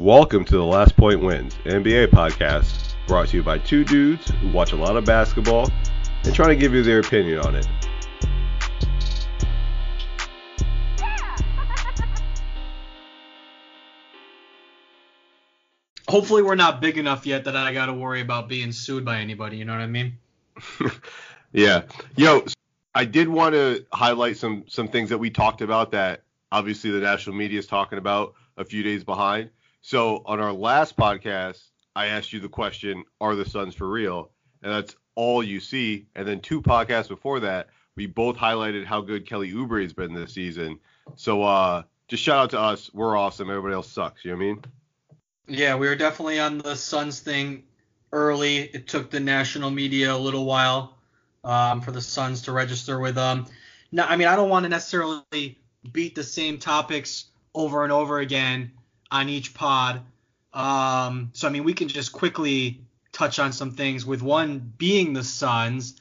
Welcome 0.00 0.44
to 0.46 0.56
the 0.56 0.64
Last 0.64 0.96
Point 0.96 1.20
Wins 1.20 1.54
NBA 1.66 2.06
podcast, 2.06 2.94
brought 3.06 3.28
to 3.28 3.36
you 3.36 3.42
by 3.42 3.58
two 3.58 3.84
dudes 3.84 4.30
who 4.30 4.50
watch 4.50 4.72
a 4.72 4.76
lot 4.76 4.96
of 4.96 5.04
basketball 5.04 5.70
and 6.24 6.34
try 6.34 6.48
to 6.48 6.56
give 6.56 6.72
you 6.72 6.82
their 6.82 7.00
opinion 7.00 7.40
on 7.40 7.54
it. 7.54 7.66
Hopefully, 16.08 16.42
we're 16.42 16.54
not 16.54 16.80
big 16.80 16.96
enough 16.96 17.26
yet 17.26 17.44
that 17.44 17.54
I 17.54 17.74
got 17.74 17.84
to 17.86 17.92
worry 17.92 18.22
about 18.22 18.48
being 18.48 18.72
sued 18.72 19.04
by 19.04 19.18
anybody. 19.18 19.58
You 19.58 19.66
know 19.66 19.74
what 19.74 19.82
I 19.82 19.86
mean? 19.86 20.16
yeah. 21.52 21.82
Yo, 22.16 22.46
I 22.94 23.04
did 23.04 23.28
want 23.28 23.54
to 23.54 23.84
highlight 23.92 24.38
some 24.38 24.64
some 24.66 24.88
things 24.88 25.10
that 25.10 25.18
we 25.18 25.28
talked 25.28 25.60
about 25.60 25.90
that 25.90 26.22
obviously 26.50 26.90
the 26.90 27.00
national 27.00 27.36
media 27.36 27.58
is 27.58 27.66
talking 27.66 27.98
about 27.98 28.32
a 28.56 28.64
few 28.64 28.82
days 28.82 29.04
behind. 29.04 29.50
So 29.82 30.22
on 30.26 30.40
our 30.40 30.52
last 30.52 30.96
podcast, 30.96 31.62
I 31.96 32.06
asked 32.06 32.32
you 32.32 32.40
the 32.40 32.48
question, 32.48 33.04
"Are 33.20 33.34
the 33.34 33.44
Suns 33.44 33.74
for 33.74 33.88
real?" 33.88 34.30
And 34.62 34.72
that's 34.72 34.94
all 35.14 35.42
you 35.42 35.60
see. 35.60 36.06
And 36.14 36.26
then 36.26 36.40
two 36.40 36.62
podcasts 36.62 37.08
before 37.08 37.40
that, 37.40 37.68
we 37.96 38.06
both 38.06 38.36
highlighted 38.36 38.84
how 38.84 39.00
good 39.00 39.26
Kelly 39.26 39.52
Oubre 39.52 39.82
has 39.82 39.92
been 39.92 40.14
this 40.14 40.32
season. 40.32 40.78
So 41.16 41.42
uh, 41.42 41.82
just 42.08 42.22
shout 42.22 42.38
out 42.38 42.50
to 42.50 42.60
us. 42.60 42.90
We're 42.92 43.16
awesome. 43.16 43.48
Everybody 43.50 43.74
else 43.74 43.90
sucks. 43.90 44.24
You 44.24 44.32
know 44.32 44.36
what 44.36 44.44
I 44.44 44.46
mean? 44.46 44.64
Yeah, 45.48 45.76
we 45.76 45.88
were 45.88 45.96
definitely 45.96 46.38
on 46.40 46.58
the 46.58 46.76
Suns 46.76 47.20
thing 47.20 47.64
early. 48.12 48.58
It 48.58 48.86
took 48.86 49.10
the 49.10 49.20
national 49.20 49.70
media 49.70 50.14
a 50.14 50.16
little 50.16 50.44
while 50.44 50.96
um, 51.42 51.80
for 51.80 51.90
the 51.90 52.00
Suns 52.00 52.42
to 52.42 52.52
register 52.52 52.98
with 52.98 53.16
them. 53.16 53.40
Um, 53.40 53.46
now, 53.92 54.06
I 54.06 54.16
mean, 54.16 54.28
I 54.28 54.36
don't 54.36 54.48
want 54.48 54.64
to 54.64 54.68
necessarily 54.68 55.58
beat 55.90 56.14
the 56.14 56.22
same 56.22 56.58
topics 56.58 57.24
over 57.54 57.82
and 57.82 57.92
over 57.92 58.20
again 58.20 58.72
on 59.10 59.28
each 59.28 59.54
pod. 59.54 60.02
Um, 60.52 61.30
so 61.32 61.48
I 61.48 61.50
mean, 61.50 61.64
we 61.64 61.74
can 61.74 61.88
just 61.88 62.12
quickly 62.12 62.80
touch 63.12 63.38
on 63.38 63.52
some 63.52 63.72
things. 63.72 64.04
With 64.04 64.22
one 64.22 64.72
being 64.78 65.12
the 65.12 65.24
Suns 65.24 66.00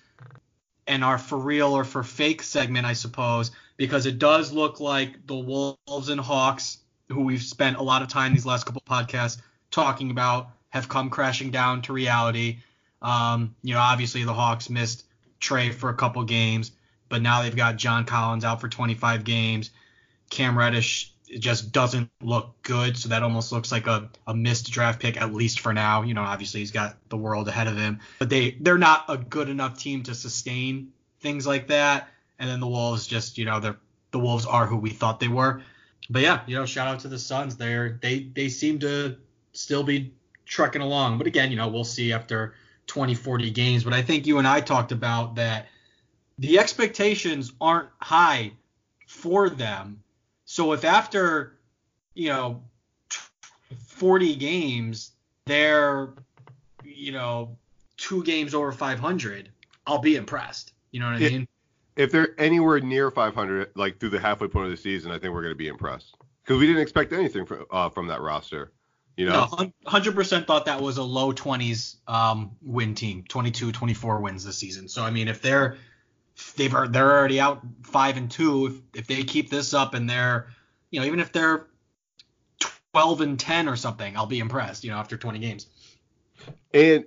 and 0.87 1.03
our 1.03 1.17
for 1.17 1.37
real 1.37 1.73
or 1.73 1.83
for 1.83 2.03
fake 2.03 2.41
segment, 2.41 2.85
I 2.85 2.93
suppose, 2.93 3.51
because 3.77 4.05
it 4.05 4.19
does 4.19 4.51
look 4.51 4.79
like 4.79 5.27
the 5.27 5.35
Wolves 5.37 6.09
and 6.09 6.19
Hawks, 6.19 6.79
who 7.09 7.21
we've 7.21 7.41
spent 7.41 7.77
a 7.77 7.83
lot 7.83 8.01
of 8.01 8.07
time 8.07 8.33
these 8.33 8.45
last 8.45 8.65
couple 8.65 8.81
podcasts 8.81 9.37
talking 9.71 10.11
about, 10.11 10.49
have 10.69 10.89
come 10.89 11.09
crashing 11.09 11.51
down 11.51 11.81
to 11.83 11.93
reality. 11.93 12.57
Um, 13.01 13.55
you 13.63 13.73
know, 13.73 13.79
obviously 13.79 14.23
the 14.23 14.33
Hawks 14.33 14.69
missed 14.69 15.05
Trae 15.39 15.73
for 15.73 15.89
a 15.89 15.93
couple 15.93 16.23
games, 16.23 16.71
but 17.07 17.21
now 17.21 17.41
they've 17.41 17.55
got 17.55 17.77
John 17.77 18.05
Collins 18.05 18.43
out 18.43 18.61
for 18.61 18.67
25 18.67 19.23
games. 19.23 19.71
Cam 20.29 20.57
Reddish 20.57 21.11
it 21.29 21.39
just 21.39 21.71
doesn't 21.71 22.09
look 22.21 22.61
good. 22.63 22.97
So 22.97 23.09
that 23.09 23.23
almost 23.23 23.51
looks 23.51 23.71
like 23.71 23.87
a, 23.87 24.09
a 24.25 24.33
missed 24.33 24.71
draft 24.71 24.99
pick, 24.99 25.21
at 25.21 25.33
least 25.33 25.59
for 25.59 25.73
now. 25.73 26.01
You 26.01 26.13
know, 26.13 26.23
obviously 26.23 26.59
he's 26.59 26.71
got 26.71 26.97
the 27.09 27.17
world 27.17 27.47
ahead 27.47 27.67
of 27.67 27.77
him, 27.77 27.99
but 28.17 28.29
they 28.29 28.57
they're 28.59 28.77
not 28.77 29.05
a 29.07 29.17
good 29.17 29.49
enough 29.49 29.77
team 29.77 30.03
to 30.03 30.15
sustain 30.15 30.91
things 31.21 31.45
like 31.45 31.67
that. 31.67 32.09
And 32.39 32.49
then 32.49 32.59
the 32.59 32.67
Wolves 32.67 33.05
just, 33.05 33.37
you 33.37 33.45
know, 33.45 33.59
they're 33.59 33.77
the 34.11 34.19
Wolves 34.19 34.45
are 34.45 34.65
who 34.65 34.77
we 34.77 34.89
thought 34.89 35.19
they 35.19 35.27
were. 35.27 35.61
But 36.09 36.23
yeah, 36.23 36.41
you 36.47 36.55
know, 36.55 36.65
shout 36.65 36.87
out 36.87 37.01
to 37.01 37.07
the 37.07 37.19
Suns. 37.19 37.55
They're 37.55 37.99
they 38.01 38.21
they 38.21 38.49
seem 38.49 38.79
to 38.79 39.17
still 39.53 39.83
be 39.83 40.13
trucking 40.45 40.81
along. 40.81 41.19
But 41.19 41.27
again, 41.27 41.51
you 41.51 41.57
know, 41.57 41.67
we'll 41.67 41.83
see 41.83 42.11
after 42.11 42.55
20, 42.87 43.13
40 43.13 43.51
games. 43.51 43.83
But 43.83 43.93
I 43.93 44.01
think 44.01 44.25
you 44.25 44.39
and 44.39 44.47
I 44.47 44.61
talked 44.61 44.91
about 44.91 45.35
that 45.35 45.67
the 46.39 46.57
expectations 46.57 47.51
aren't 47.61 47.89
high 47.99 48.53
for 49.05 49.49
them 49.49 50.01
so 50.49 50.73
if 50.73 50.83
after, 50.83 51.59
you 52.15 52.29
know, 52.29 52.63
40 53.85 54.35
games, 54.35 55.11
they're, 55.45 56.09
you 56.83 57.11
know, 57.11 57.55
two 57.97 58.23
games 58.23 58.55
over 58.55 58.71
500, 58.71 59.51
I'll 59.85 59.99
be 59.99 60.15
impressed. 60.15 60.73
You 60.89 61.01
know 61.01 61.05
what 61.05 61.17
I 61.17 61.29
mean? 61.29 61.47
If 61.95 62.11
they're 62.11 62.29
anywhere 62.39 62.79
near 62.79 63.11
500, 63.11 63.73
like 63.75 63.99
through 63.99 64.09
the 64.09 64.19
halfway 64.19 64.47
point 64.47 64.65
of 64.65 64.71
the 64.71 64.77
season, 64.77 65.11
I 65.11 65.19
think 65.19 65.35
we're 65.35 65.43
going 65.43 65.53
to 65.53 65.55
be 65.55 65.67
impressed 65.67 66.15
because 66.43 66.59
we 66.59 66.65
didn't 66.65 66.81
expect 66.81 67.13
anything 67.13 67.45
from 67.45 67.65
uh, 67.69 67.89
from 67.89 68.07
that 68.07 68.19
roster. 68.19 68.71
You 69.17 69.27
know, 69.27 69.47
no, 69.55 69.71
100% 69.85 70.47
thought 70.47 70.65
that 70.65 70.81
was 70.81 70.97
a 70.97 71.03
low 71.03 71.31
20s 71.31 71.97
um, 72.07 72.55
win 72.63 72.95
team, 72.95 73.23
22, 73.29 73.71
24 73.71 74.21
wins 74.21 74.45
this 74.45 74.57
season. 74.57 74.87
So 74.89 75.03
I 75.03 75.11
mean, 75.11 75.27
if 75.27 75.43
they're 75.43 75.77
they've 76.55 76.71
they're 76.91 77.11
already 77.11 77.39
out 77.39 77.61
five 77.83 78.17
and 78.17 78.29
two. 78.29 78.67
If 78.93 79.01
if 79.01 79.07
they 79.07 79.23
keep 79.23 79.49
this 79.49 79.73
up 79.73 79.93
and 79.93 80.09
they're 80.09 80.47
you 80.91 80.99
know 80.99 81.05
even 81.05 81.19
if 81.19 81.31
they're 81.31 81.67
12 82.93 83.21
and 83.21 83.39
10 83.39 83.67
or 83.69 83.75
something, 83.75 84.17
I'll 84.17 84.25
be 84.25 84.39
impressed. 84.39 84.83
You 84.83 84.91
know 84.91 84.97
after 84.97 85.17
20 85.17 85.39
games. 85.39 85.67
And 86.73 87.05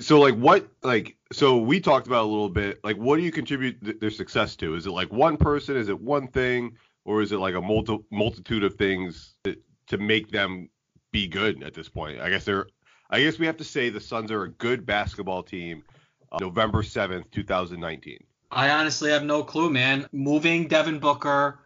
so 0.00 0.20
like 0.20 0.34
what 0.34 0.68
like 0.82 1.16
so 1.32 1.58
we 1.58 1.80
talked 1.80 2.06
about 2.06 2.24
a 2.24 2.28
little 2.28 2.48
bit 2.48 2.80
like 2.84 2.96
what 2.96 3.16
do 3.16 3.22
you 3.22 3.32
contribute 3.32 3.82
th- 3.82 4.00
their 4.00 4.10
success 4.10 4.56
to? 4.56 4.74
Is 4.74 4.86
it 4.86 4.90
like 4.90 5.12
one 5.12 5.36
person? 5.36 5.76
Is 5.76 5.88
it 5.88 6.00
one 6.00 6.28
thing? 6.28 6.76
Or 7.04 7.22
is 7.22 7.30
it 7.30 7.38
like 7.38 7.54
a 7.54 7.60
multi- 7.60 8.04
multitude 8.10 8.64
of 8.64 8.74
things 8.74 9.36
to, 9.44 9.56
to 9.86 9.96
make 9.96 10.32
them 10.32 10.68
be 11.12 11.28
good 11.28 11.62
at 11.62 11.72
this 11.72 11.88
point? 11.88 12.20
I 12.20 12.30
guess 12.30 12.44
they're 12.44 12.66
I 13.10 13.20
guess 13.20 13.38
we 13.38 13.46
have 13.46 13.56
to 13.58 13.64
say 13.64 13.88
the 13.88 14.00
Suns 14.00 14.30
are 14.32 14.42
a 14.42 14.50
good 14.50 14.84
basketball 14.84 15.42
team. 15.42 15.84
Uh, 16.32 16.38
November 16.40 16.82
7th, 16.82 17.30
2019. 17.30 18.18
I 18.50 18.70
honestly 18.70 19.10
have 19.10 19.24
no 19.24 19.42
clue, 19.42 19.70
man. 19.70 20.06
Moving 20.12 20.68
Devin 20.68 20.98
Booker 20.98 21.58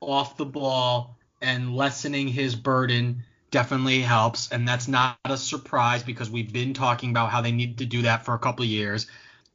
off 0.00 0.36
the 0.36 0.44
ball 0.44 1.16
and 1.40 1.74
lessening 1.74 2.28
his 2.28 2.54
burden 2.54 3.24
definitely 3.50 4.00
helps, 4.00 4.50
and 4.50 4.66
that's 4.66 4.88
not 4.88 5.16
a 5.24 5.36
surprise 5.36 6.02
because 6.02 6.28
we've 6.28 6.52
been 6.52 6.74
talking 6.74 7.10
about 7.10 7.30
how 7.30 7.40
they 7.40 7.52
need 7.52 7.78
to 7.78 7.86
do 7.86 8.02
that 8.02 8.24
for 8.24 8.34
a 8.34 8.38
couple 8.38 8.64
of 8.64 8.68
years. 8.68 9.06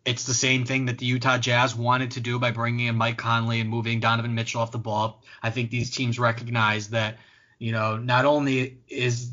It's 0.05 0.23
the 0.23 0.33
same 0.33 0.63
thing 0.63 0.85
that 0.85 0.97
the 0.97 1.05
Utah 1.05 1.37
Jazz 1.37 1.75
wanted 1.75 2.11
to 2.11 2.21
do 2.21 2.39
by 2.39 2.51
bringing 2.51 2.87
in 2.87 2.95
Mike 2.95 3.17
Conley 3.17 3.59
and 3.59 3.69
moving 3.69 3.99
Donovan 3.99 4.33
Mitchell 4.33 4.61
off 4.61 4.71
the 4.71 4.77
ball. 4.77 5.21
I 5.43 5.49
think 5.49 5.69
these 5.69 5.91
teams 5.91 6.17
recognize 6.17 6.91
that, 6.91 7.17
you 7.59 7.73
know, 7.73 7.97
not 7.97 8.23
only 8.23 8.77
is 8.87 9.31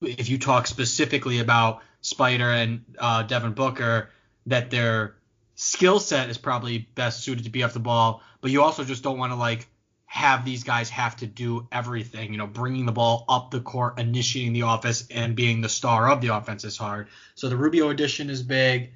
if 0.00 0.30
you 0.30 0.38
talk 0.38 0.66
specifically 0.66 1.40
about 1.40 1.82
Spider 2.00 2.50
and 2.50 2.84
uh, 2.98 3.22
Devin 3.24 3.52
Booker, 3.52 4.08
that 4.46 4.70
they're 4.70 5.16
skill 5.60 6.00
set 6.00 6.30
is 6.30 6.38
probably 6.38 6.78
best 6.94 7.22
suited 7.22 7.44
to 7.44 7.50
be 7.50 7.62
off 7.62 7.74
the 7.74 7.80
ball, 7.80 8.22
but 8.40 8.50
you 8.50 8.62
also 8.62 8.82
just 8.82 9.02
don't 9.02 9.18
want 9.18 9.30
to 9.30 9.36
like 9.36 9.68
have 10.06 10.42
these 10.44 10.64
guys 10.64 10.88
have 10.88 11.14
to 11.16 11.26
do 11.26 11.68
everything. 11.70 12.32
You 12.32 12.38
know, 12.38 12.46
bringing 12.46 12.86
the 12.86 12.92
ball 12.92 13.26
up 13.28 13.50
the 13.50 13.60
court, 13.60 14.00
initiating 14.00 14.54
the 14.54 14.62
offense, 14.62 15.06
and 15.10 15.36
being 15.36 15.60
the 15.60 15.68
star 15.68 16.10
of 16.10 16.22
the 16.22 16.28
offense 16.28 16.64
is 16.64 16.78
hard. 16.78 17.08
So 17.34 17.50
the 17.50 17.58
Rubio 17.58 17.90
addition 17.90 18.30
is 18.30 18.42
big. 18.42 18.92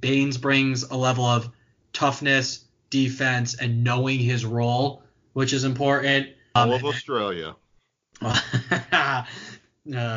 Baynes 0.00 0.38
brings 0.38 0.84
a 0.84 0.96
level 0.96 1.24
of 1.24 1.50
toughness, 1.92 2.64
defense, 2.90 3.56
and 3.56 3.82
knowing 3.82 4.20
his 4.20 4.46
role, 4.46 5.02
which 5.32 5.52
is 5.52 5.64
important. 5.64 6.28
Um, 6.54 6.70
All 6.70 6.76
of 6.76 6.84
Australia. 6.84 7.56
uh, 8.22 9.24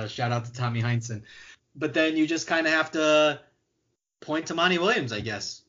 shout 0.08 0.32
out 0.32 0.46
to 0.46 0.54
Tommy 0.54 0.84
Heinsohn. 0.84 1.24
But 1.76 1.96
then 1.96 2.16
you 2.16 2.28
just 2.28 2.46
kind 2.46 2.68
of 2.68 2.74
have 2.74 2.92
to 2.92 3.42
point 4.22 4.46
to 4.48 4.54
Monty 4.54 4.78
Williams, 4.78 5.12
I 5.12 5.22
guess. 5.22 5.64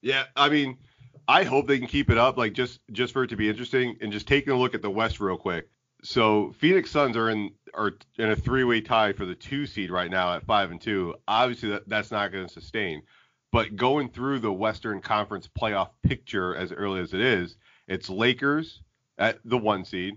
Yeah, 0.00 0.24
I 0.36 0.48
mean, 0.48 0.78
I 1.26 1.44
hope 1.44 1.66
they 1.66 1.78
can 1.78 1.88
keep 1.88 2.10
it 2.10 2.18
up, 2.18 2.36
like 2.36 2.52
just 2.52 2.80
just 2.92 3.12
for 3.12 3.24
it 3.24 3.28
to 3.28 3.36
be 3.36 3.48
interesting, 3.48 3.96
and 4.00 4.12
just 4.12 4.28
taking 4.28 4.52
a 4.52 4.56
look 4.56 4.74
at 4.74 4.82
the 4.82 4.90
West 4.90 5.20
real 5.20 5.36
quick. 5.36 5.68
So 6.02 6.52
Phoenix 6.58 6.90
Suns 6.90 7.16
are 7.16 7.30
in 7.30 7.50
are 7.74 7.92
in 8.18 8.30
a 8.30 8.36
three-way 8.36 8.80
tie 8.80 9.12
for 9.12 9.26
the 9.26 9.34
two 9.34 9.66
seed 9.66 9.90
right 9.90 10.10
now 10.10 10.34
at 10.34 10.46
five 10.46 10.70
and 10.70 10.80
two. 10.80 11.14
Obviously, 11.26 11.70
that, 11.70 11.88
that's 11.88 12.10
not 12.10 12.32
going 12.32 12.46
to 12.46 12.52
sustain. 12.52 13.02
But 13.50 13.76
going 13.76 14.10
through 14.10 14.40
the 14.40 14.52
Western 14.52 15.00
Conference 15.00 15.48
playoff 15.48 15.90
picture 16.02 16.54
as 16.54 16.70
early 16.70 17.00
as 17.00 17.14
it 17.14 17.20
is, 17.20 17.56
it's 17.86 18.10
Lakers 18.10 18.82
at 19.16 19.38
the 19.44 19.58
one 19.58 19.84
seed, 19.84 20.16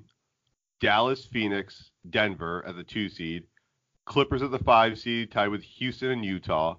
Dallas, 0.82 1.26
Phoenix, 1.26 1.92
Denver 2.10 2.64
at 2.68 2.76
the 2.76 2.84
two 2.84 3.10
seed, 3.10 3.44
Clippers 4.06 4.42
at 4.42 4.52
the 4.52 4.60
five 4.60 5.00
seed, 5.00 5.32
tied 5.32 5.48
with 5.48 5.64
Houston 5.64 6.12
and 6.12 6.26
Utah, 6.26 6.76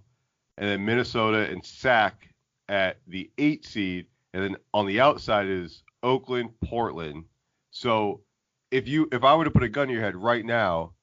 and 0.58 0.68
then 0.68 0.84
Minnesota 0.84 1.50
and 1.50 1.64
Sac 1.64 2.28
at 2.72 2.96
the 3.06 3.30
eight 3.36 3.66
seed, 3.66 4.06
and 4.32 4.42
then 4.42 4.56
on 4.72 4.86
the 4.86 4.98
outside 4.98 5.46
is 5.46 5.82
Oakland, 6.02 6.50
Portland. 6.64 7.24
So 7.70 8.22
if 8.70 8.88
you 8.88 9.08
if 9.12 9.22
I 9.22 9.36
were 9.36 9.44
to 9.44 9.50
put 9.50 9.62
a 9.62 9.68
gun 9.68 9.88
to 9.88 9.92
your 9.92 10.02
head 10.02 10.16
right 10.16 10.44
now, 10.44 10.94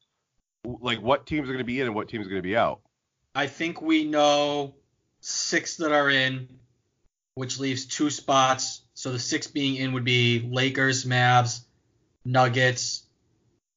like 0.66 1.00
what 1.00 1.28
teams 1.28 1.48
are 1.48 1.54
going 1.54 1.60
to 1.60 1.64
be 1.64 1.80
in 1.80 1.86
and 1.86 1.96
what 1.96 2.10
teams 2.10 2.26
are 2.26 2.30
going 2.30 2.42
to 2.42 2.48
be 2.48 2.58
out? 2.58 2.82
I 3.36 3.46
think 3.46 3.84
we 3.84 4.04
know 4.04 4.74
six 5.22 5.78
that 5.78 5.92
are 5.92 6.10
in, 6.10 6.50
which 7.36 7.60
leaves 7.60 7.86
two 7.86 8.10
spots. 8.10 8.82
So 8.96 9.12
the 9.12 9.20
six 9.20 9.46
being 9.46 9.76
in 9.76 9.94
would 9.94 10.04
be 10.04 10.50
Lakers, 10.52 11.06
Mavs, 11.06 11.62
Nuggets, 12.26 13.04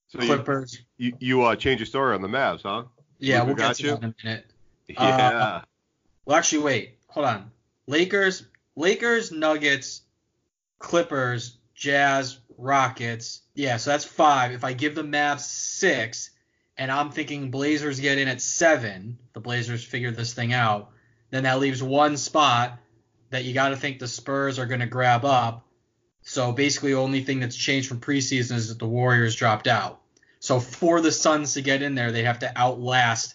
so 0.08 0.18
Clippers. 0.18 0.80
You 0.96 1.08
you, 1.20 1.38
you 1.38 1.42
uh, 1.42 1.56
change 1.56 1.78
your 1.78 1.86
story 1.86 2.14
on 2.14 2.22
the 2.22 2.28
Mavs, 2.28 2.62
huh? 2.62 2.84
Yeah, 3.18 3.42
we'll 3.42 3.54
get 3.54 3.76
to 3.76 3.82
that 3.82 3.98
in 3.98 4.04
a 4.04 4.14
minute. 4.24 4.46
Yeah. 4.88 4.98
Uh, 4.98 5.62
well, 6.26 6.36
actually, 6.36 6.64
wait, 6.64 6.98
hold 7.06 7.24
on. 7.24 7.51
Lakers, 7.86 8.44
Lakers, 8.76 9.32
Nuggets, 9.32 10.02
Clippers, 10.78 11.58
Jazz, 11.74 12.38
Rockets. 12.56 13.42
Yeah, 13.54 13.76
so 13.76 13.90
that's 13.90 14.04
five. 14.04 14.52
If 14.52 14.64
I 14.64 14.72
give 14.72 14.94
the 14.94 15.02
Mavs 15.02 15.40
six, 15.40 16.30
and 16.78 16.90
I'm 16.90 17.10
thinking 17.10 17.50
Blazers 17.50 18.00
get 18.00 18.18
in 18.18 18.28
at 18.28 18.40
seven, 18.40 19.18
the 19.34 19.40
Blazers 19.40 19.84
figure 19.84 20.10
this 20.10 20.32
thing 20.32 20.52
out, 20.52 20.90
then 21.30 21.44
that 21.44 21.60
leaves 21.60 21.82
one 21.82 22.16
spot 22.16 22.78
that 23.30 23.44
you 23.44 23.54
got 23.54 23.70
to 23.70 23.76
think 23.76 23.98
the 23.98 24.08
Spurs 24.08 24.58
are 24.58 24.66
going 24.66 24.80
to 24.80 24.86
grab 24.86 25.24
up. 25.24 25.66
So 26.22 26.52
basically, 26.52 26.92
the 26.92 27.00
only 27.00 27.22
thing 27.24 27.40
that's 27.40 27.56
changed 27.56 27.88
from 27.88 28.00
preseason 28.00 28.52
is 28.52 28.68
that 28.68 28.78
the 28.78 28.86
Warriors 28.86 29.34
dropped 29.34 29.66
out. 29.66 30.00
So 30.38 30.60
for 30.60 31.00
the 31.00 31.12
Suns 31.12 31.54
to 31.54 31.62
get 31.62 31.82
in 31.82 31.94
there, 31.94 32.12
they 32.12 32.24
have 32.24 32.40
to 32.40 32.52
outlast, 32.56 33.34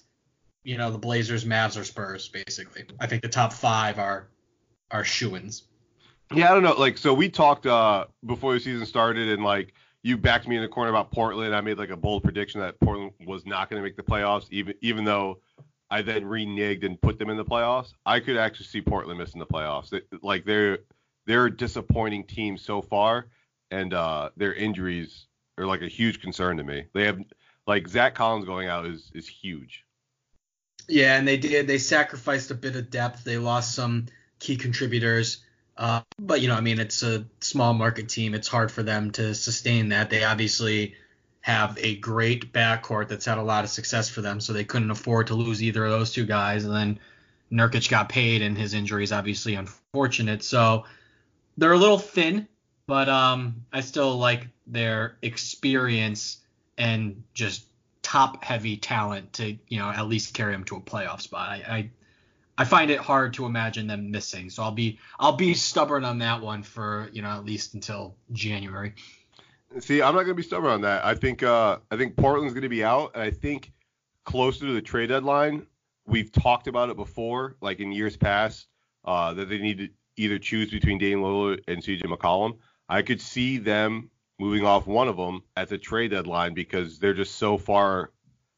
you 0.63 0.77
know, 0.77 0.91
the 0.91 0.97
Blazers, 0.97 1.45
Mavs, 1.45 1.79
or 1.79 1.83
Spurs. 1.83 2.29
Basically, 2.29 2.85
I 2.99 3.07
think 3.07 3.21
the 3.21 3.29
top 3.29 3.53
five 3.53 3.99
are 3.99 4.27
are 4.91 5.03
shoo-ins. 5.03 5.63
Yeah, 6.33 6.51
I 6.51 6.53
don't 6.53 6.63
know. 6.63 6.73
Like, 6.73 6.97
so 6.97 7.13
we 7.13 7.29
talked 7.29 7.65
uh 7.65 8.05
before 8.25 8.53
the 8.53 8.59
season 8.59 8.85
started, 8.85 9.29
and 9.29 9.43
like 9.43 9.73
you 10.03 10.17
backed 10.17 10.47
me 10.47 10.55
in 10.55 10.61
the 10.61 10.67
corner 10.67 10.89
about 10.89 11.11
Portland. 11.11 11.55
I 11.55 11.61
made 11.61 11.77
like 11.77 11.89
a 11.89 11.97
bold 11.97 12.23
prediction 12.23 12.61
that 12.61 12.79
Portland 12.79 13.11
was 13.25 13.45
not 13.45 13.69
going 13.69 13.81
to 13.81 13.83
make 13.83 13.95
the 13.95 14.03
playoffs, 14.03 14.47
even 14.51 14.73
even 14.81 15.05
though 15.05 15.39
I 15.89 16.01
then 16.01 16.23
reneged 16.23 16.85
and 16.85 16.99
put 17.01 17.17
them 17.17 17.29
in 17.29 17.37
the 17.37 17.45
playoffs. 17.45 17.93
I 18.05 18.19
could 18.19 18.37
actually 18.37 18.67
see 18.67 18.81
Portland 18.81 19.19
missing 19.19 19.39
the 19.39 19.45
playoffs. 19.45 19.93
It, 19.93 20.07
like 20.21 20.45
they're 20.45 20.79
they're 21.25 21.45
a 21.45 21.55
disappointing 21.55 22.25
team 22.25 22.57
so 22.57 22.81
far, 22.81 23.27
and 23.71 23.93
uh, 23.93 24.29
their 24.35 24.53
injuries 24.53 25.27
are 25.57 25.65
like 25.65 25.81
a 25.81 25.87
huge 25.87 26.21
concern 26.21 26.57
to 26.57 26.63
me. 26.63 26.85
They 26.93 27.05
have 27.05 27.19
like 27.65 27.87
Zach 27.87 28.15
Collins 28.15 28.45
going 28.45 28.67
out 28.67 28.85
is 28.85 29.11
is 29.13 29.27
huge. 29.27 29.85
Yeah, 30.89 31.17
and 31.17 31.27
they 31.27 31.37
did. 31.37 31.67
They 31.67 31.77
sacrificed 31.77 32.51
a 32.51 32.55
bit 32.55 32.75
of 32.75 32.89
depth. 32.89 33.23
They 33.23 33.37
lost 33.37 33.75
some 33.75 34.05
key 34.39 34.57
contributors. 34.57 35.39
Uh, 35.77 36.01
but 36.19 36.41
you 36.41 36.47
know, 36.47 36.55
I 36.55 36.61
mean, 36.61 36.79
it's 36.79 37.03
a 37.03 37.25
small 37.39 37.73
market 37.73 38.09
team. 38.09 38.33
It's 38.33 38.47
hard 38.47 38.71
for 38.71 38.83
them 38.83 39.11
to 39.11 39.35
sustain 39.35 39.89
that. 39.89 40.09
They 40.09 40.23
obviously 40.23 40.95
have 41.41 41.77
a 41.79 41.95
great 41.97 42.51
backcourt 42.51 43.07
that's 43.07 43.25
had 43.25 43.37
a 43.37 43.43
lot 43.43 43.63
of 43.63 43.69
success 43.69 44.09
for 44.09 44.21
them, 44.21 44.41
so 44.41 44.53
they 44.53 44.63
couldn't 44.65 44.91
afford 44.91 45.27
to 45.27 45.35
lose 45.35 45.61
either 45.61 45.85
of 45.85 45.91
those 45.91 46.11
two 46.11 46.25
guys. 46.25 46.65
And 46.65 46.73
then 46.73 46.99
Nurkic 47.51 47.89
got 47.89 48.09
paid, 48.09 48.41
and 48.41 48.57
his 48.57 48.73
injury 48.73 49.03
is 49.03 49.11
obviously 49.11 49.55
unfortunate. 49.55 50.43
So 50.43 50.85
they're 51.57 51.73
a 51.73 51.77
little 51.77 51.99
thin, 51.99 52.47
but 52.87 53.07
um, 53.07 53.65
I 53.71 53.81
still 53.81 54.17
like 54.17 54.47
their 54.65 55.17
experience 55.21 56.37
and 56.77 57.23
just 57.33 57.65
top 58.01 58.43
heavy 58.43 58.77
talent 58.77 59.33
to 59.33 59.57
you 59.67 59.79
know 59.79 59.89
at 59.89 60.07
least 60.07 60.33
carry 60.33 60.53
them 60.53 60.63
to 60.63 60.77
a 60.77 60.81
playoff 60.81 61.21
spot. 61.21 61.49
I, 61.49 61.55
I 61.55 61.89
I 62.57 62.65
find 62.65 62.89
it 62.89 62.99
hard 62.99 63.33
to 63.35 63.45
imagine 63.45 63.87
them 63.87 64.09
missing. 64.09 64.49
So 64.49 64.63
I'll 64.63 64.71
be 64.71 64.99
I'll 65.19 65.35
be 65.35 65.53
stubborn 65.53 66.03
on 66.03 66.19
that 66.19 66.41
one 66.41 66.63
for 66.63 67.09
you 67.13 67.21
know 67.21 67.29
at 67.29 67.45
least 67.45 67.73
until 67.73 68.15
January. 68.31 68.93
See, 69.79 70.01
I'm 70.01 70.15
not 70.15 70.23
gonna 70.23 70.33
be 70.33 70.43
stubborn 70.43 70.71
on 70.71 70.81
that. 70.81 71.05
I 71.05 71.13
think 71.15 71.43
uh, 71.43 71.77
I 71.91 71.97
think 71.97 72.15
Portland's 72.15 72.53
gonna 72.53 72.69
be 72.69 72.83
out, 72.83 73.11
and 73.13 73.23
I 73.23 73.31
think 73.31 73.71
closer 74.23 74.65
to 74.65 74.73
the 74.73 74.81
trade 74.81 75.07
deadline, 75.07 75.67
we've 76.05 76.31
talked 76.31 76.67
about 76.67 76.89
it 76.89 76.95
before, 76.95 77.55
like 77.61 77.79
in 77.79 77.91
years 77.91 78.17
past, 78.17 78.67
uh, 79.05 79.33
that 79.33 79.49
they 79.49 79.59
need 79.59 79.77
to 79.77 79.89
either 80.17 80.39
choose 80.39 80.71
between 80.71 80.97
Dame 80.97 81.21
Lillard 81.21 81.61
and 81.67 81.83
CJ 81.83 82.03
McCollum. 82.03 82.57
I 82.89 83.03
could 83.03 83.21
see 83.21 83.57
them 83.57 84.09
moving 84.39 84.65
off 84.65 84.87
one 84.87 85.07
of 85.07 85.17
them 85.17 85.43
at 85.55 85.69
the 85.69 85.77
trade 85.77 86.11
deadline 86.11 86.53
because 86.53 86.99
they're 86.99 87.13
just 87.13 87.35
so 87.35 87.57
far. 87.57 88.11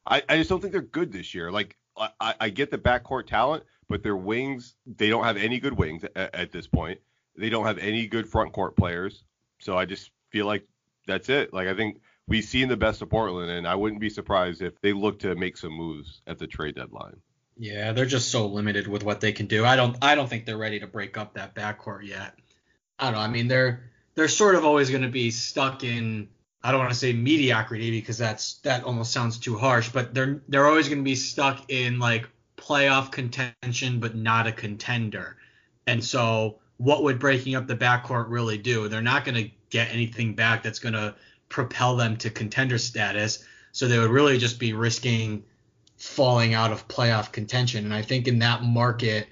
I, 0.06 0.24
I 0.30 0.38
just 0.38 0.50
don't 0.50 0.62
think 0.62 0.72
they're 0.72 0.81
good 0.81 1.12
this 1.12 1.34
year. 1.34 1.51
Like 1.51 1.75
I, 1.98 2.36
I 2.40 2.50
get 2.50 2.72
the 2.72 2.78
backcourt 2.78 3.28
talent, 3.28 3.63
but 3.89 4.03
their 4.03 4.15
wings, 4.15 4.75
they 4.86 5.09
don't 5.09 5.24
have 5.24 5.38
any 5.38 5.59
good 5.59 5.74
wings 5.74 6.03
at, 6.15 6.36
at 6.36 6.51
this 6.51 6.68
point. 6.68 7.00
They 7.36 7.50
don't 7.50 7.65
have 7.65 7.77
any 7.77 8.07
good 8.07 8.27
front 8.30 8.53
court 8.53 8.77
players. 8.77 9.24
So 9.59 9.77
I 9.77 9.86
just 9.86 10.12
feel 10.30 10.45
like 10.45 10.65
that's 11.07 11.30
it. 11.30 11.53
Like 11.53 11.68
I 11.68 11.74
think 11.74 12.00
we've 12.27 12.44
seen 12.44 12.69
the 12.69 12.77
best 12.77 13.01
of 13.01 13.09
Portland, 13.09 13.51
and 13.51 13.68
I 13.68 13.75
wouldn't 13.75 14.00
be 14.00 14.09
surprised 14.09 14.62
if 14.62 14.80
they 14.81 14.94
look 14.94 15.19
to 15.19 15.36
make 15.36 15.57
some 15.57 15.74
moves 15.74 16.21
at 16.27 16.38
the 16.38 16.47
trade 16.47 16.75
deadline. 16.75 17.18
Yeah, 17.57 17.91
they're 17.91 18.06
just 18.06 18.30
so 18.30 18.45
limited 18.45 18.88
with 18.88 19.03
what 19.03 19.19
they 19.19 19.33
can 19.33 19.47
do. 19.47 19.65
I 19.65 19.75
don't 19.75 19.97
I 20.01 20.15
don't 20.15 20.30
think 20.30 20.45
they're 20.45 20.57
ready 20.57 20.80
to 20.80 20.88
break 20.88 21.18
up 21.18 21.33
that 21.33 21.56
backcourt 21.56 22.07
yet. 22.07 22.36
I 22.97 23.06
don't 23.06 23.13
know. 23.15 23.19
I 23.19 23.27
mean, 23.27 23.47
they're 23.47 23.89
they're 24.15 24.30
sort 24.30 24.56
of 24.56 24.63
always 24.63 24.89
going 24.89 25.01
to 25.01 25.09
be 25.09 25.31
stuck 25.31 25.83
in 25.83 26.30
I 26.63 26.71
don't 26.71 26.80
want 26.80 26.91
to 26.91 26.97
say 26.97 27.13
mediocrity 27.13 27.91
because 27.91 28.18
that's 28.18 28.56
that 28.59 28.83
almost 28.83 29.12
sounds 29.12 29.39
too 29.39 29.57
harsh, 29.57 29.89
but 29.89 30.13
they're 30.13 30.41
they're 30.47 30.68
always 30.68 30.88
going 30.88 31.00
to 31.00 31.03
be 31.06 31.15
stuck 31.15 31.69
in 31.69 32.00
like 32.00 32.30
playoff 32.60 33.12
contention, 33.12 34.00
but 34.00 34.16
not 34.16 34.48
a 34.48 34.52
contender. 34.52 35.38
And 35.88 36.04
so, 36.04 36.60
what 36.78 37.04
would 37.04 37.20
breaking 37.20 37.56
up 37.56 37.68
the 37.68 37.76
backcourt 37.76 38.30
really 38.30 38.58
do? 38.58 38.88
They're 38.88 39.02
not 39.02 39.26
going 39.26 39.36
to 39.36 39.52
get 39.70 39.92
anything 39.92 40.34
back 40.34 40.64
that's 40.64 40.80
going 40.80 40.94
to 40.94 41.16
propel 41.50 41.96
them 41.96 42.16
to 42.18 42.30
contender 42.30 42.78
status. 42.78 43.44
So 43.72 43.88
they 43.88 44.00
would 44.00 44.12
really 44.12 44.38
just 44.38 44.60
be 44.60 44.74
risking 44.74 45.44
falling 45.98 46.54
out 46.54 46.72
of 46.72 46.88
playoff 46.88 47.32
contention. 47.32 47.86
And 47.86 47.94
I 47.94 48.02
think 48.02 48.28
in 48.28 48.40
that 48.40 48.64
market, 48.64 49.28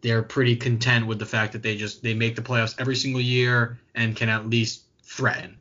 they're 0.00 0.22
pretty 0.22 0.56
content 0.56 1.06
with 1.06 1.18
the 1.18 1.26
fact 1.26 1.52
that 1.52 1.62
they 1.62 1.76
just 1.76 2.02
they 2.02 2.14
make 2.14 2.36
the 2.36 2.42
playoffs 2.42 2.74
every 2.78 2.96
single 2.96 3.20
year 3.20 3.78
and 3.94 4.16
can 4.16 4.28
at 4.28 4.48
least 4.48 4.84
threaten. 5.02 5.58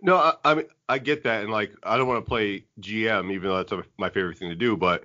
No, 0.00 0.16
I, 0.16 0.34
I 0.44 0.54
mean 0.54 0.66
I 0.88 0.98
get 0.98 1.24
that, 1.24 1.42
and 1.42 1.52
like 1.52 1.72
I 1.82 1.96
don't 1.96 2.06
want 2.06 2.24
to 2.24 2.28
play 2.28 2.64
GM, 2.80 3.32
even 3.32 3.48
though 3.48 3.62
that's 3.62 3.88
my 3.98 4.10
favorite 4.10 4.38
thing 4.38 4.50
to 4.50 4.54
do. 4.54 4.76
But 4.76 5.04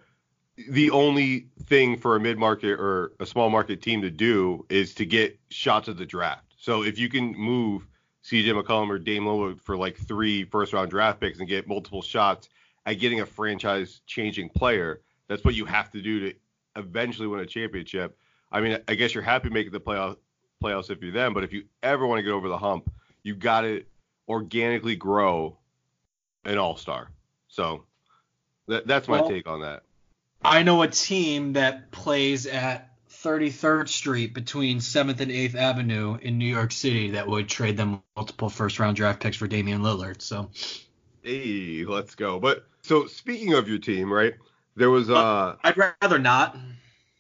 the 0.68 0.92
only 0.92 1.48
thing 1.66 1.98
for 1.98 2.16
a 2.16 2.20
mid 2.20 2.38
market 2.38 2.80
or 2.80 3.14
a 3.20 3.26
small 3.26 3.50
market 3.50 3.82
team 3.82 4.02
to 4.02 4.12
do 4.12 4.66
is 4.70 4.94
to 4.96 5.06
get 5.06 5.40
shots 5.50 5.88
at 5.88 5.98
the 5.98 6.06
draft. 6.06 6.54
So 6.58 6.84
if 6.84 6.98
you 7.00 7.10
can 7.10 7.34
move 7.38 7.88
CJ 8.26 8.62
McCollum 8.62 8.90
or 8.90 9.00
Dame 9.00 9.24
Lillard 9.24 9.62
for 9.62 9.78
like 9.78 9.98
three 9.98 10.44
first 10.44 10.74
round 10.74 10.90
draft 10.90 11.20
picks 11.20 11.40
and 11.40 11.48
get 11.48 11.68
multiple 11.68 12.02
shots 12.02 12.50
at 12.86 12.96
getting 12.96 13.22
a 13.22 13.26
franchise 13.26 14.02
changing 14.06 14.50
player, 14.50 15.02
that's 15.28 15.44
what 15.44 15.56
you 15.56 15.66
have 15.66 15.90
to 15.92 16.02
do 16.02 16.20
to 16.20 16.34
eventually 16.76 17.28
win 17.28 17.40
a 17.40 17.46
championship. 17.46 18.18
I 18.52 18.62
mean, 18.62 18.80
I 18.88 18.96
guess 18.96 19.14
you're 19.14 19.24
happy 19.24 19.50
making 19.50 19.72
the 19.72 19.80
playoff 19.80 20.18
playoffs 20.62 20.90
if 20.90 21.02
you're 21.02 21.14
them, 21.14 21.34
but 21.34 21.44
if 21.46 21.54
you 21.54 21.64
ever 21.84 22.06
want 22.06 22.20
to 22.20 22.24
get 22.24 22.32
over 22.32 22.50
the 22.50 22.58
hump, 22.58 22.92
you 23.24 23.34
got 23.34 23.62
to 23.62 23.84
organically 24.28 24.96
grow 24.96 25.58
an 26.44 26.58
all 26.58 26.76
star. 26.76 27.10
So 27.48 27.86
that, 28.68 28.86
that's 28.86 29.08
my 29.08 29.22
well, 29.22 29.30
take 29.30 29.48
on 29.48 29.62
that. 29.62 29.84
I 30.42 30.64
know 30.64 30.82
a 30.82 30.88
team 30.88 31.54
that 31.54 31.92
plays 31.92 32.46
at 32.46 32.90
33rd 33.10 33.90
Street 33.90 34.34
between 34.34 34.80
7th 34.80 35.20
and 35.20 35.32
8th 35.32 35.56
Avenue 35.56 36.18
in 36.22 36.38
New 36.38 36.46
York 36.46 36.72
City 36.72 37.12
that 37.12 37.28
would 37.28 37.50
trade 37.50 37.76
them 37.76 38.02
multiple 38.16 38.50
first 38.50 38.80
round 38.80 38.96
draft 38.96 39.22
picks 39.22 39.36
for 39.36 39.48
Damian 39.48 39.82
Lillard. 39.82 40.22
So, 40.22 40.50
hey, 41.24 41.84
let's 41.86 42.16
go. 42.16 42.40
But 42.40 42.66
so 42.84 43.08
speaking 43.08 43.54
of 43.54 43.68
your 43.68 43.80
team, 43.80 44.12
right? 44.12 44.34
There 44.76 44.90
was 44.90 45.10
uh 45.10 45.58
I'd 45.64 45.78
rather 45.78 46.20
not. 46.20 46.58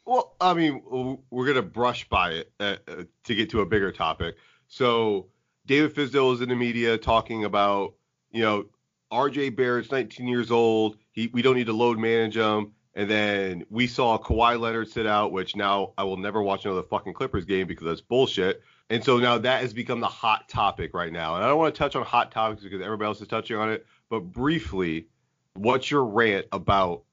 Well, 0.05 0.35
I 0.39 0.53
mean, 0.53 1.19
we're 1.29 1.45
gonna 1.45 1.61
brush 1.61 2.07
by 2.07 2.31
it 2.31 2.51
uh, 2.59 2.77
uh, 2.88 3.03
to 3.25 3.35
get 3.35 3.49
to 3.51 3.61
a 3.61 3.65
bigger 3.65 3.91
topic. 3.91 4.35
So 4.69 5.27
David 5.65 5.93
Fizdale 5.93 6.33
is 6.33 6.41
in 6.41 6.49
the 6.49 6.55
media 6.55 6.97
talking 6.97 7.43
about, 7.43 7.95
you 8.31 8.41
know, 8.41 8.65
RJ 9.11 9.55
Barrett's 9.55 9.91
19 9.91 10.27
years 10.27 10.51
old. 10.51 10.97
He 11.11 11.27
we 11.27 11.41
don't 11.41 11.57
need 11.57 11.67
to 11.67 11.73
load 11.73 11.99
manage 11.99 12.38
him. 12.38 12.73
And 12.96 13.10
then 13.10 13.65
we 13.69 13.88
saw 13.88 14.17
Kawhi 14.17 14.60
Leonard 14.60 14.89
sit 14.89 15.05
out, 15.05 15.31
which 15.31 15.55
now 15.55 15.93
I 15.98 16.03
will 16.03 16.17
never 16.17 16.41
watch 16.41 16.65
another 16.65 16.84
fucking 16.84 17.13
Clippers 17.13 17.46
game 17.46 17.67
because 17.67 17.86
that's 17.86 18.01
bullshit. 18.01 18.63
And 18.89 19.03
so 19.03 19.17
now 19.17 19.38
that 19.38 19.62
has 19.62 19.74
become 19.74 20.00
the 20.00 20.08
hot 20.08 20.50
topic 20.50 20.93
right 20.93 21.13
now. 21.13 21.36
And 21.36 21.43
I 21.43 21.48
don't 21.48 21.60
want 21.60 21.74
to 21.74 21.79
touch 21.79 21.96
on 21.96 22.03
hot 22.03 22.31
topics 22.31 22.63
because 22.63 22.81
everybody 22.81 23.08
else 23.08 23.22
is 23.22 23.27
touching 23.27 23.58
on 23.58 23.72
it. 23.72 23.86
But 24.10 24.22
briefly, 24.22 25.08
what's 25.53 25.91
your 25.91 26.03
rant 26.03 26.48
about 26.51 27.03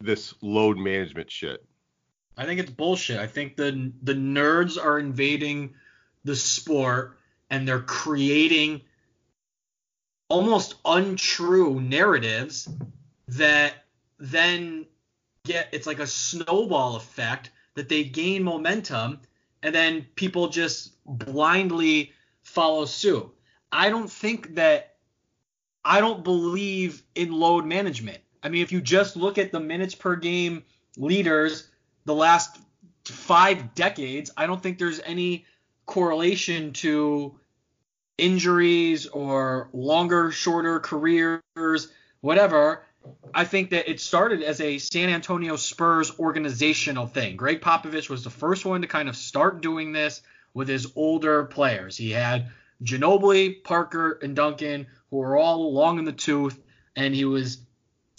this 0.00 0.34
load 0.42 0.76
management 0.76 1.30
shit? 1.30 1.64
I 2.36 2.44
think 2.44 2.60
it's 2.60 2.70
bullshit. 2.70 3.18
I 3.18 3.26
think 3.26 3.56
the 3.56 3.92
the 4.02 4.14
nerds 4.14 4.82
are 4.82 4.98
invading 4.98 5.74
the 6.24 6.36
sport 6.36 7.18
and 7.50 7.66
they're 7.66 7.80
creating 7.80 8.82
almost 10.28 10.76
untrue 10.84 11.80
narratives 11.80 12.68
that 13.28 13.74
then 14.18 14.86
get 15.44 15.68
it's 15.72 15.86
like 15.86 15.98
a 15.98 16.06
snowball 16.06 16.96
effect 16.96 17.50
that 17.74 17.88
they 17.88 18.04
gain 18.04 18.42
momentum 18.42 19.20
and 19.62 19.74
then 19.74 20.06
people 20.14 20.48
just 20.48 20.92
blindly 21.04 22.12
follow 22.42 22.84
suit. 22.84 23.28
I 23.70 23.90
don't 23.90 24.10
think 24.10 24.54
that 24.56 24.96
I 25.84 26.00
don't 26.00 26.22
believe 26.22 27.02
in 27.14 27.32
load 27.32 27.64
management. 27.64 28.18
I 28.42 28.48
mean, 28.48 28.62
if 28.62 28.70
you 28.70 28.80
just 28.80 29.16
look 29.16 29.38
at 29.38 29.52
the 29.52 29.60
minutes 29.60 29.94
per 29.94 30.16
game 30.16 30.62
leaders 30.96 31.68
the 32.04 32.14
last 32.14 32.58
five 33.04 33.74
decades, 33.74 34.30
I 34.36 34.46
don't 34.46 34.62
think 34.62 34.78
there's 34.78 35.00
any 35.00 35.46
correlation 35.86 36.72
to 36.74 37.38
injuries 38.18 39.06
or 39.06 39.70
longer, 39.72 40.30
shorter 40.30 40.78
careers, 40.80 41.40
whatever. 42.20 42.84
I 43.34 43.44
think 43.44 43.70
that 43.70 43.90
it 43.90 44.00
started 44.00 44.42
as 44.42 44.60
a 44.60 44.78
San 44.78 45.08
Antonio 45.08 45.56
Spurs 45.56 46.18
organizational 46.18 47.06
thing. 47.06 47.36
Gregg 47.36 47.60
Popovich 47.60 48.10
was 48.10 48.24
the 48.24 48.30
first 48.30 48.64
one 48.64 48.82
to 48.82 48.86
kind 48.86 49.08
of 49.08 49.16
start 49.16 49.62
doing 49.62 49.92
this 49.92 50.22
with 50.54 50.68
his 50.68 50.92
older 50.96 51.44
players. 51.44 51.96
He 51.96 52.10
had 52.10 52.50
Ginobili, 52.82 53.62
Parker, 53.64 54.18
and 54.22 54.36
Duncan, 54.36 54.86
who 55.10 55.16
were 55.16 55.36
all 55.36 55.72
long 55.72 55.98
in 55.98 56.04
the 56.04 56.12
tooth, 56.12 56.58
and 56.94 57.14
he 57.14 57.24
was, 57.24 57.58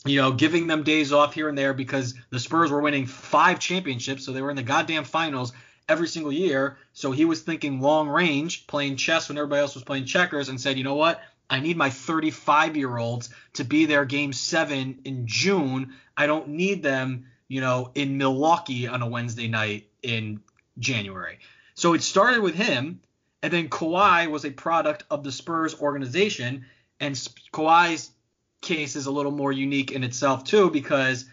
you 0.05 0.19
know, 0.19 0.31
giving 0.31 0.67
them 0.67 0.83
days 0.83 1.13
off 1.13 1.33
here 1.33 1.47
and 1.47 1.57
there 1.57 1.73
because 1.73 2.15
the 2.31 2.39
Spurs 2.39 2.71
were 2.71 2.81
winning 2.81 3.05
five 3.05 3.59
championships, 3.59 4.25
so 4.25 4.31
they 4.31 4.41
were 4.41 4.49
in 4.49 4.55
the 4.55 4.63
goddamn 4.63 5.03
finals 5.03 5.53
every 5.87 6.07
single 6.07 6.31
year. 6.31 6.77
So 6.93 7.11
he 7.11 7.25
was 7.25 7.41
thinking 7.41 7.81
long 7.81 8.07
range, 8.07 8.67
playing 8.67 8.95
chess 8.95 9.29
when 9.29 9.37
everybody 9.37 9.61
else 9.61 9.75
was 9.75 9.83
playing 9.83 10.05
checkers, 10.05 10.49
and 10.49 10.59
said, 10.59 10.77
you 10.77 10.83
know 10.83 10.95
what? 10.95 11.21
I 11.49 11.59
need 11.59 11.77
my 11.77 11.89
35 11.89 12.77
year 12.77 12.97
olds 12.97 13.29
to 13.53 13.63
be 13.63 13.85
there 13.85 14.05
game 14.05 14.33
seven 14.33 14.99
in 15.05 15.27
June. 15.27 15.93
I 16.17 16.27
don't 16.27 16.49
need 16.49 16.83
them, 16.83 17.27
you 17.47 17.61
know, 17.61 17.91
in 17.95 18.17
Milwaukee 18.17 18.87
on 18.87 19.01
a 19.01 19.07
Wednesday 19.07 19.47
night 19.47 19.89
in 20.01 20.41
January. 20.79 21.39
So 21.75 21.93
it 21.93 22.03
started 22.03 22.41
with 22.41 22.55
him, 22.55 23.01
and 23.41 23.51
then 23.51 23.69
Kawhi 23.69 24.29
was 24.29 24.45
a 24.45 24.51
product 24.51 25.03
of 25.09 25.23
the 25.23 25.31
Spurs 25.31 25.79
organization, 25.79 26.65
and 26.99 27.15
Kawhi's 27.51 28.11
case 28.61 28.95
is 28.95 29.05
a 29.05 29.11
little 29.11 29.31
more 29.31 29.51
unique 29.51 29.91
in 29.91 30.03
itself 30.03 30.45
too 30.45 30.69
because 30.69 31.25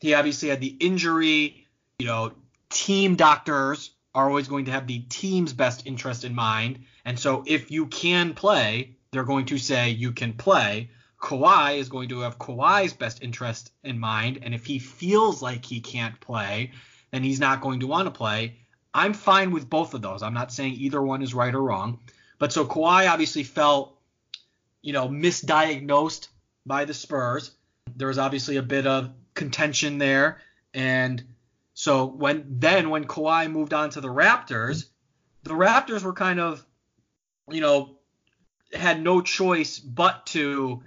he 0.00 0.14
obviously 0.14 0.48
had 0.48 0.60
the 0.60 0.76
injury. 0.80 1.66
You 1.98 2.06
know, 2.06 2.32
team 2.70 3.14
doctors 3.16 3.90
are 4.14 4.28
always 4.28 4.48
going 4.48 4.64
to 4.66 4.72
have 4.72 4.86
the 4.86 5.00
team's 5.00 5.52
best 5.52 5.86
interest 5.86 6.24
in 6.24 6.34
mind, 6.34 6.80
and 7.04 7.18
so 7.18 7.44
if 7.46 7.70
you 7.70 7.86
can 7.86 8.34
play, 8.34 8.96
they're 9.12 9.24
going 9.24 9.46
to 9.46 9.58
say 9.58 9.90
you 9.90 10.12
can 10.12 10.32
play. 10.32 10.90
Kawhi 11.20 11.78
is 11.78 11.88
going 11.88 12.08
to 12.08 12.20
have 12.20 12.38
Kawhi's 12.38 12.94
best 12.94 13.22
interest 13.22 13.70
in 13.84 13.98
mind, 13.98 14.40
and 14.42 14.54
if 14.54 14.66
he 14.66 14.78
feels 14.78 15.40
like 15.40 15.64
he 15.64 15.80
can't 15.80 16.18
play, 16.20 16.72
then 17.12 17.22
he's 17.22 17.38
not 17.38 17.60
going 17.60 17.80
to 17.80 17.86
want 17.86 18.06
to 18.06 18.10
play. 18.10 18.56
I'm 18.92 19.12
fine 19.12 19.52
with 19.52 19.70
both 19.70 19.94
of 19.94 20.02
those. 20.02 20.22
I'm 20.22 20.34
not 20.34 20.52
saying 20.52 20.74
either 20.74 21.00
one 21.00 21.22
is 21.22 21.34
right 21.34 21.54
or 21.54 21.62
wrong. 21.62 22.00
But 22.38 22.52
so 22.52 22.64
Kawhi 22.64 23.08
obviously 23.08 23.44
felt, 23.44 23.98
you 24.82 24.92
know, 24.92 25.08
misdiagnosed 25.08 26.28
by 26.66 26.84
the 26.84 26.94
Spurs. 26.94 27.52
There 27.94 28.08
was 28.08 28.18
obviously 28.18 28.56
a 28.56 28.62
bit 28.62 28.86
of 28.86 29.10
contention 29.34 29.98
there. 29.98 30.40
And 30.74 31.22
so 31.74 32.06
when 32.06 32.44
then 32.58 32.90
when 32.90 33.04
Kawhi 33.04 33.50
moved 33.50 33.74
on 33.74 33.90
to 33.90 34.00
the 34.00 34.08
Raptors, 34.08 34.86
the 35.44 35.54
Raptors 35.54 36.02
were 36.02 36.12
kind 36.12 36.40
of, 36.40 36.64
you 37.48 37.60
know, 37.60 37.98
had 38.72 39.02
no 39.02 39.20
choice 39.20 39.78
but 39.78 40.26
to 40.26 40.82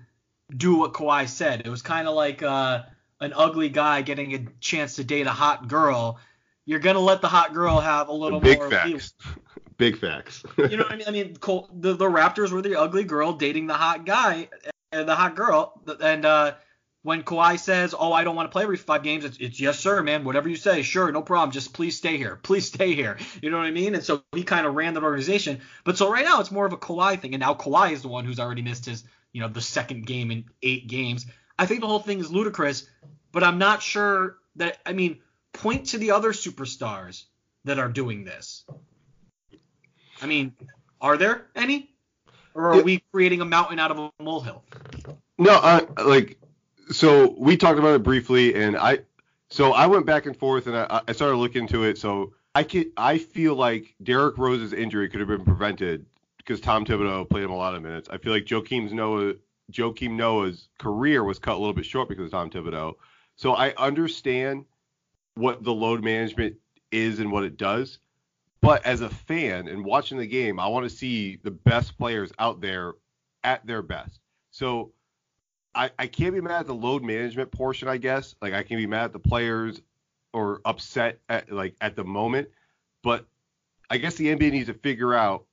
do 0.56 0.77
what 0.77 0.94
Kawhi 0.94 1.27
said. 1.27 1.62
It 1.65 1.70
was 1.70 1.82
kind 1.82 2.08
of 2.08 2.15
like 2.15 2.44
uh, 2.44 2.84
an 3.20 3.34
ugly 3.36 3.70
guy 3.70 4.01
getting 4.01 4.34
a 4.36 4.46
chance 4.60 4.96
to 4.98 5.04
date 5.04 5.27
a 5.27 5.32
hot 5.32 5.68
girl 5.68 6.20
you're 6.65 6.80
gonna 6.80 7.00
let 7.00 7.22
the 7.22 7.27
hot 7.27 7.54
girl 7.54 7.80
have 7.80 8.10
a 8.10 8.13
little 8.13 8.39
Big 8.39 8.58
more. 8.58 8.70
facts. 8.70 9.13
Big 9.77 9.98
facts. 9.98 10.44
you 10.58 10.77
know 10.77 10.84
what 10.84 10.94
I 10.94 10.96
mean? 10.96 11.08
I 11.08 11.12
mean, 11.12 11.36
Cole, 11.36 11.70
the 11.74 11.94
the 11.94 12.06
Raptors 12.06 12.51
were 12.51 12.62
the 12.62 12.80
ugly 12.80 13.04
girl 13.04 13.34
dating 13.34 13.68
the 13.68 13.74
hot 13.74 14.06
guy 14.06 14.50
and 14.92 15.08
the 15.08 15.15
hot 15.15 15.36
girl, 15.36 15.82
and 16.01 16.25
uh, 16.25 16.54
when 17.05 17.21
Kawhi 17.21 17.59
says, 17.59 17.93
"Oh, 17.97 18.12
I 18.12 18.24
don't 18.24 18.35
want 18.35 18.50
to 18.50 18.51
play 18.51 18.63
every 18.63 18.77
five 18.77 19.03
games," 19.03 19.25
it's, 19.25 19.38
it's 19.38 19.59
yes, 19.59 19.79
sir, 19.79 20.01
man. 20.01 20.24
Whatever 20.24 20.50
you 20.50 20.55
say, 20.55 20.81
sure, 20.81 21.12
no 21.12 21.21
problem. 21.21 21.51
Just 21.51 21.71
please 21.71 21.95
stay 21.95 22.17
here. 22.17 22.35
Please 22.35 22.65
stay 22.65 22.95
here. 22.95 23.19
You 23.43 23.51
know 23.51 23.57
what 23.57 23.67
I 23.67 23.71
mean? 23.71 23.93
And 23.93 24.03
so 24.03 24.24
he 24.31 24.41
kind 24.41 24.65
of 24.65 24.74
ran 24.74 24.95
that 24.95 25.03
organization. 25.03 25.62
But 25.83 26.00
so 26.00 26.12
right 26.12 26.25
now 26.25 26.39
it's 26.39 26.50
more 26.50 26.65
of 26.65 26.74
a 26.74 26.77
Kawhi 26.77 27.21
thing, 27.21 27.35
and 27.35 27.41
now 27.41 27.53
Kawhi 27.53 27.91
is 27.91 28.01
the 28.01 28.07
one 28.07 28.25
who's 28.25 28.39
already 28.39 28.63
missed 28.63 28.88
his, 28.88 29.03
you 29.33 29.41
know, 29.41 29.47
the 29.47 29.62
second 29.62 30.07
game 30.07 30.31
in 30.31 30.45
eight 30.63 30.88
games. 30.88 31.27
I 31.59 31.67
think 31.67 31.81
the 31.81 31.88
whole 31.88 32.00
thing 32.00 32.19
is 32.19 32.31
ludicrous, 32.31 32.89
but 33.31 33.43
I'm 33.43 33.59
not 33.59 33.83
sure 33.83 34.38
that. 34.55 34.79
I 34.83 34.93
mean, 34.93 35.19
point 35.53 35.89
to 35.89 36.00
the 36.00 36.09
other 36.09 36.31
superstars 36.31 37.25
that 37.65 37.77
are 37.77 37.89
doing 37.89 38.24
this. 38.24 38.65
I 40.24 40.25
mean, 40.25 40.53
are 41.00 41.17
there 41.17 41.45
any? 41.55 41.91
Or 42.55 42.74
are 42.74 42.81
we 42.81 43.03
creating 43.12 43.41
a 43.41 43.45
mountain 43.45 43.77
out 43.77 43.91
of 43.91 44.00
a 44.00 44.12
molehill? 44.24 44.63
No, 45.38 45.51
uh, 45.51 45.81
like 46.03 46.39
so 46.92 47.36
we 47.38 47.58
talked 47.58 47.80
about 47.80 47.96
it 47.96 48.04
briefly, 48.04 48.56
and 48.56 48.77
I 48.77 49.00
so 49.50 49.74
I 49.74 49.88
went 49.88 50.06
back 50.06 50.25
and 50.25 50.36
forth, 50.36 50.68
and 50.68 50.75
I, 50.75 51.01
I 51.08 51.12
started 51.12 51.38
looking 51.38 51.63
into 51.63 51.84
it. 51.84 51.98
So 51.98 52.34
I 52.54 52.63
can 52.63 52.92
I 52.98 53.18
feel 53.18 53.56
like 53.56 53.96
Derrick 54.04 54.38
Rose's 54.38 54.74
injury 54.74 55.10
could 55.10 55.20
have 55.20 55.30
been 55.30 55.46
prevented 55.46 56.06
because 56.38 56.60
Tom 56.62 56.86
Thibodeau 56.86 57.30
played 57.30 57.44
him 57.44 57.51
a 57.51 57.58
lot 57.58 57.75
of 57.75 57.82
minutes. 57.82 58.10
I 58.10 58.18
feel 58.18 58.32
like 58.32 58.46
Joakim 58.46 58.92
Noah 58.92 59.34
Joakim 59.72 60.12
Noah's 60.12 60.68
career 60.77 61.24
was 61.24 61.39
cut 61.39 61.56
a 61.56 61.58
little 61.58 61.74
bit 61.74 61.86
short 61.86 62.10
because 62.10 62.25
of 62.25 62.32
Tom 62.32 62.50
Thibodeau. 62.50 62.94
So 63.36 63.54
I 63.54 63.74
understand 63.75 64.65
what 65.36 65.63
the 65.63 65.74
load 65.74 66.04
management 66.04 66.56
is 66.92 67.20
and 67.20 67.32
what 67.32 67.44
it 67.44 67.58
does. 67.58 68.00
But 68.62 68.86
as 68.86 69.01
a 69.01 69.10
fan 69.10 69.68
and 69.68 69.86
watching 69.86 70.18
the 70.18 70.25
game, 70.25 70.60
I 70.60 70.68
want 70.68 70.89
to 70.89 70.96
see 70.96 71.38
the 71.44 71.51
best 71.51 71.98
players 71.98 72.32
out 72.39 72.62
there 72.62 72.94
at 73.44 73.65
their 73.68 73.82
best. 73.82 74.20
So 74.51 74.92
I, 75.75 75.91
I 76.00 76.08
can't 76.08 76.34
be 76.34 76.41
mad 76.41 76.62
at 76.62 76.67
the 76.67 76.74
load 76.74 77.03
management 77.03 77.51
portion, 77.51 77.88
I 77.88 77.98
guess. 77.98 78.36
Like 78.41 78.53
I 78.53 78.63
can 78.63 78.77
be 78.77 78.88
mad 78.88 79.05
at 79.05 79.13
the 79.13 79.20
players 79.20 79.82
or 80.34 80.62
upset 80.65 81.20
at 81.29 81.51
like 81.51 81.75
at 81.82 81.96
the 81.96 82.03
moment. 82.03 82.50
But 83.03 83.25
I 83.89 83.98
guess 83.98 84.15
the 84.15 84.27
NBA 84.27 84.51
needs 84.51 84.67
to 84.67 84.74
figure 84.74 85.13
out 85.13 85.46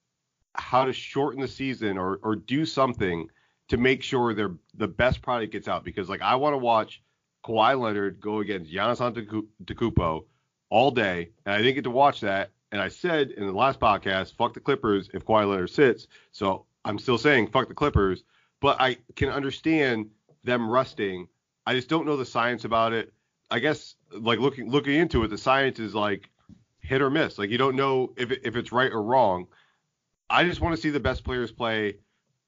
how 0.55 0.85
to 0.85 0.93
shorten 0.93 1.41
the 1.41 1.49
season 1.49 1.99
or 1.99 2.21
or 2.23 2.37
do 2.37 2.65
something 2.65 3.29
to 3.69 3.77
make 3.77 4.03
sure 4.03 4.35
they're 4.35 4.55
the 4.75 4.89
best 4.89 5.23
product 5.23 5.53
gets 5.53 5.69
out 5.69 5.85
because 5.85 6.09
like 6.09 6.23
I 6.23 6.37
want 6.37 6.55
to 6.55 6.59
watch 6.59 7.03
Kawhi 7.45 7.79
Leonard 7.79 8.21
go 8.21 8.41
against 8.41 8.73
Giannis 8.73 9.01
Antetokounmpo 9.01 10.25
all 10.71 10.91
day, 10.91 11.31
and 11.45 11.55
I 11.55 11.59
didn't 11.59 11.75
get 11.75 11.85
to 11.85 11.91
watch 11.91 12.21
that. 12.21 12.51
And 12.71 12.81
I 12.81 12.89
said 12.89 13.33
in 13.33 13.47
the 13.47 13.53
last 13.53 13.81
podcast, 13.81 14.35
fuck 14.35 14.55
the 14.55 14.61
Clippers 14.61 15.11
if 15.13 15.25
Kawhi 15.25 15.49
Leonard 15.49 15.71
sits. 15.71 16.07
So 16.31 16.65
I'm 16.85 16.99
still 16.99 17.19
saying 17.19 17.49
fuck 17.49 17.69
the 17.69 17.75
Clippers, 17.75 18.25
but 18.63 18.81
I 18.81 18.97
can 19.17 19.29
understand 19.29 20.09
them 20.45 20.71
rusting. 20.71 21.27
I 21.67 21.75
just 21.75 21.89
don't 21.89 22.07
know 22.07 22.17
the 22.17 22.25
science 22.25 22.65
about 22.65 22.95
it. 22.95 23.13
I 23.51 23.59
guess 23.59 23.97
like 24.11 24.39
looking 24.39 24.71
looking 24.71 24.95
into 24.95 25.25
it, 25.25 25.29
the 25.29 25.37
science 25.37 25.79
is 25.79 25.95
like 25.95 26.31
hit 26.79 27.03
or 27.03 27.11
miss. 27.11 27.39
Like 27.39 27.51
you 27.51 27.59
don't 27.59 27.77
know 27.77 28.15
if 28.17 28.31
it, 28.31 28.41
if 28.45 28.57
it's 28.57 28.73
right 28.73 28.91
or 28.91 29.03
wrong. 29.03 29.49
I 30.31 30.45
just 30.45 30.63
want 30.63 30.75
to 30.75 30.81
see 30.81 30.89
the 30.89 31.01
best 31.01 31.25
players 31.25 31.53
play 31.53 31.97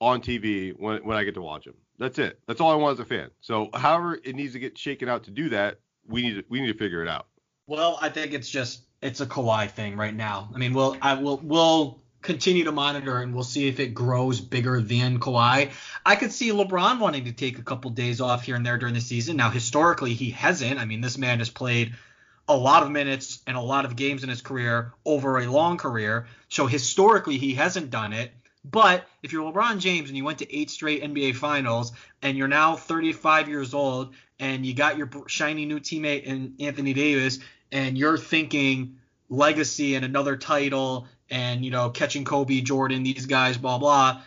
on 0.01 0.23
TV 0.23 0.73
when 0.79 1.05
when 1.05 1.19
I 1.19 1.25
get 1.25 1.35
to 1.35 1.43
watch 1.43 1.65
them. 1.65 1.75
That's 1.99 2.19
it. 2.19 2.41
That's 2.47 2.61
all 2.61 2.71
I 2.71 2.77
want 2.77 2.95
as 2.95 3.01
a 3.01 3.05
fan. 3.05 3.31
So 3.41 3.69
however 3.75 4.19
it 4.25 4.35
needs 4.35 4.55
to 4.55 4.59
get 4.59 4.79
shaken 4.79 5.09
out 5.09 5.25
to 5.25 5.31
do 5.31 5.49
that, 5.51 5.81
we 6.07 6.23
need 6.23 6.35
to 6.37 6.45
we 6.49 6.61
need 6.61 6.73
to 6.73 6.79
figure 6.79 7.03
it 7.03 7.09
out. 7.09 7.27
Well, 7.67 7.99
I 8.01 8.09
think 8.09 8.33
it's 8.33 8.49
just 8.49 8.83
it's 9.03 9.21
a 9.21 9.27
Kawhi 9.27 9.69
thing 9.69 9.97
right 9.97 10.15
now. 10.15 10.49
I 10.55 10.59
mean, 10.59 10.75
we'll 10.75 10.97
I 11.03 11.15
will 11.15 11.39
we'll 11.43 12.04
continue 12.25 12.65
to 12.65 12.73
monitor 12.73 13.21
and 13.21 13.35
we'll 13.35 13.45
see 13.45 13.69
if 13.69 13.79
it 13.79 13.95
grows 13.95 14.41
bigger 14.41 14.81
than 14.81 15.21
Kawhi. 15.21 15.71
I 16.05 16.17
could 16.17 16.33
see 16.33 16.51
LeBron 16.51 16.99
wanting 16.99 17.27
to 17.27 17.33
take 17.33 17.59
a 17.59 17.63
couple 17.63 17.91
days 17.91 18.21
off 18.21 18.45
here 18.45 18.57
and 18.57 18.67
there 18.67 18.79
during 18.79 18.95
the 18.95 19.01
season. 19.01 19.37
Now, 19.37 19.51
historically, 19.51 20.15
he 20.15 20.31
hasn't. 20.31 20.81
I 20.81 20.87
mean, 20.87 21.03
this 21.03 21.19
man 21.19 21.39
has 21.39 21.51
played 21.51 21.95
a 22.49 22.57
lot 22.57 22.83
of 22.83 22.91
minutes 22.91 23.41
and 23.47 23.57
a 23.57 23.61
lot 23.61 23.85
of 23.85 23.95
games 23.95 24.23
in 24.23 24.31
his 24.31 24.43
career 24.43 24.93
over 25.05 25.39
a 25.39 25.47
long 25.47 25.77
career. 25.77 26.27
So 26.49 26.67
historically, 26.67 27.39
he 27.39 27.55
hasn't 27.55 27.91
done 27.91 28.13
it. 28.13 28.33
But 28.65 29.07
if 29.23 29.33
you're 29.33 29.51
LeBron 29.53 29.79
James 29.79 30.09
and 30.09 30.17
you 30.17 30.25
went 30.25 30.39
to 30.39 30.57
eight 30.57 30.71
straight 30.71 31.03
NBA 31.03 31.37
finals 31.37 31.93
and 32.23 32.39
you're 32.39 32.49
now 32.49 32.77
35 32.77 33.49
years 33.49 33.75
old 33.75 34.15
and 34.41 34.65
you 34.65 34.73
got 34.73 34.97
your 34.97 35.11
shiny 35.27 35.67
new 35.67 35.79
teammate 35.79 36.25
in 36.25 36.55
Anthony 36.59 36.95
Davis 36.95 37.41
and 37.71 37.99
you're 37.99 38.17
thinking 38.17 38.97
legacy 39.29 39.95
and 39.95 40.05
another 40.05 40.37
title 40.37 41.07
and 41.31 41.65
you 41.65 41.71
know 41.71 41.91
catching 41.91 42.25
Kobe, 42.25 42.61
Jordan, 42.61 43.03
these 43.03 43.27
guys, 43.27 43.57
blah 43.57 43.79
blah, 43.79 44.23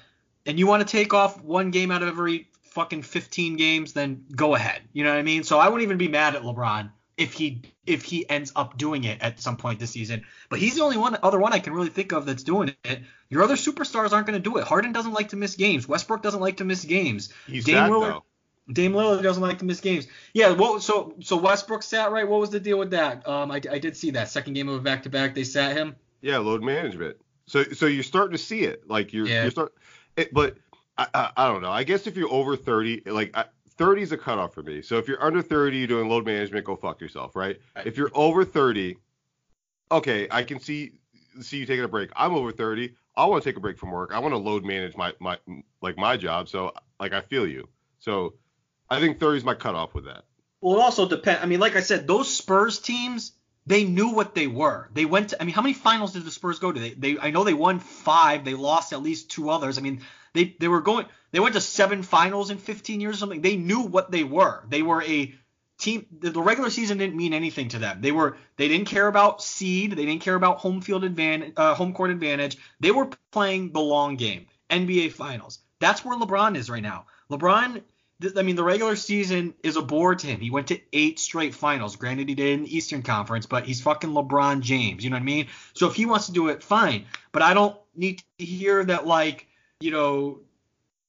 and 0.45 0.57
you 0.57 0.67
want 0.67 0.87
to 0.87 0.91
take 0.91 1.13
off 1.13 1.41
one 1.43 1.71
game 1.71 1.91
out 1.91 2.01
of 2.01 2.07
every 2.09 2.47
fucking 2.77 3.01
15 3.01 3.57
games, 3.57 3.93
then 3.93 4.25
go 4.35 4.53
ahead. 4.53 4.81
You 4.93 5.03
know 5.03 5.09
what 5.09 5.19
I 5.19 5.23
mean? 5.23 5.43
So 5.43 5.57
I 5.57 5.67
wouldn't 5.67 5.83
even 5.83 5.97
be 5.97 6.07
mad 6.07 6.35
at 6.35 6.43
LeBron 6.43 6.91
if 7.17 7.33
he 7.33 7.63
if 7.85 8.03
he 8.03 8.29
ends 8.29 8.51
up 8.55 8.77
doing 8.77 9.03
it 9.03 9.19
at 9.21 9.39
some 9.39 9.57
point 9.57 9.79
this 9.79 9.91
season. 9.91 10.23
But 10.49 10.59
he's 10.59 10.75
the 10.75 10.83
only 10.83 10.97
one 10.97 11.17
other 11.23 11.39
one 11.39 11.53
I 11.53 11.59
can 11.59 11.73
really 11.73 11.89
think 11.89 12.11
of 12.11 12.25
that's 12.25 12.43
doing 12.43 12.75
it. 12.83 12.99
Your 13.29 13.43
other 13.43 13.55
superstars 13.55 14.13
aren't 14.13 14.27
going 14.27 14.41
to 14.41 14.49
do 14.49 14.57
it. 14.57 14.63
Harden 14.63 14.91
doesn't 14.91 15.13
like 15.13 15.29
to 15.29 15.35
miss 15.35 15.55
games. 15.55 15.87
Westbrook 15.87 16.21
doesn't 16.21 16.39
like 16.39 16.57
to 16.57 16.65
miss 16.65 16.85
games. 16.85 17.33
He's 17.47 17.65
Dame 17.65 17.89
Lillard, 17.89 18.09
though. 18.09 18.23
Dame 18.71 18.93
Lillard 18.93 19.23
doesn't 19.23 19.41
like 19.41 19.59
to 19.59 19.65
miss 19.65 19.79
games. 19.79 20.07
Yeah, 20.33 20.51
well, 20.51 20.79
so 20.79 21.15
so 21.21 21.37
Westbrook 21.37 21.81
sat 21.81 22.11
right. 22.11 22.27
What 22.27 22.39
was 22.39 22.51
the 22.51 22.59
deal 22.59 22.77
with 22.77 22.91
that? 22.91 23.27
Um, 23.27 23.51
I, 23.51 23.55
I 23.55 23.79
did 23.79 23.97
see 23.97 24.11
that 24.11 24.29
second 24.29 24.53
game 24.53 24.69
of 24.69 24.75
a 24.75 24.81
back 24.81 25.03
to 25.03 25.09
back. 25.09 25.33
They 25.33 25.43
sat 25.43 25.75
him. 25.75 25.95
Yeah, 26.21 26.37
load 26.39 26.63
management. 26.63 27.17
So 27.45 27.63
so 27.63 27.85
you're 27.85 28.03
starting 28.03 28.33
to 28.33 28.43
see 28.43 28.63
it. 28.63 28.89
Like 28.89 29.13
you're 29.13 29.27
yeah. 29.27 29.43
you're 29.43 29.51
start. 29.51 29.73
It, 30.15 30.33
but 30.33 30.57
I, 30.97 31.07
I, 31.13 31.31
I 31.37 31.47
don't 31.47 31.61
know. 31.61 31.71
I 31.71 31.83
guess 31.83 32.07
if 32.07 32.17
you're 32.17 32.31
over 32.31 32.55
30, 32.55 33.03
like 33.05 33.35
I, 33.37 33.45
30 33.77 34.01
is 34.01 34.11
a 34.11 34.17
cutoff 34.17 34.53
for 34.53 34.63
me. 34.63 34.81
So 34.81 34.97
if 34.97 35.07
you're 35.07 35.23
under 35.23 35.41
30, 35.41 35.77
you're 35.77 35.87
doing 35.87 36.09
load 36.09 36.25
management, 36.25 36.65
go 36.65 36.75
fuck 36.75 36.99
yourself, 36.99 37.35
right? 37.35 37.59
right? 37.75 37.85
If 37.85 37.97
you're 37.97 38.11
over 38.13 38.43
30, 38.43 38.97
okay, 39.91 40.27
I 40.31 40.43
can 40.43 40.59
see 40.59 40.93
see 41.41 41.57
you 41.57 41.65
taking 41.65 41.83
a 41.83 41.87
break. 41.87 42.09
I'm 42.15 42.33
over 42.33 42.51
30. 42.51 42.93
I 43.15 43.25
want 43.25 43.43
to 43.43 43.49
take 43.49 43.57
a 43.57 43.59
break 43.59 43.77
from 43.77 43.91
work. 43.91 44.11
I 44.13 44.19
want 44.19 44.33
to 44.33 44.37
load 44.37 44.65
manage 44.65 44.95
my 44.97 45.13
my 45.19 45.37
like 45.81 45.97
my 45.97 46.17
job. 46.17 46.49
So 46.49 46.73
like 46.99 47.13
I 47.13 47.21
feel 47.21 47.47
you. 47.47 47.67
So 47.99 48.33
I 48.89 48.99
think 48.99 49.19
30 49.19 49.37
is 49.37 49.43
my 49.43 49.55
cutoff 49.55 49.93
with 49.93 50.05
that. 50.05 50.25
Well, 50.61 50.77
it 50.77 50.81
also 50.81 51.07
depends. 51.07 51.43
I 51.43 51.45
mean, 51.45 51.59
like 51.59 51.75
I 51.75 51.81
said, 51.81 52.07
those 52.07 52.33
Spurs 52.33 52.79
teams 52.79 53.33
they 53.67 53.83
knew 53.83 54.09
what 54.09 54.33
they 54.33 54.47
were. 54.47 54.89
They 54.93 55.05
went 55.05 55.29
to 55.29 55.41
I 55.41 55.45
mean, 55.45 55.53
how 55.53 55.61
many 55.61 55.73
finals 55.73 56.13
did 56.13 56.23
the 56.23 56.31
Spurs 56.31 56.59
go 56.59 56.71
to? 56.71 56.79
They 56.79 56.91
they 56.91 57.19
I 57.19 57.31
know 57.31 57.43
they 57.43 57.53
won 57.53 57.79
5, 57.79 58.45
they 58.45 58.53
lost 58.53 58.93
at 58.93 59.03
least 59.03 59.29
two 59.29 59.49
others. 59.49 59.77
I 59.77 59.81
mean, 59.81 60.01
they 60.33 60.55
they 60.59 60.67
were 60.67 60.81
going 60.81 61.05
they 61.31 61.39
went 61.39 61.53
to 61.55 61.61
7 61.61 62.01
finals 62.01 62.49
in 62.49 62.57
15 62.57 63.01
years 63.01 63.17
or 63.17 63.19
something. 63.19 63.41
They 63.41 63.57
knew 63.57 63.81
what 63.81 64.09
they 64.09 64.23
were. 64.23 64.63
They 64.69 64.81
were 64.81 65.03
a 65.03 65.35
team 65.77 66.07
the, 66.19 66.31
the 66.31 66.41
regular 66.41 66.69
season 66.69 66.97
didn't 66.97 67.17
mean 67.17 67.33
anything 67.33 67.67
to 67.69 67.79
them. 67.79 68.01
They 68.01 68.11
were 68.11 68.37
they 68.55 68.69
didn't 68.69 68.87
care 68.87 69.07
about 69.07 69.43
seed, 69.43 69.91
they 69.91 70.05
didn't 70.05 70.21
care 70.21 70.35
about 70.35 70.59
home 70.59 70.81
field 70.81 71.03
advantage, 71.03 71.53
uh, 71.57 71.75
home 71.75 71.93
court 71.93 72.09
advantage. 72.09 72.57
They 72.79 72.91
were 72.91 73.09
playing 73.31 73.73
the 73.73 73.81
long 73.81 74.15
game. 74.15 74.47
NBA 74.69 75.13
finals. 75.13 75.59
That's 75.79 76.03
where 76.03 76.17
LeBron 76.17 76.55
is 76.55 76.69
right 76.69 76.83
now. 76.83 77.05
LeBron 77.29 77.83
I 78.35 78.41
mean, 78.41 78.55
the 78.55 78.63
regular 78.63 78.95
season 78.95 79.53
is 79.61 79.75
a 79.75 79.81
bore 79.81 80.15
to 80.15 80.27
him. 80.27 80.39
He 80.39 80.49
went 80.49 80.67
to 80.67 80.79
eight 80.91 81.19
straight 81.19 81.53
finals. 81.53 81.95
Granted, 81.95 82.29
he 82.29 82.35
did 82.35 82.47
in 82.47 82.63
the 82.63 82.75
Eastern 82.75 83.03
Conference, 83.03 83.45
but 83.45 83.65
he's 83.65 83.81
fucking 83.81 84.09
LeBron 84.09 84.61
James. 84.61 85.03
You 85.03 85.11
know 85.11 85.17
what 85.17 85.21
I 85.21 85.25
mean? 85.25 85.47
So 85.73 85.87
if 85.87 85.93
he 85.93 86.07
wants 86.07 86.25
to 86.25 86.31
do 86.31 86.47
it, 86.47 86.63
fine. 86.63 87.05
But 87.31 87.43
I 87.43 87.53
don't 87.53 87.75
need 87.95 88.23
to 88.39 88.45
hear 88.45 88.83
that, 88.83 89.05
like, 89.05 89.47
you 89.79 89.91
know, 89.91 90.39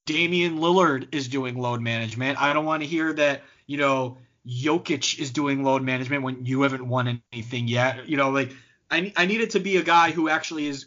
Damian 0.05 0.59
Lillard 0.59 1.09
is 1.12 1.29
doing 1.29 1.59
load 1.59 1.81
management. 1.81 2.41
I 2.41 2.53
don't 2.53 2.67
want 2.67 2.83
to 2.83 2.88
hear 2.88 3.12
that, 3.15 3.43
you 3.67 3.79
know, 3.79 4.19
Jokic 4.47 5.19
is 5.19 5.31
doing 5.31 5.65
load 5.65 5.83
management 5.83 6.23
when 6.23 6.45
you 6.45 6.62
haven't 6.62 6.87
won 6.87 7.23
anything 7.33 7.69
yet. 7.69 8.09
You 8.09 8.19
know, 8.19 8.31
like, 8.31 8.53
I, 8.91 9.12
I 9.17 9.27
need 9.27 9.41
it 9.41 9.50
to 9.50 9.61
be 9.61 9.79
a 9.79 9.83
guy 9.83 10.11
who 10.11 10.29
actually 10.29 10.67
is 10.67 10.87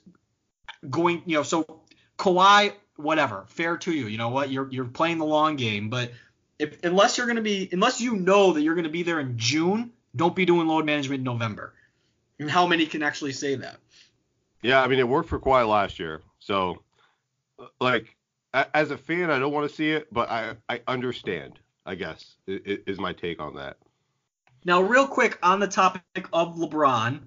going, 0.88 1.24
you 1.25 1.36
know, 1.36 1.44
so 1.44 1.82
Kawhi 2.18 2.74
whatever, 3.01 3.46
fair 3.48 3.77
to 3.77 3.91
you. 3.91 4.08
You 4.08 4.17
know 4.17 4.29
what? 4.29 4.51
You're 4.51 4.70
you're 4.72 4.86
playing 4.86 5.17
the 5.17 5.25
long 5.25 5.55
game, 5.55 5.89
but 5.89 6.12
if 6.60 6.84
unless 6.84 7.17
you're 7.17 7.27
going 7.27 7.38
to 7.38 7.41
be 7.41 7.70
unless 7.72 8.01
you 8.01 8.15
know 8.15 8.53
that 8.53 8.62
you're 8.62 8.75
going 8.75 8.86
to 8.86 8.89
be 8.89 9.03
there 9.03 9.20
in 9.20 9.38
June, 9.38 9.91
don't 10.15 10.36
be 10.36 10.46
doing 10.46 10.67
load 10.67 10.86
management 10.86 11.20
in 11.20 11.24
November. 11.24 11.74
And 12.39 12.50
how 12.50 12.67
many 12.67 12.86
can 12.86 13.03
actually 13.03 13.34
say 13.34 13.55
that? 13.55 13.77
Yeah, 14.62 14.81
I 14.81 14.88
mean 14.88 15.00
it 15.00 15.08
worked 15.08 15.29
for 15.29 15.39
Kawhi 15.39 15.67
last 15.67 16.00
year. 16.00 16.22
So 16.39 16.81
like 17.79 18.15
as 18.53 18.91
a 18.91 18.98
fan, 18.98 19.31
I 19.31 19.39
don't 19.39 19.53
want 19.53 19.70
to 19.70 19.75
see 19.75 19.91
it, 19.91 20.08
but 20.13 20.29
I 20.29 20.55
I 20.70 20.81
understand. 20.88 21.60
I 21.86 21.96
guess 21.96 22.36
is 22.48 23.00
my 23.00 23.13
take 23.13 23.39
on 23.39 23.55
that. 23.55 23.77
Now, 24.63 24.81
real 24.81 25.08
quick 25.08 25.39
on 25.41 25.60
the 25.60 25.67
topic 25.67 26.27
of 26.31 26.55
LeBron 26.55 27.22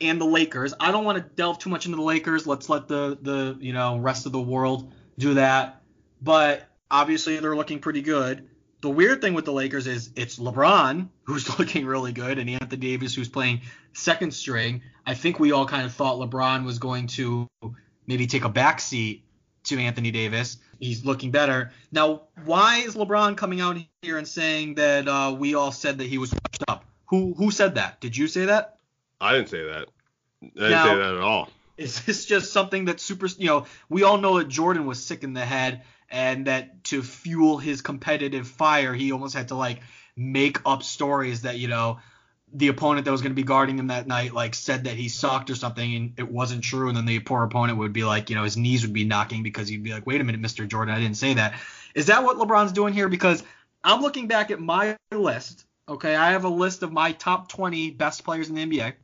and 0.00 0.20
the 0.20 0.24
Lakers, 0.24 0.74
I 0.80 0.90
don't 0.90 1.04
want 1.04 1.18
to 1.18 1.34
delve 1.36 1.60
too 1.60 1.70
much 1.70 1.86
into 1.86 1.96
the 1.96 2.02
Lakers. 2.02 2.46
Let's 2.46 2.68
let 2.68 2.88
the 2.88 3.18
the 3.20 3.56
you 3.60 3.72
know 3.72 3.98
rest 3.98 4.26
of 4.26 4.32
the 4.32 4.40
world 4.40 4.92
do 5.20 5.34
that. 5.34 5.82
But 6.20 6.66
obviously 6.90 7.38
they're 7.38 7.56
looking 7.56 7.78
pretty 7.78 8.02
good. 8.02 8.48
The 8.80 8.90
weird 8.90 9.20
thing 9.20 9.34
with 9.34 9.44
the 9.44 9.52
Lakers 9.52 9.86
is 9.86 10.10
it's 10.16 10.38
LeBron 10.38 11.08
who's 11.24 11.58
looking 11.58 11.86
really 11.86 12.12
good 12.12 12.38
and 12.38 12.48
Anthony 12.50 12.76
Davis 12.76 13.14
who's 13.14 13.28
playing 13.28 13.60
second 13.92 14.32
string. 14.32 14.82
I 15.06 15.14
think 15.14 15.38
we 15.38 15.52
all 15.52 15.66
kind 15.66 15.84
of 15.84 15.92
thought 15.92 16.16
LeBron 16.16 16.64
was 16.64 16.78
going 16.78 17.06
to 17.08 17.46
maybe 18.06 18.26
take 18.26 18.44
a 18.44 18.48
back 18.48 18.80
seat 18.80 19.24
to 19.64 19.78
Anthony 19.78 20.10
Davis. 20.10 20.58
He's 20.78 21.04
looking 21.04 21.30
better. 21.30 21.72
Now, 21.92 22.22
why 22.44 22.78
is 22.78 22.96
LeBron 22.96 23.36
coming 23.36 23.60
out 23.60 23.76
here 24.02 24.16
and 24.16 24.26
saying 24.26 24.76
that 24.76 25.06
uh, 25.06 25.36
we 25.38 25.54
all 25.54 25.72
said 25.72 25.98
that 25.98 26.06
he 26.06 26.16
was 26.16 26.32
washed 26.32 26.64
up? 26.68 26.84
Who 27.06 27.34
who 27.34 27.50
said 27.50 27.74
that? 27.74 28.00
Did 28.00 28.16
you 28.16 28.28
say 28.28 28.46
that? 28.46 28.78
I 29.20 29.34
didn't 29.34 29.50
say 29.50 29.64
that. 29.64 29.88
I 30.42 30.46
didn't 30.46 30.70
now, 30.70 30.84
say 30.86 30.96
that 30.96 31.14
at 31.16 31.20
all. 31.20 31.48
Is 31.80 32.04
this 32.04 32.26
just 32.26 32.52
something 32.52 32.84
that 32.86 33.00
super, 33.00 33.26
you 33.38 33.46
know, 33.46 33.66
we 33.88 34.02
all 34.02 34.18
know 34.18 34.38
that 34.38 34.48
Jordan 34.48 34.86
was 34.86 35.02
sick 35.02 35.24
in 35.24 35.32
the 35.32 35.44
head 35.44 35.82
and 36.10 36.46
that 36.46 36.84
to 36.84 37.02
fuel 37.02 37.56
his 37.56 37.80
competitive 37.80 38.46
fire, 38.46 38.92
he 38.92 39.12
almost 39.12 39.34
had 39.34 39.48
to 39.48 39.54
like 39.54 39.80
make 40.14 40.58
up 40.66 40.82
stories 40.82 41.42
that, 41.42 41.58
you 41.58 41.68
know, 41.68 41.98
the 42.52 42.68
opponent 42.68 43.04
that 43.04 43.12
was 43.12 43.22
going 43.22 43.30
to 43.30 43.36
be 43.36 43.44
guarding 43.44 43.78
him 43.78 43.86
that 43.86 44.06
night 44.06 44.34
like 44.34 44.54
said 44.54 44.84
that 44.84 44.94
he 44.94 45.08
sucked 45.08 45.50
or 45.50 45.54
something 45.54 45.94
and 45.94 46.14
it 46.18 46.30
wasn't 46.30 46.64
true. 46.64 46.88
And 46.88 46.96
then 46.96 47.06
the 47.06 47.20
poor 47.20 47.44
opponent 47.44 47.78
would 47.78 47.92
be 47.92 48.04
like 48.04 48.28
you 48.28 48.36
know 48.36 48.42
his 48.44 48.56
knees 48.56 48.82
would 48.82 48.92
be 48.92 49.04
knocking 49.04 49.42
because 49.42 49.68
he'd 49.68 49.84
be 49.84 49.92
like 49.92 50.06
wait 50.06 50.20
a 50.20 50.24
minute 50.24 50.40
mr 50.42 50.66
jordan 50.66 50.92
i 50.92 50.98
didn't 50.98 51.16
say 51.16 51.34
that. 51.34 51.54
Is 51.94 52.06
that 52.06 52.24
what 52.24 52.38
lebron's 52.38 52.72
doing 52.72 52.92
here? 52.92 53.08
Because 53.08 53.44
i'm 53.84 54.02
looking 54.02 54.26
back 54.26 54.50
at 54.50 54.60
my 54.60 54.96
list 55.12 55.64
okay? 55.88 56.14
I 56.14 56.32
have 56.32 56.44
a 56.44 56.48
list 56.48 56.82
of 56.82 56.92
my 56.92 57.12
top 57.12 57.48
20 57.48 57.90
best 57.90 58.24
players 58.24 58.48
in 58.48 58.54
the 58.54 58.66
nba 58.66 58.94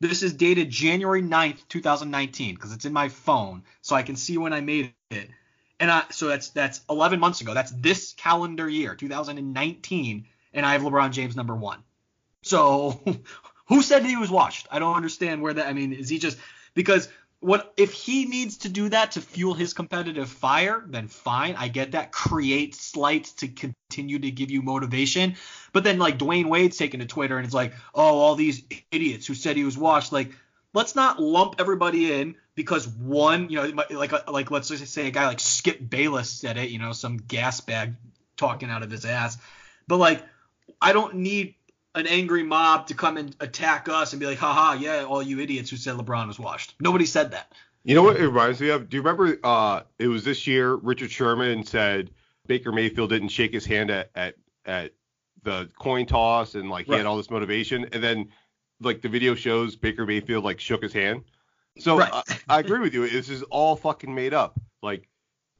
this 0.00 0.22
is 0.22 0.34
dated 0.34 0.70
January 0.70 1.22
9th, 1.22 1.66
2019, 1.68 2.54
because 2.54 2.72
it's 2.72 2.84
in 2.84 2.92
my 2.92 3.08
phone, 3.08 3.62
so 3.80 3.96
I 3.96 4.02
can 4.02 4.16
see 4.16 4.38
when 4.38 4.52
I 4.52 4.60
made 4.60 4.92
it. 5.10 5.30
And 5.78 5.90
I, 5.90 6.04
so 6.10 6.28
that's 6.28 6.50
that's 6.50 6.80
11 6.88 7.20
months 7.20 7.40
ago. 7.40 7.54
That's 7.54 7.70
this 7.72 8.14
calendar 8.14 8.68
year, 8.68 8.94
2019, 8.94 10.26
and 10.54 10.66
I 10.66 10.72
have 10.72 10.82
LeBron 10.82 11.12
James 11.12 11.36
number 11.36 11.54
one. 11.54 11.82
So 12.42 13.00
who 13.66 13.82
said 13.82 14.04
he 14.04 14.16
was 14.16 14.30
washed? 14.30 14.66
I 14.70 14.78
don't 14.78 14.96
understand 14.96 15.42
where 15.42 15.54
that. 15.54 15.66
I 15.66 15.72
mean, 15.72 15.92
is 15.92 16.08
he 16.08 16.18
just 16.18 16.38
because 16.74 17.08
what 17.46 17.72
if 17.76 17.92
he 17.92 18.24
needs 18.24 18.56
to 18.56 18.68
do 18.68 18.88
that 18.88 19.12
to 19.12 19.20
fuel 19.20 19.54
his 19.54 19.72
competitive 19.72 20.28
fire 20.28 20.84
then 20.88 21.06
fine 21.06 21.54
i 21.54 21.68
get 21.68 21.92
that. 21.92 22.10
Create 22.10 22.74
slights 22.74 23.34
to 23.34 23.46
continue 23.46 24.18
to 24.18 24.30
give 24.32 24.50
you 24.50 24.62
motivation. 24.62 25.36
But 25.72 25.84
then 25.84 25.98
like 25.98 26.18
dwyane 26.18 26.48
wade's 26.48 26.76
taking 26.76 26.98
to 26.98 27.06
twitter 27.06 27.36
and 27.38 27.44
it's 27.44 27.54
like 27.54 27.74
oh 27.94 28.18
all 28.18 28.34
these 28.34 28.64
idiots 28.90 29.28
who 29.28 29.34
said 29.34 29.56
he 29.56 29.62
was 29.62 29.78
washed. 29.78 30.12
Like 30.12 30.32
let's 30.74 30.96
not 30.96 31.22
lump 31.22 31.54
everybody 31.60 32.12
in 32.12 32.34
because 32.56 32.88
one 32.88 33.48
you 33.48 33.62
know 33.62 33.84
like 33.90 34.28
like 34.28 34.50
let's 34.50 34.66
just 34.66 34.92
say 34.92 35.06
a 35.06 35.12
guy 35.12 35.28
like 35.28 35.38
skip 35.38 35.78
bayless 35.88 36.28
said 36.28 36.56
it 36.56 36.70
you 36.70 36.80
know 36.80 36.92
some 36.92 37.16
gas 37.16 37.60
bag 37.60 37.94
talking 38.36 38.70
out 38.70 38.82
of 38.82 38.90
his 38.90 39.04
ass. 39.04 39.38
But 39.86 39.98
like 39.98 40.24
i 40.82 40.92
don't 40.92 41.14
need 41.14 41.54
an 41.96 42.06
angry 42.06 42.42
mob 42.42 42.86
to 42.86 42.94
come 42.94 43.16
and 43.16 43.34
attack 43.40 43.88
us 43.88 44.12
and 44.12 44.20
be 44.20 44.26
like, 44.26 44.38
haha, 44.38 44.74
yeah, 44.74 45.04
all 45.04 45.22
you 45.22 45.40
idiots 45.40 45.70
who 45.70 45.76
said 45.76 45.96
LeBron 45.96 46.28
was 46.28 46.38
washed. 46.38 46.74
Nobody 46.78 47.06
said 47.06 47.32
that. 47.32 47.52
You 47.84 47.94
know 47.94 48.02
what 48.02 48.16
it 48.16 48.26
reminds 48.26 48.60
me 48.60 48.68
of? 48.68 48.88
Do 48.88 48.96
you 48.96 49.02
remember 49.02 49.38
uh 49.42 49.82
it 49.98 50.08
was 50.08 50.24
this 50.24 50.46
year 50.46 50.74
Richard 50.74 51.10
Sherman 51.10 51.64
said 51.64 52.10
Baker 52.46 52.72
Mayfield 52.72 53.10
didn't 53.10 53.28
shake 53.28 53.52
his 53.52 53.64
hand 53.64 53.90
at 53.90 54.10
at, 54.14 54.34
at 54.64 54.92
the 55.42 55.70
coin 55.78 56.04
toss 56.04 56.54
and 56.54 56.68
like 56.68 56.86
he 56.86 56.92
right. 56.92 56.98
had 56.98 57.06
all 57.06 57.16
this 57.16 57.30
motivation 57.30 57.86
and 57.92 58.02
then 58.02 58.28
like 58.80 59.02
the 59.02 59.08
video 59.08 59.34
shows 59.34 59.76
Baker 59.76 60.04
Mayfield 60.04 60.44
like 60.44 60.60
shook 60.60 60.82
his 60.82 60.92
hand. 60.92 61.22
So 61.78 61.98
right. 61.98 62.10
I, 62.12 62.38
I 62.48 62.60
agree 62.60 62.80
with 62.80 62.92
you. 62.92 63.08
This 63.08 63.28
is 63.28 63.42
all 63.44 63.76
fucking 63.76 64.12
made 64.14 64.34
up. 64.34 64.60
Like 64.82 65.08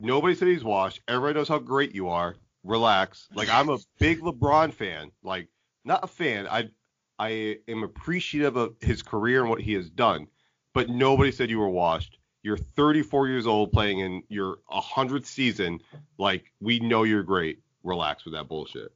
nobody 0.00 0.34
said 0.34 0.48
he's 0.48 0.64
washed. 0.64 1.00
Everybody 1.08 1.34
knows 1.34 1.48
how 1.48 1.60
great 1.60 1.94
you 1.94 2.08
are. 2.08 2.34
Relax. 2.64 3.28
Like 3.32 3.48
I'm 3.48 3.68
a 3.68 3.78
big 3.98 4.20
LeBron 4.20 4.74
fan. 4.74 5.12
Like 5.22 5.48
not 5.86 6.04
a 6.04 6.08
fan. 6.08 6.46
I 6.46 6.70
I 7.18 7.58
am 7.68 7.82
appreciative 7.82 8.56
of 8.56 8.74
his 8.80 9.02
career 9.02 9.40
and 9.40 9.48
what 9.48 9.62
he 9.62 9.72
has 9.74 9.88
done, 9.88 10.26
but 10.74 10.90
nobody 10.90 11.32
said 11.32 11.48
you 11.48 11.60
were 11.60 11.68
washed. 11.68 12.18
You're 12.42 12.58
34 12.58 13.28
years 13.28 13.46
old 13.46 13.72
playing 13.72 14.00
in 14.00 14.22
your 14.28 14.58
100th 14.70 15.24
season. 15.24 15.80
Like 16.18 16.52
we 16.60 16.78
know 16.80 17.04
you're 17.04 17.22
great. 17.22 17.60
Relax 17.82 18.24
with 18.24 18.34
that 18.34 18.48
bullshit. 18.48 18.92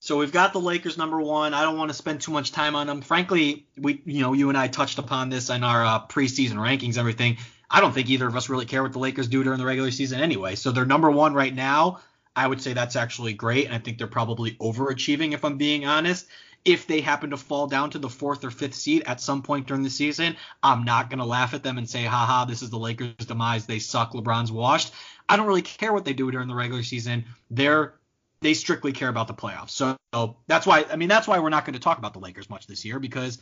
So 0.00 0.18
we've 0.18 0.32
got 0.32 0.52
the 0.52 0.60
Lakers 0.60 0.98
number 0.98 1.18
one. 1.18 1.54
I 1.54 1.62
don't 1.62 1.78
want 1.78 1.88
to 1.88 1.94
spend 1.94 2.20
too 2.20 2.32
much 2.32 2.52
time 2.52 2.76
on 2.76 2.86
them. 2.86 3.00
Frankly, 3.00 3.66
we, 3.78 4.02
you 4.04 4.20
know, 4.20 4.34
you 4.34 4.50
and 4.50 4.58
I 4.58 4.68
touched 4.68 4.98
upon 4.98 5.30
this 5.30 5.48
in 5.48 5.64
our 5.64 5.82
uh, 5.82 6.06
preseason 6.06 6.56
rankings, 6.56 6.98
everything. 6.98 7.38
I 7.70 7.80
don't 7.80 7.92
think 7.92 8.10
either 8.10 8.26
of 8.26 8.36
us 8.36 8.50
really 8.50 8.66
care 8.66 8.82
what 8.82 8.92
the 8.92 8.98
Lakers 8.98 9.28
do 9.28 9.42
during 9.42 9.58
the 9.58 9.64
regular 9.64 9.90
season 9.90 10.20
anyway. 10.20 10.56
So 10.56 10.72
they're 10.72 10.84
number 10.84 11.10
one 11.10 11.32
right 11.32 11.54
now. 11.54 12.00
I 12.36 12.46
would 12.46 12.60
say 12.60 12.72
that's 12.72 12.96
actually 12.96 13.32
great. 13.32 13.66
And 13.66 13.74
I 13.74 13.78
think 13.78 13.98
they're 13.98 14.06
probably 14.06 14.52
overachieving, 14.52 15.32
if 15.32 15.44
I'm 15.44 15.56
being 15.56 15.86
honest. 15.86 16.26
If 16.64 16.86
they 16.86 17.02
happen 17.02 17.30
to 17.30 17.36
fall 17.36 17.66
down 17.66 17.90
to 17.90 17.98
the 17.98 18.08
fourth 18.08 18.42
or 18.42 18.50
fifth 18.50 18.74
seed 18.74 19.02
at 19.04 19.20
some 19.20 19.42
point 19.42 19.66
during 19.66 19.82
the 19.82 19.90
season, 19.90 20.36
I'm 20.62 20.84
not 20.84 21.10
going 21.10 21.18
to 21.18 21.24
laugh 21.26 21.52
at 21.52 21.62
them 21.62 21.76
and 21.76 21.88
say, 21.88 22.04
haha, 22.04 22.46
this 22.46 22.62
is 22.62 22.70
the 22.70 22.78
Lakers' 22.78 23.26
demise. 23.26 23.66
They 23.66 23.78
suck. 23.78 24.14
LeBron's 24.14 24.50
washed. 24.50 24.94
I 25.28 25.36
don't 25.36 25.46
really 25.46 25.62
care 25.62 25.92
what 25.92 26.06
they 26.06 26.14
do 26.14 26.30
during 26.30 26.48
the 26.48 26.54
regular 26.54 26.82
season. 26.82 27.26
They're 27.50 27.94
they 28.40 28.54
strictly 28.54 28.92
care 28.92 29.08
about 29.08 29.26
the 29.26 29.34
playoffs. 29.34 29.70
So, 29.70 29.96
so 30.12 30.36
that's 30.46 30.66
why 30.66 30.84
I 30.90 30.96
mean 30.96 31.08
that's 31.08 31.26
why 31.26 31.38
we're 31.38 31.48
not 31.48 31.64
going 31.64 31.74
to 31.74 31.80
talk 31.80 31.98
about 31.98 32.12
the 32.12 32.18
Lakers 32.18 32.50
much 32.50 32.66
this 32.66 32.84
year 32.84 32.98
because 32.98 33.38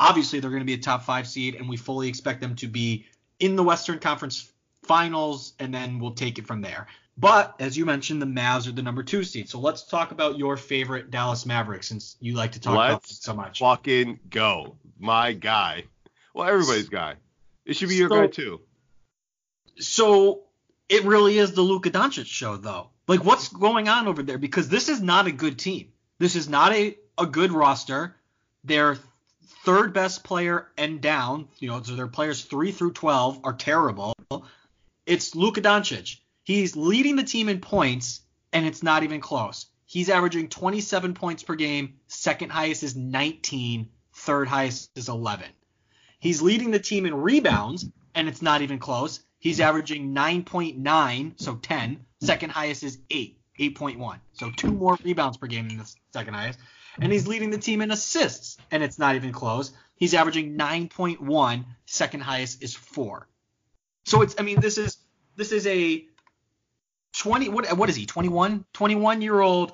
obviously 0.00 0.40
they're 0.40 0.50
going 0.50 0.62
to 0.62 0.66
be 0.66 0.74
a 0.74 0.78
top 0.78 1.02
five 1.02 1.28
seed 1.28 1.54
and 1.54 1.68
we 1.68 1.76
fully 1.76 2.08
expect 2.08 2.40
them 2.40 2.56
to 2.56 2.66
be 2.66 3.06
in 3.38 3.56
the 3.56 3.62
Western 3.62 3.98
Conference 3.98 4.50
Finals 4.84 5.52
and 5.58 5.72
then 5.74 5.98
we'll 5.98 6.12
take 6.12 6.38
it 6.38 6.46
from 6.46 6.62
there. 6.62 6.86
But 7.20 7.56
as 7.58 7.76
you 7.76 7.84
mentioned, 7.84 8.22
the 8.22 8.26
Mavs 8.26 8.68
are 8.68 8.72
the 8.72 8.82
number 8.82 9.02
two 9.02 9.24
seed. 9.24 9.48
So 9.48 9.58
let's 9.58 9.82
talk 9.82 10.12
about 10.12 10.38
your 10.38 10.56
favorite 10.56 11.10
Dallas 11.10 11.44
Mavericks 11.44 11.88
since 11.88 12.16
you 12.20 12.34
like 12.34 12.52
to 12.52 12.60
talk 12.60 12.76
let's 12.76 13.10
about 13.10 13.24
so 13.24 13.34
much. 13.34 13.58
Fucking 13.58 14.20
go, 14.30 14.76
my 15.00 15.32
guy. 15.32 15.84
Well, 16.32 16.46
everybody's 16.46 16.88
guy. 16.88 17.16
It 17.66 17.74
should 17.74 17.88
be 17.88 17.96
your 17.96 18.08
so, 18.08 18.20
guy 18.20 18.26
too. 18.28 18.60
So 19.80 20.44
it 20.88 21.04
really 21.04 21.38
is 21.38 21.52
the 21.52 21.62
Luka 21.62 21.90
Doncic 21.90 22.26
show, 22.26 22.56
though. 22.56 22.90
Like, 23.08 23.24
what's 23.24 23.48
going 23.48 23.88
on 23.88 24.06
over 24.06 24.22
there? 24.22 24.38
Because 24.38 24.68
this 24.68 24.88
is 24.88 25.02
not 25.02 25.26
a 25.26 25.32
good 25.32 25.58
team. 25.58 25.88
This 26.20 26.36
is 26.36 26.48
not 26.48 26.72
a, 26.72 26.96
a 27.18 27.26
good 27.26 27.50
roster. 27.50 28.14
Their 28.62 28.96
third 29.64 29.92
best 29.92 30.22
player 30.22 30.68
and 30.78 31.00
down, 31.00 31.48
you 31.58 31.68
know, 31.68 31.82
so 31.82 31.96
their 31.96 32.06
players 32.06 32.44
three 32.44 32.70
through 32.70 32.92
twelve 32.92 33.40
are 33.42 33.54
terrible. 33.54 34.14
It's 35.04 35.34
Luka 35.34 35.60
Doncic. 35.60 36.18
He's 36.48 36.76
leading 36.76 37.16
the 37.16 37.24
team 37.24 37.50
in 37.50 37.60
points, 37.60 38.22
and 38.54 38.64
it's 38.64 38.82
not 38.82 39.02
even 39.02 39.20
close. 39.20 39.66
He's 39.84 40.08
averaging 40.08 40.48
27 40.48 41.12
points 41.12 41.42
per 41.42 41.54
game. 41.54 41.96
Second 42.06 42.50
highest 42.50 42.82
is 42.82 42.96
19. 42.96 43.90
Third 44.14 44.48
highest 44.48 44.90
is 44.96 45.10
11. 45.10 45.46
He's 46.18 46.40
leading 46.40 46.70
the 46.70 46.78
team 46.78 47.04
in 47.04 47.14
rebounds, 47.14 47.84
and 48.14 48.28
it's 48.28 48.40
not 48.40 48.62
even 48.62 48.78
close. 48.78 49.20
He's 49.38 49.60
averaging 49.60 50.14
9.9, 50.14 51.38
so 51.38 51.56
10. 51.56 52.06
Second 52.22 52.50
highest 52.50 52.82
is 52.82 52.96
8, 53.10 53.38
8.1. 53.60 54.18
So 54.32 54.50
two 54.50 54.72
more 54.72 54.96
rebounds 55.04 55.36
per 55.36 55.48
game 55.48 55.68
than 55.68 55.76
the 55.76 55.94
second 56.14 56.32
highest. 56.32 56.60
And 56.98 57.12
he's 57.12 57.28
leading 57.28 57.50
the 57.50 57.58
team 57.58 57.82
in 57.82 57.90
assists, 57.90 58.56
and 58.70 58.82
it's 58.82 58.98
not 58.98 59.16
even 59.16 59.32
close. 59.32 59.72
He's 59.96 60.14
averaging 60.14 60.56
9.1. 60.56 61.66
Second 61.84 62.20
highest 62.20 62.62
is 62.62 62.74
4. 62.74 63.28
So 64.06 64.22
it's 64.22 64.34
I 64.38 64.42
mean 64.44 64.60
this 64.60 64.78
is 64.78 64.96
this 65.36 65.52
is 65.52 65.66
a 65.66 66.08
20 67.18 67.48
what 67.48 67.76
what 67.76 67.88
is 67.88 67.96
he 67.96 68.06
21 68.06 68.64
21 68.72 69.22
year 69.22 69.40
old 69.40 69.72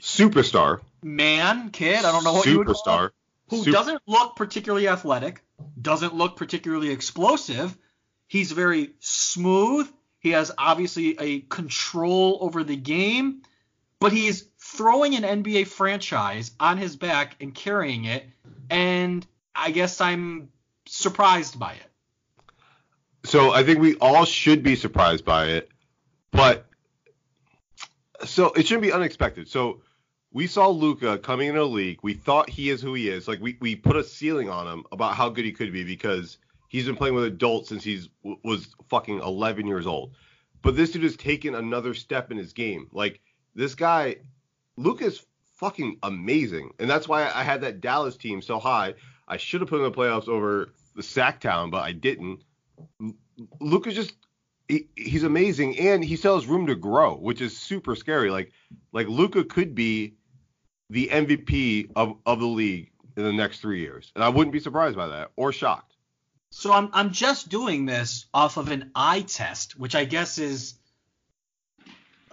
superstar. 0.00 0.80
Man 1.02 1.70
kid 1.70 2.04
I 2.04 2.12
don't 2.12 2.24
know 2.24 2.32
what 2.34 2.46
you 2.46 2.58
would 2.58 2.68
call 2.68 2.76
superstar. 2.76 3.10
who 3.48 3.64
Sup- 3.64 3.72
doesn't 3.72 4.02
look 4.06 4.36
particularly 4.36 4.88
athletic 4.88 5.42
doesn't 5.80 6.14
look 6.14 6.36
particularly 6.36 6.90
explosive. 6.90 7.76
He's 8.28 8.52
very 8.52 8.92
smooth. 9.00 9.90
He 10.20 10.30
has 10.30 10.52
obviously 10.56 11.18
a 11.18 11.40
control 11.40 12.38
over 12.40 12.62
the 12.62 12.76
game 12.76 13.42
but 13.98 14.12
he's 14.12 14.46
throwing 14.58 15.14
an 15.16 15.42
NBA 15.42 15.66
franchise 15.66 16.52
on 16.58 16.78
his 16.78 16.96
back 16.96 17.36
and 17.40 17.52
carrying 17.52 18.04
it 18.04 18.24
and 18.70 19.26
I 19.56 19.72
guess 19.72 20.00
I'm 20.00 20.50
surprised 20.86 21.58
by 21.58 21.72
it. 21.72 21.90
So 23.24 23.52
I 23.52 23.64
think 23.64 23.80
we 23.80 23.96
all 23.96 24.24
should 24.24 24.62
be 24.62 24.76
surprised 24.76 25.24
by 25.24 25.46
it, 25.46 25.71
but 26.32 26.66
so 28.24 28.48
it 28.52 28.66
shouldn't 28.66 28.82
be 28.82 28.92
unexpected. 28.92 29.48
So 29.48 29.82
we 30.32 30.46
saw 30.46 30.68
Luka 30.68 31.18
coming 31.18 31.48
in 31.48 31.56
a 31.56 31.64
league. 31.64 32.00
We 32.02 32.14
thought 32.14 32.48
he 32.48 32.70
is 32.70 32.80
who 32.80 32.94
he 32.94 33.08
is. 33.08 33.28
Like 33.28 33.40
we, 33.40 33.56
we 33.60 33.76
put 33.76 33.96
a 33.96 34.04
ceiling 34.04 34.48
on 34.48 34.66
him 34.66 34.84
about 34.90 35.14
how 35.14 35.28
good 35.28 35.44
he 35.44 35.52
could 35.52 35.72
be 35.72 35.84
because 35.84 36.38
he's 36.68 36.86
been 36.86 36.96
playing 36.96 37.14
with 37.14 37.24
adults 37.24 37.68
since 37.68 37.84
he's 37.84 38.08
was 38.42 38.74
fucking 38.88 39.20
11 39.20 39.66
years 39.66 39.86
old. 39.86 40.14
But 40.62 40.76
this 40.76 40.92
dude 40.92 41.02
has 41.02 41.16
taken 41.16 41.54
another 41.54 41.92
step 41.92 42.30
in 42.30 42.38
his 42.38 42.52
game. 42.52 42.88
Like 42.92 43.20
this 43.54 43.74
guy, 43.74 44.16
Luka's 44.76 45.22
fucking 45.56 45.98
amazing, 46.02 46.72
and 46.78 46.88
that's 46.88 47.08
why 47.08 47.24
I 47.24 47.42
had 47.42 47.60
that 47.60 47.80
Dallas 47.80 48.16
team 48.16 48.40
so 48.40 48.58
high. 48.58 48.94
I 49.28 49.36
should 49.36 49.60
have 49.60 49.68
put 49.68 49.80
him 49.80 49.86
in 49.86 49.92
the 49.92 49.98
playoffs 49.98 50.28
over 50.28 50.72
the 50.94 51.02
Sactown, 51.02 51.70
but 51.70 51.82
I 51.82 51.92
didn't. 51.92 52.42
Luka's 53.60 53.94
just 53.94 54.14
he, 54.68 54.88
he's 54.96 55.22
amazing 55.22 55.78
and 55.78 56.04
he 56.04 56.16
still 56.16 56.36
has 56.36 56.46
room 56.46 56.66
to 56.66 56.74
grow, 56.74 57.14
which 57.16 57.40
is 57.40 57.56
super 57.56 57.94
scary. 57.96 58.30
Like 58.30 58.52
like 58.92 59.08
Luka 59.08 59.44
could 59.44 59.74
be 59.74 60.14
the 60.90 61.08
MVP 61.08 61.90
of, 61.96 62.16
of 62.26 62.40
the 62.40 62.46
league 62.46 62.90
in 63.16 63.24
the 63.24 63.32
next 63.32 63.60
three 63.60 63.80
years. 63.80 64.12
And 64.14 64.22
I 64.22 64.28
wouldn't 64.28 64.52
be 64.52 64.60
surprised 64.60 64.96
by 64.96 65.08
that 65.08 65.30
or 65.36 65.52
shocked. 65.52 65.96
So 66.50 66.72
I'm 66.72 66.90
I'm 66.92 67.12
just 67.12 67.48
doing 67.48 67.86
this 67.86 68.26
off 68.34 68.56
of 68.58 68.70
an 68.70 68.90
eye 68.94 69.22
test, 69.22 69.78
which 69.78 69.94
I 69.94 70.04
guess 70.04 70.38
is 70.38 70.74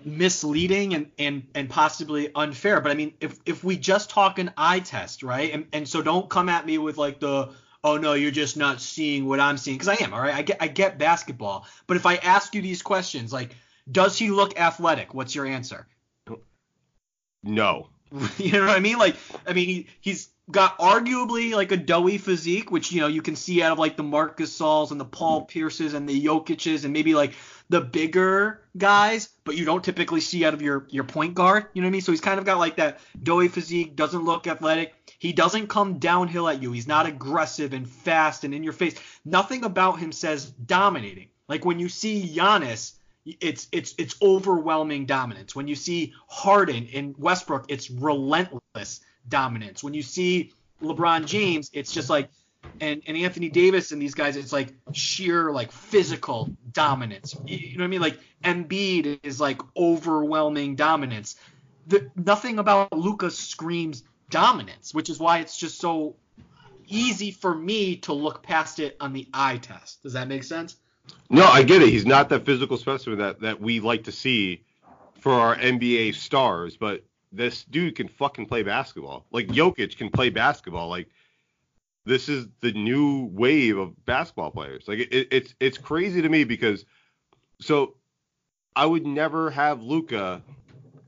misleading 0.04 0.94
and, 0.94 1.12
and, 1.18 1.48
and 1.56 1.70
possibly 1.70 2.30
unfair. 2.34 2.82
But 2.82 2.92
I 2.92 2.96
mean, 2.96 3.13
if 3.22 3.39
if 3.46 3.63
we 3.63 3.78
just 3.78 4.10
talk 4.10 4.39
an 4.39 4.52
eye 4.58 4.80
test, 4.80 5.24
right? 5.24 5.54
And 5.54 5.68
and 5.72 5.88
so 5.88 6.02
don't 6.02 6.30
come 6.30 6.50
at 6.50 6.65
me 6.65 6.78
with 6.78 6.98
like 6.98 7.20
the 7.20 7.54
oh 7.84 7.98
no, 7.98 8.13
you're 8.13 8.32
just 8.32 8.58
not 8.58 8.82
seeing 8.82 9.26
what 9.26 9.39
I'm 9.39 9.58
seeing 9.58 9.78
because 9.78 9.88
I 9.88 10.04
am. 10.04 10.13
All 10.13 10.22
right, 10.22 10.34
I 10.34 10.42
get 10.42 10.58
I 10.60 10.68
get 10.68 10.98
basketball. 10.98 11.65
But 11.88 11.98
if 11.98 12.06
I 12.06 12.15
ask 12.15 12.54
you 12.56 12.62
these 12.62 12.82
questions, 12.82 13.34
like, 13.34 13.56
does 13.92 14.18
he 14.18 14.30
look 14.30 14.60
athletic? 14.60 15.13
What's 15.13 15.36
your 15.36 15.46
answer? 15.46 15.88
No. 17.44 17.89
you 18.38 18.52
know 18.54 18.65
what 18.65 18.76
I 18.76 18.80
mean? 18.80 18.98
Like, 18.98 19.15
I 19.48 19.54
mean, 19.54 19.68
he 19.68 19.88
he's 20.02 20.30
got 20.52 20.80
arguably 20.80 21.54
like 21.54 21.72
a 21.72 21.78
doughy 21.78 22.18
physique, 22.18 22.72
which 22.72 22.92
you 22.92 23.02
know 23.02 23.08
you 23.08 23.22
can 23.22 23.36
see 23.36 23.62
out 23.62 23.72
of 23.72 23.80
like 23.80 23.98
the 23.98 24.04
Marc 24.04 24.38
Gasols 24.38 24.92
and 24.92 25.00
the 25.00 25.06
Paul 25.06 25.42
mm-hmm. 25.42 25.48
Pierces 25.48 25.94
and 25.94 26.10
the 26.10 26.26
Jokic's 26.26 26.84
and 26.86 26.94
maybe 26.94 27.13
like 27.13 27.34
the 27.70 27.82
bigger 27.82 28.63
guys, 28.78 29.30
but 29.44 29.56
you 29.56 29.65
don't 29.65 29.84
typically 29.84 30.22
see 30.22 30.44
out 30.46 30.54
of 30.54 30.62
your 30.62 30.88
your 30.89 31.04
point 31.04 31.36
guard. 31.36 31.68
You 31.74 31.82
know 31.82 31.86
what 31.86 31.89
I 31.89 31.94
mean? 31.94 32.02
So 32.02 32.12
he's 32.12 32.22
kind 32.22 32.39
of 32.39 32.46
got 32.46 32.58
like 32.58 32.78
that 32.78 33.00
doughy 33.22 33.48
physique, 33.48 33.96
doesn't 33.96 34.26
look 34.26 34.48
athletic. 34.48 34.96
He 35.20 35.34
doesn't 35.34 35.68
come 35.68 36.00
downhill 36.00 36.48
at 36.48 36.62
you. 36.62 36.72
He's 36.72 36.88
not 36.88 37.06
aggressive 37.06 37.74
and 37.74 37.88
fast 37.88 38.46
and 38.46 38.54
in 38.54 38.64
your 38.64 38.74
face. 38.74 38.96
Nothing 39.26 39.66
about 39.66 40.00
him 40.00 40.12
says 40.12 40.46
dominating. 40.50 41.28
Like 41.50 41.66
when 41.66 41.78
you 41.78 41.90
see 41.90 42.34
Giannis, 42.36 42.94
it's 43.26 43.68
it's 43.74 43.94
it's 43.98 44.16
overwhelming 44.22 45.06
dominance. 45.06 45.56
When 45.56 45.68
you 45.68 45.76
see 45.76 46.14
Harden 46.28 46.88
and 46.94 47.18
Westbrook, 47.18 47.66
it's 47.68 47.92
relentless 47.92 49.02
dominance. 49.28 49.84
When 49.84 49.94
you 49.94 50.04
see 50.04 50.54
LeBron 50.82 51.26
James, 51.26 51.70
it's 51.74 51.92
just 51.92 52.10
like 52.10 52.30
and, 52.80 53.02
and 53.06 53.18
Anthony 53.18 53.50
Davis 53.50 53.92
and 53.92 54.02
these 54.02 54.14
guys, 54.14 54.38
it's 54.38 54.54
like 54.54 54.74
sheer 54.94 55.52
like 55.52 55.72
physical 55.72 56.50
dominance. 56.72 57.36
You 57.46 57.78
know 57.78 57.84
what 57.84 57.86
I 57.86 57.88
mean? 57.88 58.02
Like 58.02 58.20
Embiid 58.44 59.20
is 59.24 59.42
like 59.42 59.60
overwhelming 59.76 60.76
dominance. 60.76 61.36
The, 61.88 62.10
nothing 62.16 62.60
about 62.60 62.94
Luka 62.94 63.32
screams 63.32 64.04
dominance, 64.30 64.94
which 64.94 65.10
is 65.10 65.20
why 65.20 65.39
it's 65.39 65.58
just 65.58 65.80
so 65.80 66.15
easy 66.88 67.32
for 67.32 67.54
me 67.54 67.98
to 67.98 68.13
look 68.13 68.44
past 68.44 68.80
it 68.80 68.98
on 69.00 69.13
the 69.13 69.28
eye 69.34 69.58
test. 69.58 70.02
Does 70.04 70.13
that 70.13 70.28
make 70.28 70.44
sense? 70.44 70.78
No, 71.30 71.46
I 71.46 71.63
get 71.63 71.82
it. 71.82 71.89
He's 71.89 72.06
not 72.06 72.30
that 72.30 72.46
physical 72.46 72.78
specimen 72.78 73.20
that, 73.20 73.42
that 73.42 73.62
we 73.62 73.80
like 73.80 74.04
to 74.06 74.12
see 74.12 74.63
for 75.20 75.34
our 75.34 75.56
NBA 75.56 76.15
stars, 76.15 76.78
but 76.78 77.04
this 77.32 77.63
dude 77.63 77.96
can 77.96 78.08
fucking 78.08 78.48
play 78.48 78.63
basketball. 78.63 79.26
Like 79.32 79.48
Jokic 79.48 79.98
can 79.98 80.10
play 80.10 80.30
basketball. 80.30 80.89
Like 80.89 81.10
this 82.06 82.30
is 82.30 82.48
the 82.62 82.72
new 82.72 83.26
wave 83.26 83.78
of 83.78 84.06
basketball 84.06 84.52
players. 84.52 84.88
Like 84.88 85.00
it, 85.00 85.28
it's 85.32 85.54
it's 85.60 85.78
crazy 85.78 86.22
to 86.22 86.30
me 86.30 86.44
because 86.44 86.86
so 87.60 87.96
I 88.76 88.86
would 88.86 89.06
never 89.06 89.52
have 89.52 89.82
Luka, 89.82 90.42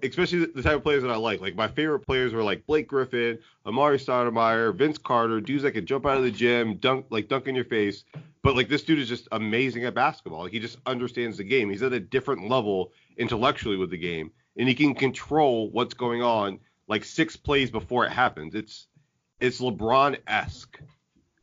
especially 0.03 0.45
the 0.45 0.61
type 0.61 0.75
of 0.75 0.83
players 0.83 1.03
that 1.03 1.11
I 1.11 1.15
like. 1.15 1.41
Like 1.41 1.55
my 1.55 1.67
favorite 1.67 1.99
players 1.99 2.33
were 2.33 2.43
like 2.43 2.65
Blake 2.65 2.87
Griffin, 2.87 3.39
Amar'e 3.65 4.03
Stoudemire, 4.03 4.75
Vince 4.75 4.97
Carter, 4.97 5.41
dudes 5.41 5.63
that 5.63 5.71
could 5.71 5.85
jump 5.85 6.05
out 6.05 6.17
of 6.17 6.23
the 6.23 6.31
gym, 6.31 6.77
dunk 6.77 7.07
like 7.09 7.27
dunk 7.27 7.47
in 7.47 7.55
your 7.55 7.65
face. 7.65 8.03
But 8.43 8.55
like 8.55 8.69
this 8.69 8.83
dude 8.83 8.99
is 8.99 9.07
just 9.07 9.27
amazing 9.31 9.85
at 9.85 9.93
basketball. 9.93 10.43
Like 10.43 10.51
he 10.51 10.59
just 10.59 10.77
understands 10.85 11.37
the 11.37 11.43
game. 11.43 11.69
He's 11.69 11.83
at 11.83 11.93
a 11.93 11.99
different 11.99 12.49
level 12.49 12.91
intellectually 13.17 13.77
with 13.77 13.89
the 13.89 13.97
game, 13.97 14.31
and 14.57 14.67
he 14.67 14.75
can 14.75 14.95
control 14.95 15.69
what's 15.71 15.93
going 15.93 16.21
on 16.21 16.59
like 16.87 17.03
six 17.03 17.35
plays 17.35 17.71
before 17.71 18.05
it 18.05 18.11
happens. 18.11 18.55
It's 18.55 18.87
it's 19.39 19.59
LeBron 19.59 20.17
esque. 20.27 20.79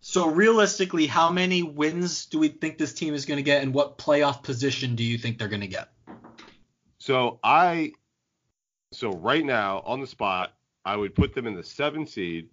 So 0.00 0.28
realistically, 0.28 1.06
how 1.06 1.30
many 1.30 1.62
wins 1.62 2.26
do 2.26 2.38
we 2.38 2.48
think 2.48 2.78
this 2.78 2.94
team 2.94 3.14
is 3.14 3.26
going 3.26 3.36
to 3.36 3.42
get, 3.42 3.62
and 3.62 3.74
what 3.74 3.98
playoff 3.98 4.42
position 4.42 4.94
do 4.94 5.02
you 5.02 5.18
think 5.18 5.38
they're 5.38 5.48
going 5.48 5.60
to 5.60 5.66
get? 5.66 5.88
So 6.98 7.40
I, 7.42 7.92
so 8.92 9.10
right 9.12 9.44
now 9.44 9.82
on 9.84 10.00
the 10.00 10.06
spot, 10.06 10.54
I 10.84 10.96
would 10.96 11.14
put 11.14 11.34
them 11.34 11.46
in 11.46 11.54
the 11.54 11.62
seven 11.62 12.06
seed 12.06 12.48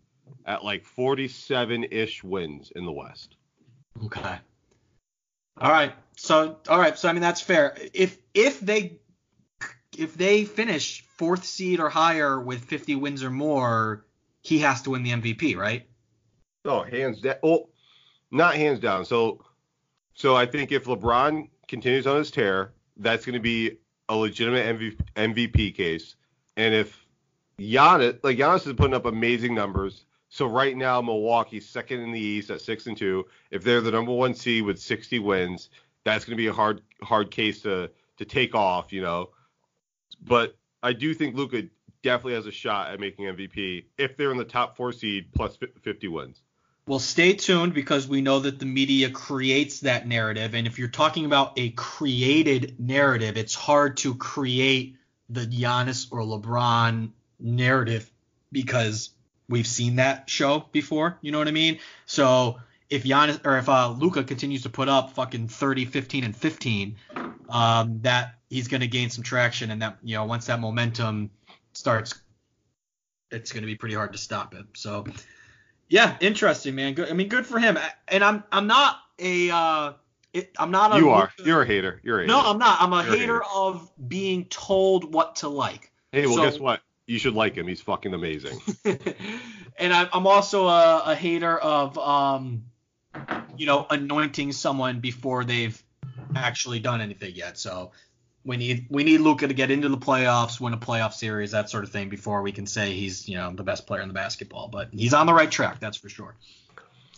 at 0.45 0.63
like 0.63 0.85
47 0.85 1.85
ish 1.91 2.23
wins 2.23 2.71
in 2.75 2.85
the 2.85 2.91
West. 2.91 3.35
Okay. 4.03 4.37
All 5.57 5.71
right. 5.71 5.93
So 6.17 6.57
all 6.67 6.79
right. 6.79 6.97
So 6.97 7.07
I 7.07 7.13
mean 7.13 7.21
that's 7.21 7.41
fair. 7.41 7.77
If 7.93 8.17
if 8.33 8.59
they 8.59 8.99
if 9.97 10.15
they 10.15 10.43
finish 10.43 11.05
fourth 11.17 11.45
seed 11.45 11.79
or 11.79 11.89
higher 11.89 12.39
with 12.39 12.65
50 12.65 12.95
wins 12.95 13.23
or 13.23 13.29
more, 13.29 14.05
he 14.41 14.59
has 14.59 14.81
to 14.83 14.91
win 14.91 15.03
the 15.03 15.11
MVP, 15.11 15.55
right? 15.55 15.87
Oh, 16.65 16.83
hands 16.83 17.21
down. 17.21 17.35
Well, 17.41 17.69
not 18.31 18.55
hands 18.55 18.79
down. 18.79 19.05
So, 19.05 19.43
so 20.13 20.35
I 20.35 20.45
think 20.45 20.71
if 20.71 20.85
LeBron 20.85 21.49
continues 21.67 22.07
on 22.07 22.17
his 22.17 22.31
tear, 22.31 22.73
that's 22.97 23.25
going 23.25 23.33
to 23.33 23.39
be 23.39 23.77
a 24.09 24.15
legitimate 24.15 24.77
MV, 24.77 24.97
MVP 25.15 25.75
case. 25.75 26.15
And 26.57 26.73
if 26.73 27.05
Giannis, 27.59 28.19
like 28.23 28.37
Giannis 28.37 28.67
is 28.67 28.73
putting 28.73 28.93
up 28.93 29.05
amazing 29.05 29.55
numbers. 29.55 30.05
So 30.29 30.47
right 30.47 30.75
now 30.75 31.01
Milwaukee's 31.01 31.67
second 31.67 32.01
in 32.01 32.11
the 32.11 32.19
East 32.19 32.49
at 32.49 32.61
six 32.61 32.87
and 32.87 32.97
two. 32.97 33.25
If 33.51 33.63
they're 33.63 33.81
the 33.81 33.91
number 33.91 34.11
one 34.11 34.33
seed 34.33 34.65
with 34.65 34.79
60 34.79 35.19
wins, 35.19 35.69
that's 36.03 36.25
going 36.25 36.35
to 36.35 36.41
be 36.41 36.47
a 36.47 36.53
hard 36.53 36.81
hard 37.01 37.31
case 37.31 37.61
to 37.61 37.89
to 38.17 38.25
take 38.25 38.55
off, 38.55 38.91
you 38.91 39.01
know. 39.01 39.29
But 40.21 40.57
I 40.83 40.93
do 40.93 41.13
think 41.13 41.35
Luka 41.35 41.63
definitely 42.03 42.35
has 42.35 42.45
a 42.45 42.51
shot 42.51 42.91
at 42.91 42.99
making 42.99 43.25
MVP 43.25 43.85
if 43.97 44.15
they're 44.15 44.31
in 44.31 44.37
the 44.37 44.45
top 44.45 44.77
four 44.77 44.91
seed 44.91 45.27
plus 45.33 45.57
50 45.81 46.07
wins. 46.07 46.41
Well, 46.87 46.99
stay 46.99 47.33
tuned 47.33 47.73
because 47.73 48.07
we 48.07 48.21
know 48.21 48.39
that 48.41 48.59
the 48.59 48.67
media 48.67 49.09
creates 49.09 49.79
that 49.79 50.07
narrative. 50.07 50.53
And 50.53 50.67
if 50.67 50.77
you're 50.77 50.87
talking 50.87 51.25
about 51.25 51.53
a 51.57 51.71
created 51.71 52.79
narrative, 52.79 53.37
it's 53.37 53.55
hard 53.55 53.97
to 53.97 54.13
create 54.13 54.95
the 55.29 55.45
Giannis 55.45 56.07
or 56.11 56.19
LeBron 56.19 57.11
narrative 57.39 58.09
because 58.51 59.11
we've 59.49 59.67
seen 59.67 59.97
that 59.97 60.29
show 60.29 60.65
before. 60.71 61.17
You 61.21 61.31
know 61.31 61.39
what 61.39 61.47
I 61.47 61.51
mean? 61.51 61.79
So 62.05 62.57
if 62.89 63.03
Giannis 63.03 63.45
or 63.45 63.57
if 63.57 63.69
uh, 63.69 63.91
Luka 63.91 64.23
continues 64.23 64.63
to 64.63 64.69
put 64.69 64.89
up 64.89 65.13
fucking 65.13 65.47
30, 65.47 65.85
15, 65.85 66.23
and 66.23 66.35
15, 66.35 66.95
um, 67.49 67.99
that 68.01 68.35
he's 68.49 68.67
going 68.67 68.81
to 68.81 68.88
gain 68.88 69.09
some 69.09 69.23
traction. 69.23 69.71
And 69.71 69.81
that, 69.81 69.97
you 70.03 70.15
know, 70.15 70.25
once 70.25 70.45
that 70.47 70.59
momentum 70.59 71.31
starts, 71.73 72.13
it's 73.31 73.51
going 73.51 73.63
to 73.63 73.67
be 73.67 73.75
pretty 73.75 73.95
hard 73.95 74.13
to 74.13 74.19
stop 74.19 74.53
it. 74.53 74.65
So 74.75 75.05
Yeah, 75.89 76.15
interesting, 76.19 76.75
man. 76.75 76.93
Good. 76.93 77.09
I 77.09 77.13
mean, 77.13 77.29
good 77.29 77.45
for 77.45 77.59
him. 77.59 77.77
And 78.07 78.23
I'm 78.23 78.43
I'm 78.51 78.67
not 78.67 78.97
a 79.19 79.49
uh, 79.49 79.93
it, 80.35 80.51
I'm 80.59 80.71
not 80.71 80.95
a 80.95 80.99
You 80.99 81.09
are. 81.11 81.31
You're 81.43 81.61
a 81.61 81.65
hater. 81.65 81.99
You're 82.03 82.19
a 82.19 82.21
hater. 82.23 82.33
No, 82.33 82.41
I'm 82.41 82.57
not. 82.59 82.81
I'm 82.81 82.93
a 82.93 83.03
You're 83.03 83.13
a 83.13 83.17
hater, 83.17 83.33
hater. 83.39 83.43
of 83.55 83.91
being 84.07 84.45
told 84.45 85.13
what 85.13 85.37
to 85.37 85.49
like. 85.49 85.91
Hey, 86.11 86.25
well, 86.25 86.35
So- 86.35 86.43
guess 86.43 86.59
what? 86.59 86.81
You 87.07 87.19
should 87.19 87.35
like 87.35 87.53
him. 87.55 87.67
He's 87.67 87.81
fucking 87.81 88.15
amazing. 88.15 88.59
and 89.77 89.93
I, 89.93 90.09
I'm 90.11 90.25
also 90.25 90.65
a, 90.67 91.03
a 91.05 91.15
hater 91.15 91.55
of, 91.55 91.99
um, 91.99 92.63
you 93.55 93.67
know, 93.67 93.85
anointing 93.91 94.51
someone 94.53 95.01
before 95.01 95.45
they've 95.45 95.79
actually 96.35 96.79
done 96.79 97.01
anything 97.01 97.35
yet. 97.35 97.59
So 97.59 97.91
we 98.43 98.57
need 98.57 98.87
we 98.89 99.03
need 99.03 99.19
Luka 99.19 99.47
to 99.47 99.53
get 99.53 99.69
into 99.69 99.87
the 99.87 99.97
playoffs, 99.97 100.59
win 100.59 100.73
a 100.73 100.77
playoff 100.77 101.13
series, 101.13 101.51
that 101.51 101.69
sort 101.69 101.83
of 101.83 101.91
thing, 101.91 102.09
before 102.09 102.41
we 102.41 102.51
can 102.51 102.65
say 102.65 102.93
he's 102.93 103.29
you 103.29 103.35
know 103.35 103.51
the 103.53 103.63
best 103.63 103.85
player 103.85 104.01
in 104.01 104.07
the 104.07 104.13
basketball. 104.15 104.67
But 104.67 104.89
he's 104.91 105.13
on 105.13 105.27
the 105.27 105.33
right 105.33 105.51
track, 105.51 105.79
that's 105.79 105.97
for 105.97 106.09
sure. 106.09 106.35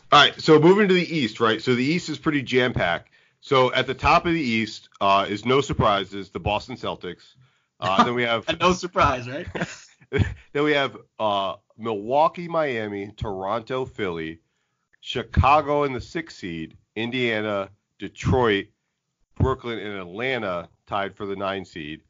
All 0.10 0.22
right, 0.22 0.40
so 0.40 0.58
moving 0.58 0.88
to 0.88 0.94
the 0.94 1.18
East, 1.18 1.42
right? 1.42 1.62
So 1.62 1.76
the 1.76 1.84
East 1.84 2.08
is 2.08 2.18
pretty 2.18 2.42
jam 2.42 2.74
packed. 2.74 3.10
So 3.42 3.74
at 3.74 3.88
the 3.88 3.94
top 3.94 4.26
of 4.26 4.34
the 4.34 4.40
East 4.40 4.88
uh, 5.02 5.26
is 5.28 5.46
no 5.46 5.60
surprises, 5.60 6.30
the 6.30 6.40
Boston 6.40 6.78
Celtics. 6.78 7.36
Uh, 7.80 8.06
then 8.06 8.16
we 8.16 8.24
have 8.24 8.46
no 8.62 8.72
surprise, 8.72 9.28
right? 9.28 9.48
then 10.54 10.64
we 10.64 10.72
have 10.72 10.98
uh, 11.20 11.56
Milwaukee, 11.78 12.48
Miami, 12.48 13.12
Toronto, 13.18 13.84
Philly, 13.86 14.40
Chicago 15.02 15.84
in 15.84 15.92
the 15.92 16.02
sixth 16.02 16.38
seed, 16.38 16.78
Indiana, 16.96 17.70
Detroit, 18.00 18.68
Brooklyn, 19.36 19.78
and 19.78 20.00
Atlanta 20.00 20.70
tied 20.88 21.16
for 21.16 21.26
the 21.26 21.36
nine 21.36 21.66
seed. 21.66 22.02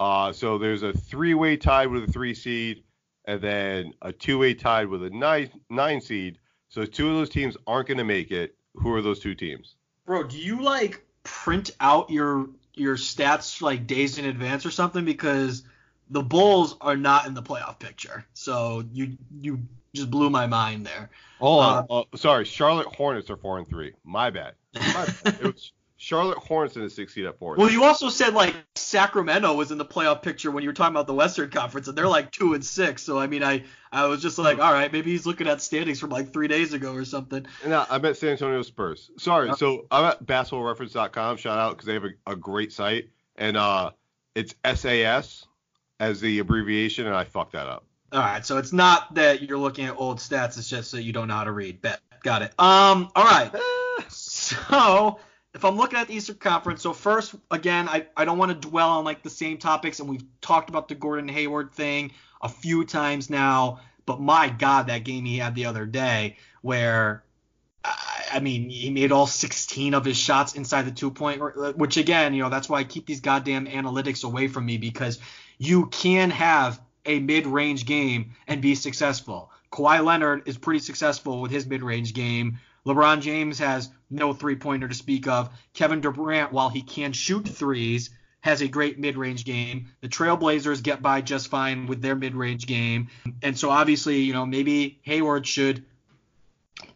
Uh, 0.00 0.32
so 0.32 0.56
there's 0.56 0.82
a 0.82 0.94
three-way 0.94 1.58
tied 1.58 1.88
with 1.88 2.08
a 2.08 2.12
three 2.12 2.34
seed, 2.34 2.82
and 3.26 3.42
then 3.42 3.92
a 4.00 4.10
two-way 4.10 4.54
tied 4.54 4.88
with 4.88 5.04
a 5.04 5.10
nine 5.10 5.50
nine 5.68 6.00
seed. 6.00 6.38
So 6.70 6.84
two 6.86 7.08
of 7.10 7.16
those 7.16 7.28
teams 7.28 7.56
aren't 7.66 7.88
going 7.88 7.98
to 7.98 8.04
make 8.04 8.30
it. 8.30 8.54
Who 8.76 8.92
are 8.94 9.02
those 9.02 9.18
two 9.18 9.34
teams? 9.34 9.74
Bro, 10.06 10.24
do 10.28 10.38
you 10.38 10.62
like 10.62 11.04
print 11.24 11.72
out 11.80 12.10
your 12.10 12.48
your 12.74 12.96
stats 12.96 13.60
like 13.60 13.86
days 13.86 14.18
in 14.18 14.24
advance 14.24 14.64
or 14.64 14.70
something? 14.70 15.04
Because 15.04 15.64
the 16.08 16.22
Bulls 16.22 16.76
are 16.80 16.96
not 16.96 17.26
in 17.26 17.34
the 17.34 17.42
playoff 17.42 17.78
picture. 17.78 18.24
So 18.34 18.84
you 18.92 19.18
you 19.40 19.60
just 19.92 20.10
blew 20.10 20.30
my 20.30 20.46
mind 20.46 20.86
there. 20.86 21.10
Oh, 21.40 21.58
Uh, 21.58 21.84
uh, 21.90 22.04
sorry, 22.16 22.44
Charlotte 22.44 22.86
Hornets 22.94 23.28
are 23.30 23.36
four 23.36 23.58
and 23.58 23.68
three. 23.68 23.92
My 24.04 24.30
bad. 24.30 24.54
My 24.74 25.06
bad. 25.24 25.34
it 25.40 25.42
was 25.42 25.72
Charlotte 26.02 26.38
Hornets 26.38 26.76
in 26.76 26.82
the 26.82 26.88
sixth 26.88 27.14
seed 27.14 27.26
at 27.26 27.38
four. 27.38 27.56
Well, 27.56 27.70
you 27.70 27.84
also 27.84 28.08
said 28.08 28.32
like 28.32 28.56
Sacramento 28.74 29.54
was 29.54 29.70
in 29.70 29.76
the 29.76 29.84
playoff 29.84 30.22
picture 30.22 30.50
when 30.50 30.62
you 30.62 30.70
were 30.70 30.74
talking 30.74 30.94
about 30.94 31.06
the 31.06 31.12
Western 31.12 31.50
Conference, 31.50 31.88
and 31.88 31.98
they're 31.98 32.08
like 32.08 32.30
two 32.30 32.54
and 32.54 32.64
six. 32.64 33.02
So 33.02 33.18
I 33.18 33.26
mean, 33.26 33.42
I 33.44 33.64
I 33.92 34.06
was 34.06 34.22
just 34.22 34.38
like, 34.38 34.58
all 34.58 34.72
right, 34.72 34.90
maybe 34.90 35.10
he's 35.10 35.26
looking 35.26 35.46
at 35.46 35.60
standings 35.60 36.00
from 36.00 36.08
like 36.08 36.32
three 36.32 36.48
days 36.48 36.72
ago 36.72 36.94
or 36.94 37.04
something. 37.04 37.44
No, 37.66 37.84
I 37.90 37.98
meant 37.98 38.16
San 38.16 38.30
Antonio 38.30 38.62
Spurs. 38.62 39.10
Sorry. 39.18 39.50
Uh, 39.50 39.56
So 39.56 39.86
I'm 39.90 40.06
at 40.06 40.24
basketballreference.com. 40.24 41.36
Shout 41.36 41.58
out 41.58 41.72
because 41.72 41.86
they 41.86 41.92
have 41.92 42.04
a, 42.04 42.32
a 42.32 42.34
great 42.36 42.72
site, 42.72 43.10
and 43.36 43.58
uh, 43.58 43.90
it's 44.34 44.54
SAS 44.74 45.44
as 46.00 46.18
the 46.22 46.38
abbreviation, 46.38 47.08
and 47.08 47.14
I 47.14 47.24
fucked 47.24 47.52
that 47.52 47.66
up. 47.66 47.84
All 48.12 48.20
right, 48.20 48.44
so 48.46 48.56
it's 48.56 48.72
not 48.72 49.14
that 49.16 49.42
you're 49.42 49.58
looking 49.58 49.84
at 49.84 49.96
old 49.98 50.16
stats; 50.16 50.56
it's 50.56 50.70
just 50.70 50.92
that 50.92 51.02
you 51.02 51.12
don't 51.12 51.28
know 51.28 51.34
how 51.34 51.44
to 51.44 51.52
read. 51.52 51.82
Bet, 51.82 52.00
got 52.22 52.40
it. 52.40 52.54
Um, 52.58 53.10
all 53.14 53.24
right. 53.24 53.52
So 54.08 55.18
if 55.54 55.64
I'm 55.64 55.76
looking 55.76 55.98
at 55.98 56.08
the 56.08 56.14
Eastern 56.14 56.36
Conference, 56.36 56.82
so 56.82 56.92
first, 56.92 57.34
again, 57.50 57.88
I, 57.88 58.06
I 58.16 58.24
don't 58.24 58.38
want 58.38 58.50
to 58.52 58.68
dwell 58.68 58.90
on 58.90 59.04
like 59.04 59.22
the 59.22 59.30
same 59.30 59.58
topics, 59.58 60.00
and 60.00 60.08
we've 60.08 60.24
talked 60.40 60.68
about 60.68 60.88
the 60.88 60.94
Gordon 60.94 61.28
Hayward 61.28 61.72
thing 61.72 62.12
a 62.40 62.48
few 62.48 62.84
times 62.84 63.30
now. 63.30 63.80
But 64.06 64.20
my 64.20 64.48
God, 64.48 64.86
that 64.86 65.04
game 65.04 65.24
he 65.24 65.38
had 65.38 65.54
the 65.54 65.66
other 65.66 65.86
day, 65.86 66.36
where 66.62 67.24
I 67.84 68.10
I 68.32 68.40
mean, 68.40 68.68
he 68.68 68.90
made 68.90 69.12
all 69.12 69.26
16 69.26 69.94
of 69.94 70.04
his 70.04 70.16
shots 70.16 70.54
inside 70.54 70.82
the 70.82 70.92
two 70.92 71.10
point, 71.10 71.42
which 71.76 71.96
again, 71.96 72.34
you 72.34 72.42
know, 72.42 72.48
that's 72.48 72.68
why 72.68 72.78
I 72.78 72.84
keep 72.84 73.06
these 73.06 73.20
goddamn 73.20 73.66
analytics 73.66 74.24
away 74.24 74.48
from 74.48 74.66
me 74.66 74.78
because 74.78 75.18
you 75.58 75.86
can 75.86 76.30
have 76.30 76.80
a 77.06 77.18
mid 77.18 77.46
range 77.46 77.86
game 77.86 78.32
and 78.46 78.62
be 78.62 78.74
successful. 78.74 79.50
Kawhi 79.72 80.04
Leonard 80.04 80.42
is 80.46 80.58
pretty 80.58 80.80
successful 80.80 81.40
with 81.40 81.50
his 81.50 81.66
mid 81.66 81.82
range 81.82 82.14
game. 82.14 82.58
LeBron 82.86 83.20
James 83.20 83.58
has 83.58 83.90
no 84.10 84.32
three 84.32 84.56
pointer 84.56 84.88
to 84.88 84.94
speak 84.94 85.28
of. 85.28 85.50
Kevin 85.74 86.00
Durant, 86.00 86.52
while 86.52 86.68
he 86.68 86.82
can 86.82 87.12
shoot 87.12 87.46
threes, 87.46 88.10
has 88.40 88.62
a 88.62 88.68
great 88.68 88.98
mid 88.98 89.16
range 89.16 89.44
game. 89.44 89.88
The 90.00 90.08
Trailblazers 90.08 90.82
get 90.82 91.02
by 91.02 91.20
just 91.20 91.48
fine 91.48 91.86
with 91.86 92.00
their 92.02 92.14
mid 92.16 92.34
range 92.34 92.66
game. 92.66 93.08
And 93.42 93.56
so 93.58 93.70
obviously, 93.70 94.20
you 94.20 94.32
know, 94.32 94.46
maybe 94.46 94.98
Hayward 95.02 95.46
should, 95.46 95.84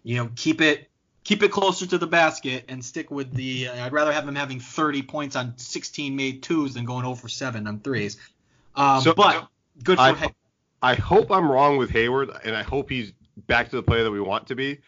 you 0.02 0.16
know, 0.16 0.30
keep 0.36 0.60
it 0.60 0.88
keep 1.22 1.42
it 1.42 1.50
closer 1.50 1.86
to 1.86 1.96
the 1.98 2.06
basket 2.06 2.64
and 2.68 2.84
stick 2.84 3.10
with 3.10 3.32
the. 3.32 3.68
I'd 3.68 3.92
rather 3.92 4.12
have 4.12 4.26
him 4.28 4.34
having 4.34 4.60
30 4.60 5.02
points 5.02 5.36
on 5.36 5.56
16 5.56 6.14
made 6.16 6.42
twos 6.42 6.74
than 6.74 6.84
going 6.84 7.02
0 7.02 7.14
for 7.14 7.28
7 7.28 7.66
on 7.66 7.80
threes. 7.80 8.18
Um, 8.74 9.00
So- 9.02 9.14
but 9.14 9.48
good 9.82 9.96
for 9.98 10.02
I- 10.04 10.12
Hay- 10.14 10.34
I 10.82 10.94
hope 10.96 11.30
I'm 11.30 11.50
wrong 11.50 11.78
with 11.78 11.88
Hayward, 11.90 12.30
and 12.44 12.54
I 12.54 12.62
hope 12.62 12.90
he's 12.90 13.12
back 13.46 13.70
to 13.70 13.76
the 13.76 13.82
player 13.82 14.04
that 14.04 14.10
we 14.10 14.20
want 14.20 14.48
to 14.48 14.54
be. 14.54 14.80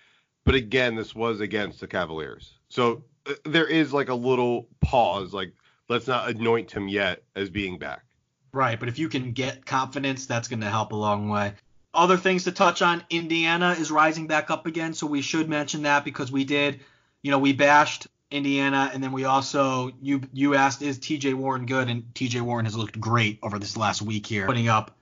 But 0.46 0.54
again, 0.54 0.94
this 0.94 1.12
was 1.12 1.40
against 1.40 1.80
the 1.80 1.88
Cavaliers, 1.88 2.54
so 2.68 3.02
uh, 3.26 3.35
there 3.44 3.66
is 3.66 3.92
like 3.92 4.09
a 4.09 4.14
little 4.14 4.68
pause. 4.80 5.35
Like, 5.35 5.52
let's 5.88 6.06
not 6.06 6.30
anoint 6.30 6.70
him 6.70 6.87
yet 6.88 7.24
as 7.35 7.50
being 7.50 7.78
back. 7.78 8.04
Right, 8.52 8.78
but 8.78 8.88
if 8.88 8.96
you 8.96 9.09
can 9.09 9.32
get 9.32 9.66
confidence, 9.66 10.26
that's 10.26 10.46
going 10.46 10.61
to 10.61 10.70
help 10.70 10.92
a 10.92 10.96
long 10.96 11.28
way. 11.28 11.54
Other 11.92 12.16
things 12.16 12.44
to 12.44 12.52
touch 12.52 12.80
on: 12.80 13.02
Indiana 13.11 13.72
is 13.72 13.90
rising 13.90 14.28
back 14.28 14.48
up 14.52 14.66
again, 14.66 14.94
so 14.94 15.09
we 15.09 15.20
should 15.20 15.48
mention 15.48 15.82
that 15.82 16.04
because 16.04 16.30
we 16.30 16.44
did, 16.44 16.78
you 17.22 17.32
know, 17.32 17.40
we 17.40 17.52
bashed 17.52 18.06
Indiana, 18.30 18.88
and 18.94 19.02
then 19.02 19.11
we 19.11 19.24
also 19.24 19.90
you 20.00 20.20
you 20.32 20.54
asked 20.54 20.80
is 20.80 21.00
T.J. 21.00 21.35
Warren 21.35 21.66
good, 21.66 21.88
and 21.88 22.14
T.J. 22.14 22.40
Warren 22.42 22.66
has 22.66 22.76
looked 22.76 23.00
great 23.00 23.40
over 23.42 23.59
this 23.59 23.76
last 23.76 24.00
week 24.00 24.26
here, 24.26 24.46
putting 24.46 24.68
up 24.68 24.96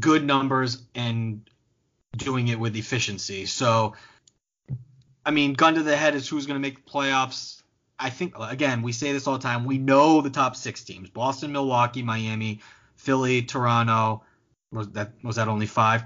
good 0.00 0.24
numbers 0.24 0.82
and 0.96 1.48
doing 2.16 2.48
it 2.48 2.58
with 2.58 2.74
efficiency. 2.74 3.46
So, 3.46 3.94
I 5.24 5.30
mean, 5.30 5.54
gun 5.54 5.74
to 5.74 5.82
the 5.82 5.96
head 5.96 6.14
is 6.14 6.28
who's 6.28 6.46
going 6.46 6.56
to 6.56 6.60
make 6.60 6.84
the 6.84 6.90
playoffs. 6.90 7.62
I 7.98 8.10
think 8.10 8.34
again, 8.38 8.82
we 8.82 8.92
say 8.92 9.12
this 9.12 9.26
all 9.26 9.34
the 9.34 9.42
time. 9.42 9.64
We 9.64 9.78
know 9.78 10.20
the 10.22 10.30
top 10.30 10.56
six 10.56 10.82
teams: 10.82 11.10
Boston, 11.10 11.52
Milwaukee, 11.52 12.02
Miami, 12.02 12.60
Philly, 12.96 13.42
Toronto. 13.42 14.22
Was 14.72 14.88
that 14.90 15.12
was 15.22 15.36
that 15.36 15.48
only 15.48 15.66
five? 15.66 16.04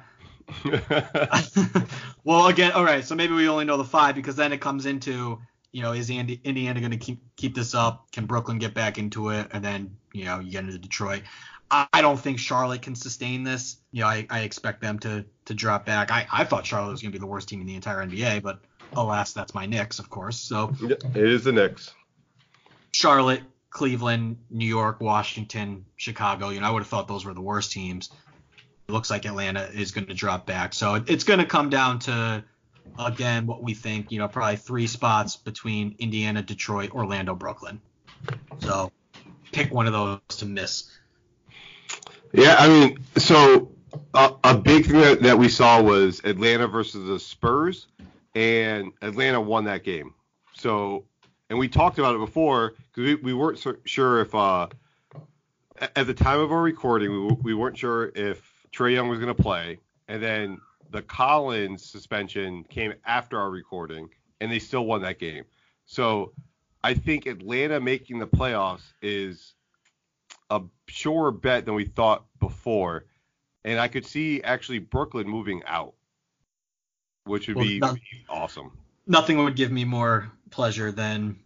well, 2.24 2.48
again, 2.48 2.72
all 2.72 2.84
right. 2.84 3.04
So 3.04 3.14
maybe 3.14 3.34
we 3.34 3.48
only 3.48 3.64
know 3.64 3.76
the 3.76 3.84
five 3.84 4.14
because 4.14 4.36
then 4.36 4.52
it 4.52 4.60
comes 4.60 4.86
into 4.86 5.40
you 5.72 5.82
know 5.82 5.92
is 5.92 6.10
Indi- 6.10 6.40
Indiana 6.44 6.80
going 6.80 6.90
to 6.90 6.96
keep 6.96 7.20
keep 7.36 7.54
this 7.54 7.74
up? 7.74 8.10
Can 8.10 8.26
Brooklyn 8.26 8.58
get 8.58 8.74
back 8.74 8.98
into 8.98 9.30
it? 9.30 9.48
And 9.52 9.64
then 9.64 9.96
you 10.12 10.24
know 10.24 10.40
you 10.40 10.50
get 10.50 10.64
into 10.64 10.78
Detroit. 10.78 11.22
I, 11.70 11.86
I 11.92 12.02
don't 12.02 12.18
think 12.18 12.38
Charlotte 12.38 12.82
can 12.82 12.94
sustain 12.94 13.42
this. 13.44 13.78
You 13.92 14.02
know, 14.02 14.08
I, 14.08 14.26
I 14.30 14.40
expect 14.40 14.80
them 14.80 14.98
to 15.00 15.24
to 15.46 15.54
drop 15.54 15.86
back. 15.86 16.10
I, 16.10 16.26
I 16.32 16.44
thought 16.44 16.66
Charlotte 16.66 16.90
was 16.90 17.02
going 17.02 17.12
to 17.12 17.18
be 17.18 17.20
the 17.20 17.26
worst 17.26 17.48
team 17.48 17.60
in 17.60 17.66
the 17.66 17.74
entire 17.74 18.04
NBA, 18.04 18.42
but 18.42 18.60
alas, 18.96 19.32
that's 19.32 19.54
my 19.54 19.66
Knicks, 19.66 19.98
of 19.98 20.10
course. 20.10 20.38
So 20.38 20.74
it 20.80 21.16
is 21.16 21.44
the 21.44 21.52
Knicks. 21.52 21.92
Charlotte, 22.92 23.42
Cleveland, 23.70 24.38
New 24.50 24.66
York, 24.66 25.00
Washington, 25.00 25.84
Chicago. 25.96 26.50
You 26.50 26.60
know, 26.60 26.66
I 26.66 26.70
would 26.70 26.82
have 26.82 26.88
thought 26.88 27.08
those 27.08 27.24
were 27.24 27.34
the 27.34 27.40
worst 27.40 27.72
teams. 27.72 28.10
It 28.88 28.92
looks 28.92 29.10
like 29.10 29.24
Atlanta 29.24 29.68
is 29.72 29.92
going 29.92 30.06
to 30.06 30.14
drop 30.14 30.46
back. 30.46 30.74
So 30.74 31.02
it's 31.06 31.24
going 31.24 31.40
to 31.40 31.46
come 31.46 31.70
down 31.70 31.98
to, 32.00 32.44
again, 32.98 33.46
what 33.46 33.62
we 33.62 33.74
think, 33.74 34.12
you 34.12 34.18
know, 34.18 34.28
probably 34.28 34.56
three 34.56 34.86
spots 34.86 35.36
between 35.36 35.96
Indiana, 35.98 36.42
Detroit, 36.42 36.92
Orlando, 36.92 37.34
Brooklyn. 37.34 37.80
So 38.60 38.92
pick 39.52 39.72
one 39.72 39.86
of 39.86 39.92
those 39.92 40.20
to 40.38 40.46
miss. 40.46 40.90
Yeah, 42.32 42.56
I 42.58 42.68
mean, 42.68 42.98
so 43.16 43.72
a, 44.12 44.34
a 44.44 44.58
big 44.58 44.86
thing 44.86 45.00
that, 45.00 45.22
that 45.22 45.38
we 45.38 45.48
saw 45.48 45.80
was 45.80 46.20
Atlanta 46.24 46.66
versus 46.66 47.08
the 47.08 47.18
Spurs, 47.18 47.86
and 48.34 48.92
Atlanta 49.02 49.40
won 49.40 49.64
that 49.64 49.84
game. 49.84 50.14
So, 50.54 51.04
and 51.50 51.58
we 51.58 51.68
talked 51.68 51.98
about 51.98 52.14
it 52.14 52.18
before 52.18 52.74
because 52.92 53.04
we, 53.04 53.14
we 53.16 53.34
weren't 53.34 53.64
sure 53.84 54.20
if, 54.20 54.34
uh, 54.34 54.68
at 55.80 56.06
the 56.06 56.14
time 56.14 56.40
of 56.40 56.52
our 56.52 56.62
recording, 56.62 57.10
we, 57.10 57.34
we 57.42 57.54
weren't 57.54 57.76
sure 57.76 58.12
if 58.14 58.66
Trae 58.72 58.94
Young 58.94 59.08
was 59.08 59.18
going 59.18 59.34
to 59.34 59.42
play, 59.42 59.78
and 60.08 60.22
then 60.22 60.58
the 60.90 61.02
Collins 61.02 61.84
suspension 61.84 62.64
came 62.64 62.94
after 63.04 63.38
our 63.38 63.50
recording, 63.50 64.08
and 64.40 64.50
they 64.50 64.58
still 64.58 64.86
won 64.86 65.02
that 65.02 65.18
game. 65.18 65.44
So, 65.86 66.32
I 66.84 66.92
think 66.92 67.24
Atlanta 67.24 67.80
making 67.80 68.18
the 68.18 68.26
playoffs 68.26 68.92
is 69.00 69.54
a 70.50 70.60
surer 70.86 71.30
bet 71.30 71.64
than 71.64 71.74
we 71.74 71.86
thought 71.86 72.26
before. 72.40 73.06
And 73.64 73.80
I 73.80 73.88
could 73.88 74.04
see 74.04 74.42
actually 74.42 74.80
Brooklyn 74.80 75.26
moving 75.26 75.62
out, 75.64 75.94
which 77.24 77.48
would 77.48 77.56
Well, 77.56 77.64
be 77.64 77.80
awesome. 78.28 78.72
nothing 79.06 79.38
would 79.42 79.56
give 79.56 79.72
me 79.72 79.84
more 79.84 80.30
pleasure 80.50 80.92
than 80.92 81.38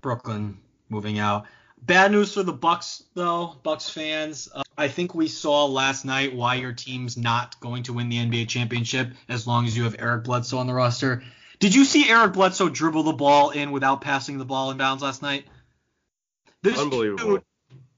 Brooklyn 0.00 0.58
moving 0.88 1.18
out. 1.18 1.46
Bad 1.80 2.10
news 2.12 2.34
for 2.34 2.42
the 2.42 2.52
Bucks 2.52 3.04
though, 3.14 3.56
Bucks 3.62 3.88
fans. 3.88 4.48
Uh, 4.52 4.62
I 4.76 4.88
think 4.88 5.14
we 5.14 5.28
saw 5.28 5.66
last 5.66 6.04
night 6.04 6.34
why 6.34 6.56
your 6.56 6.72
team's 6.72 7.16
not 7.16 7.58
going 7.60 7.84
to 7.84 7.92
win 7.92 8.08
the 8.08 8.16
NBA 8.16 8.48
championship 8.48 9.12
as 9.28 9.46
long 9.46 9.66
as 9.66 9.76
you 9.76 9.84
have 9.84 9.96
Eric 9.98 10.24
Bledsoe 10.24 10.58
on 10.58 10.66
the 10.66 10.74
roster. 10.74 11.22
Did 11.60 11.74
you 11.74 11.84
see 11.84 12.08
Eric 12.08 12.32
Bledsoe 12.34 12.68
dribble 12.68 13.02
the 13.04 13.12
ball 13.12 13.50
in 13.50 13.70
without 13.72 14.00
passing 14.00 14.38
the 14.38 14.44
ball 14.44 14.70
in 14.70 14.76
bounds 14.76 15.02
last 15.02 15.22
night? 15.22 15.44
This 16.62 16.78
Unbelievable. 16.78 17.24
dude 17.36 17.42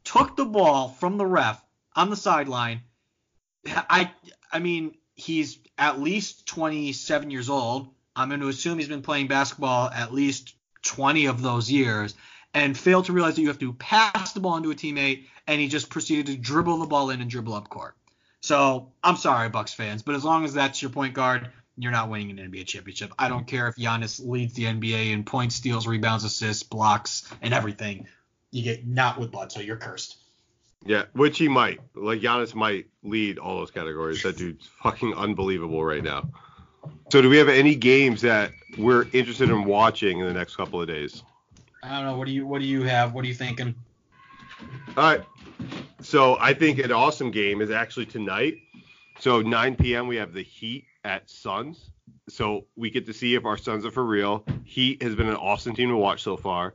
took 0.04 0.36
the 0.36 0.44
ball 0.46 0.88
from 0.88 1.16
the 1.18 1.26
ref 1.26 1.62
on 1.94 2.10
the 2.10 2.16
sideline. 2.16 2.82
I 3.66 4.10
I 4.52 4.58
mean, 4.58 4.94
he's 5.14 5.58
at 5.80 5.98
least 5.98 6.46
27 6.46 7.30
years 7.30 7.48
old. 7.48 7.88
I'm 8.14 8.28
going 8.28 8.40
to 8.40 8.48
assume 8.48 8.78
he's 8.78 8.88
been 8.88 9.02
playing 9.02 9.28
basketball 9.28 9.88
at 9.88 10.12
least 10.12 10.54
20 10.82 11.26
of 11.26 11.42
those 11.42 11.70
years 11.70 12.14
and 12.52 12.76
failed 12.76 13.06
to 13.06 13.12
realize 13.12 13.36
that 13.36 13.42
you 13.42 13.48
have 13.48 13.58
to 13.60 13.72
pass 13.72 14.32
the 14.32 14.40
ball 14.40 14.56
into 14.58 14.70
a 14.70 14.74
teammate 14.74 15.24
and 15.46 15.60
he 15.60 15.68
just 15.68 15.88
proceeded 15.88 16.26
to 16.26 16.36
dribble 16.36 16.78
the 16.78 16.86
ball 16.86 17.10
in 17.10 17.20
and 17.20 17.30
dribble 17.30 17.54
up 17.54 17.68
court. 17.68 17.96
So, 18.42 18.92
I'm 19.02 19.16
sorry 19.16 19.48
Bucks 19.48 19.74
fans, 19.74 20.02
but 20.02 20.14
as 20.14 20.24
long 20.24 20.44
as 20.44 20.54
that's 20.54 20.80
your 20.80 20.90
point 20.90 21.14
guard, 21.14 21.50
you're 21.76 21.92
not 21.92 22.08
winning 22.08 22.38
an 22.38 22.50
NBA 22.50 22.66
championship. 22.66 23.12
I 23.18 23.28
don't 23.28 23.46
care 23.46 23.68
if 23.68 23.76
Giannis 23.76 24.24
leads 24.24 24.54
the 24.54 24.64
NBA 24.64 25.12
in 25.12 25.24
points, 25.24 25.54
steals, 25.54 25.86
rebounds, 25.86 26.24
assists, 26.24 26.62
blocks, 26.62 27.30
and 27.40 27.54
everything. 27.54 28.06
You 28.50 28.62
get 28.62 28.86
not 28.86 29.18
with 29.18 29.30
blood, 29.30 29.52
so 29.52 29.60
you're 29.60 29.76
cursed. 29.76 30.16
Yeah, 30.84 31.04
which 31.12 31.38
he 31.38 31.48
might. 31.48 31.80
Like 31.94 32.20
Giannis 32.20 32.54
might 32.54 32.86
lead 33.02 33.38
all 33.38 33.58
those 33.58 33.70
categories. 33.70 34.22
That 34.22 34.36
dude's 34.36 34.66
fucking 34.82 35.14
unbelievable 35.14 35.84
right 35.84 36.02
now. 36.02 36.30
So 37.12 37.20
do 37.20 37.28
we 37.28 37.36
have 37.36 37.48
any 37.48 37.74
games 37.74 38.22
that 38.22 38.52
we're 38.78 39.06
interested 39.12 39.50
in 39.50 39.64
watching 39.64 40.20
in 40.20 40.26
the 40.26 40.32
next 40.32 40.56
couple 40.56 40.80
of 40.80 40.88
days? 40.88 41.22
I 41.82 41.96
don't 41.96 42.06
know. 42.06 42.16
What 42.16 42.26
do 42.26 42.32
you 42.32 42.46
What 42.46 42.60
do 42.60 42.66
you 42.66 42.82
have? 42.82 43.12
What 43.12 43.24
are 43.24 43.28
you 43.28 43.34
thinking? 43.34 43.74
All 44.96 45.04
right. 45.04 45.24
So 46.00 46.38
I 46.40 46.54
think 46.54 46.78
an 46.78 46.92
awesome 46.92 47.30
game 47.30 47.60
is 47.60 47.70
actually 47.70 48.06
tonight. 48.06 48.58
So 49.18 49.42
9 49.42 49.76
p.m. 49.76 50.06
we 50.06 50.16
have 50.16 50.32
the 50.32 50.42
Heat 50.42 50.84
at 51.04 51.28
Suns. 51.28 51.90
So 52.28 52.66
we 52.76 52.90
get 52.90 53.06
to 53.06 53.12
see 53.12 53.34
if 53.34 53.44
our 53.44 53.56
Suns 53.56 53.84
are 53.84 53.90
for 53.90 54.04
real. 54.04 54.44
Heat 54.64 55.02
has 55.02 55.14
been 55.14 55.28
an 55.28 55.36
awesome 55.36 55.74
team 55.74 55.90
to 55.90 55.96
watch 55.96 56.22
so 56.22 56.36
far. 56.36 56.74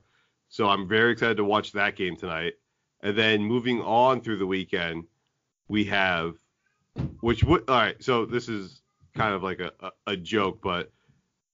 So 0.49 0.69
I'm 0.69 0.87
very 0.87 1.11
excited 1.11 1.37
to 1.37 1.43
watch 1.43 1.71
that 1.71 1.95
game 1.95 2.15
tonight. 2.15 2.53
And 3.05 3.15
then 3.15 3.43
moving 3.43 3.81
on 3.83 4.21
through 4.21 4.37
the 4.39 4.47
weekend, 4.47 5.03
we 5.67 5.83
have, 5.85 6.33
which 7.21 7.43
would, 7.43 7.69
all 7.69 7.75
right, 7.75 8.03
so 8.03 8.25
this 8.25 8.49
is 8.49 8.81
kind 9.13 9.35
of 9.35 9.43
like 9.43 9.59
a, 9.59 9.71
a, 9.79 9.91
a 10.13 10.17
joke, 10.17 10.59
but 10.59 10.91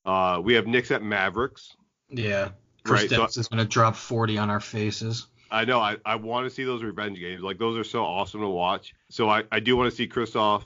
uh, 0.05 0.39
we 0.41 0.53
have 0.53 0.65
Knicks 0.65 0.91
at 0.91 1.03
Mavericks. 1.03 1.75
Yeah. 2.09 2.51
Right, 2.87 3.09
so- 3.09 3.17
Kristaps 3.19 3.37
is 3.37 3.49
going 3.49 3.57
to 3.61 3.65
drop 3.65 3.97
40 3.97 4.37
on 4.37 4.49
our 4.49 4.61
faces. 4.61 5.27
I 5.51 5.65
know, 5.65 5.81
I, 5.81 5.97
I 6.05 6.15
want 6.15 6.45
to 6.45 6.49
see 6.49 6.63
those 6.63 6.83
revenge 6.83 7.19
games. 7.19 7.41
Like, 7.41 7.59
those 7.59 7.77
are 7.77 7.83
so 7.83 8.05
awesome 8.05 8.39
to 8.39 8.47
watch. 8.47 8.93
So 9.09 9.27
I, 9.29 9.43
I 9.51 9.59
do 9.59 9.75
want 9.75 9.89
to 9.91 9.95
see 9.95 10.07
Kristaps 10.07 10.63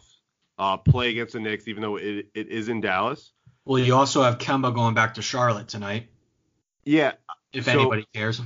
uh, 0.59 0.77
play 0.77 1.09
against 1.09 1.33
the 1.33 1.39
Knicks, 1.39 1.67
even 1.67 1.81
though 1.81 1.95
it, 1.95 2.27
it 2.35 2.47
is 2.49 2.69
in 2.69 2.79
Dallas. 2.79 3.31
Well, 3.65 3.79
you 3.79 3.95
also 3.95 4.21
have 4.21 4.37
Kemba 4.37 4.71
going 4.75 4.93
back 4.93 5.15
to 5.15 5.23
Charlotte 5.23 5.67
tonight, 5.67 6.09
Yeah, 6.83 7.13
if 7.53 7.65
So- 7.65 7.71
anybody 7.71 8.05
cares. 8.13 8.39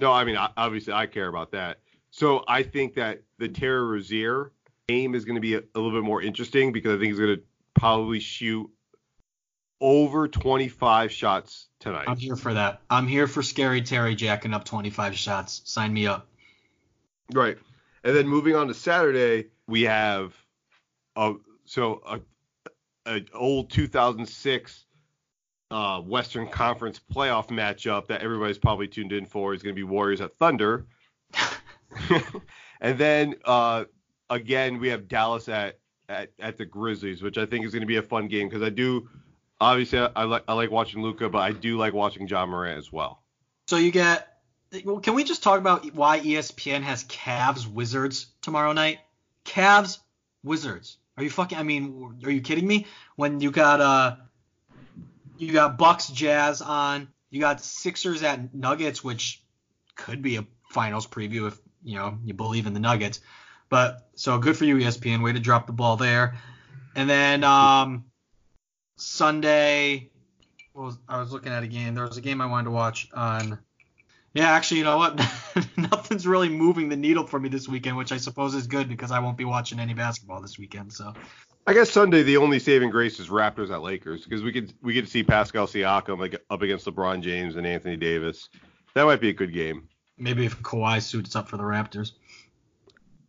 No, 0.00 0.10
I 0.10 0.24
mean, 0.24 0.36
obviously, 0.56 0.94
I 0.94 1.06
care 1.06 1.28
about 1.28 1.52
that. 1.52 1.78
So 2.12 2.44
I 2.46 2.62
think 2.62 2.94
that 2.94 3.22
the 3.38 3.48
Terry 3.48 3.82
Rozier 3.82 4.52
game 4.86 5.14
is 5.14 5.24
going 5.24 5.36
to 5.36 5.40
be 5.40 5.54
a, 5.54 5.60
a 5.60 5.78
little 5.78 5.98
bit 5.98 6.04
more 6.04 6.20
interesting 6.20 6.70
because 6.70 6.92
I 6.92 6.98
think 6.98 7.06
he's 7.06 7.18
going 7.18 7.36
to 7.36 7.42
probably 7.74 8.20
shoot 8.20 8.70
over 9.80 10.28
25 10.28 11.10
shots 11.10 11.68
tonight. 11.80 12.04
I'm 12.06 12.18
here 12.18 12.36
for 12.36 12.52
that. 12.52 12.82
I'm 12.90 13.06
here 13.06 13.26
for 13.26 13.42
Scary 13.42 13.80
Terry 13.80 14.14
jacking 14.14 14.52
up 14.52 14.64
25 14.64 15.16
shots. 15.16 15.62
Sign 15.64 15.92
me 15.92 16.06
up. 16.06 16.28
Right. 17.32 17.56
And 18.04 18.14
then 18.14 18.28
moving 18.28 18.54
on 18.56 18.68
to 18.68 18.74
Saturday, 18.74 19.48
we 19.66 19.82
have 19.82 20.34
a 21.16 21.34
so 21.64 22.02
a, 22.06 22.20
a 23.06 23.24
old 23.32 23.70
2006 23.70 24.84
uh, 25.70 26.00
Western 26.02 26.46
Conference 26.46 27.00
playoff 27.12 27.48
matchup 27.48 28.08
that 28.08 28.20
everybody's 28.20 28.58
probably 28.58 28.86
tuned 28.86 29.12
in 29.12 29.24
for 29.24 29.54
is 29.54 29.62
going 29.62 29.74
to 29.74 29.78
be 29.78 29.82
Warriors 29.82 30.20
at 30.20 30.36
Thunder. 30.36 30.86
and 32.80 32.98
then 32.98 33.34
uh, 33.44 33.84
again 34.30 34.78
we 34.78 34.88
have 34.88 35.08
Dallas 35.08 35.48
at, 35.48 35.78
at 36.08 36.30
at 36.38 36.58
the 36.58 36.64
Grizzlies, 36.64 37.22
which 37.22 37.38
I 37.38 37.46
think 37.46 37.64
is 37.64 37.72
going 37.72 37.82
to 37.82 37.86
be 37.86 37.96
a 37.96 38.02
fun 38.02 38.28
game 38.28 38.48
because 38.48 38.62
I 38.62 38.70
do 38.70 39.08
obviously 39.60 39.98
I, 40.00 40.24
like 40.24 40.44
I 40.48 40.54
like 40.54 40.70
watching 40.70 41.02
Luka, 41.02 41.28
but 41.28 41.38
I 41.38 41.52
do 41.52 41.78
like 41.78 41.94
watching 41.94 42.26
Ja 42.26 42.44
Morant 42.44 42.78
as 42.78 42.92
well. 42.92 43.22
So 43.68 43.76
you 43.76 43.90
get. 43.90 44.28
Well, 44.84 45.00
can 45.00 45.14
we 45.14 45.24
just 45.24 45.42
talk 45.42 45.58
about 45.58 45.94
why 45.94 46.20
ESPN 46.20 46.82
has 46.82 47.04
Cavs 47.04 47.66
Wizards 47.66 48.26
tomorrow 48.40 48.72
night? 48.72 49.00
Cavs 49.44 49.98
Wizards. 50.42 50.96
Are 51.16 51.22
you 51.22 51.30
fucking? 51.30 51.58
I 51.58 51.62
mean, 51.62 52.18
are 52.24 52.30
you 52.30 52.40
kidding 52.40 52.66
me? 52.66 52.86
When 53.16 53.40
you 53.40 53.50
got 53.50 53.80
uh, 53.80 54.16
you 55.36 55.52
got 55.52 55.76
Bucks 55.76 56.08
Jazz 56.08 56.62
on, 56.62 57.08
you 57.30 57.40
got 57.40 57.60
Sixers 57.60 58.22
at 58.22 58.54
Nuggets, 58.54 59.04
which 59.04 59.42
could 59.94 60.22
be 60.22 60.36
a 60.36 60.46
finals 60.70 61.06
preview 61.06 61.48
if 61.48 61.58
you 61.84 61.96
know 61.96 62.18
you 62.24 62.34
believe 62.34 62.66
in 62.66 62.74
the 62.74 62.80
Nuggets. 62.80 63.20
But 63.68 64.08
so 64.14 64.38
good 64.38 64.56
for 64.56 64.64
you, 64.64 64.76
ESPN. 64.76 65.22
Way 65.22 65.32
to 65.32 65.40
drop 65.40 65.66
the 65.66 65.72
ball 65.72 65.96
there. 65.96 66.34
And 66.94 67.08
then 67.08 67.42
um, 67.42 68.04
Sunday, 68.96 70.10
was, 70.74 70.98
I 71.08 71.18
was 71.18 71.32
looking 71.32 71.52
at 71.52 71.62
a 71.62 71.66
game. 71.66 71.94
There 71.94 72.06
was 72.06 72.16
a 72.16 72.20
game 72.20 72.40
I 72.40 72.46
wanted 72.46 72.64
to 72.64 72.70
watch 72.70 73.08
on. 73.14 73.58
Yeah, 74.34 74.50
actually, 74.50 74.78
you 74.78 74.84
know 74.84 74.96
what? 74.96 75.16
Nothing's 75.76 76.26
really 76.26 76.48
moving 76.48 76.88
the 76.88 76.96
needle 76.96 77.26
for 77.26 77.38
me 77.38 77.48
this 77.48 77.68
weekend, 77.68 77.96
which 77.96 78.12
I 78.12 78.16
suppose 78.16 78.54
is 78.54 78.66
good 78.66 78.88
because 78.88 79.10
I 79.10 79.18
won't 79.18 79.36
be 79.36 79.44
watching 79.44 79.78
any 79.78 79.92
basketball 79.92 80.40
this 80.40 80.58
weekend. 80.58 80.92
So 80.92 81.12
I 81.66 81.74
guess 81.74 81.90
Sunday 81.90 82.22
the 82.22 82.38
only 82.38 82.58
saving 82.58 82.90
grace 82.90 83.20
is 83.20 83.28
Raptors 83.28 83.70
at 83.70 83.82
Lakers 83.82 84.24
because 84.24 84.42
we 84.42 84.52
could 84.52 84.72
we 84.82 84.94
get 84.94 85.04
to 85.04 85.10
see 85.10 85.22
Pascal 85.22 85.66
Siakam 85.66 86.18
like 86.18 86.42
up 86.48 86.62
against 86.62 86.86
LeBron 86.86 87.22
James 87.22 87.56
and 87.56 87.66
Anthony 87.66 87.96
Davis. 87.96 88.48
That 88.94 89.04
might 89.04 89.20
be 89.20 89.28
a 89.28 89.34
good 89.34 89.52
game. 89.52 89.88
Maybe 90.18 90.44
if 90.44 90.62
Kawhi 90.62 91.02
suits 91.02 91.34
up 91.36 91.48
for 91.48 91.56
the 91.56 91.62
Raptors. 91.62 92.12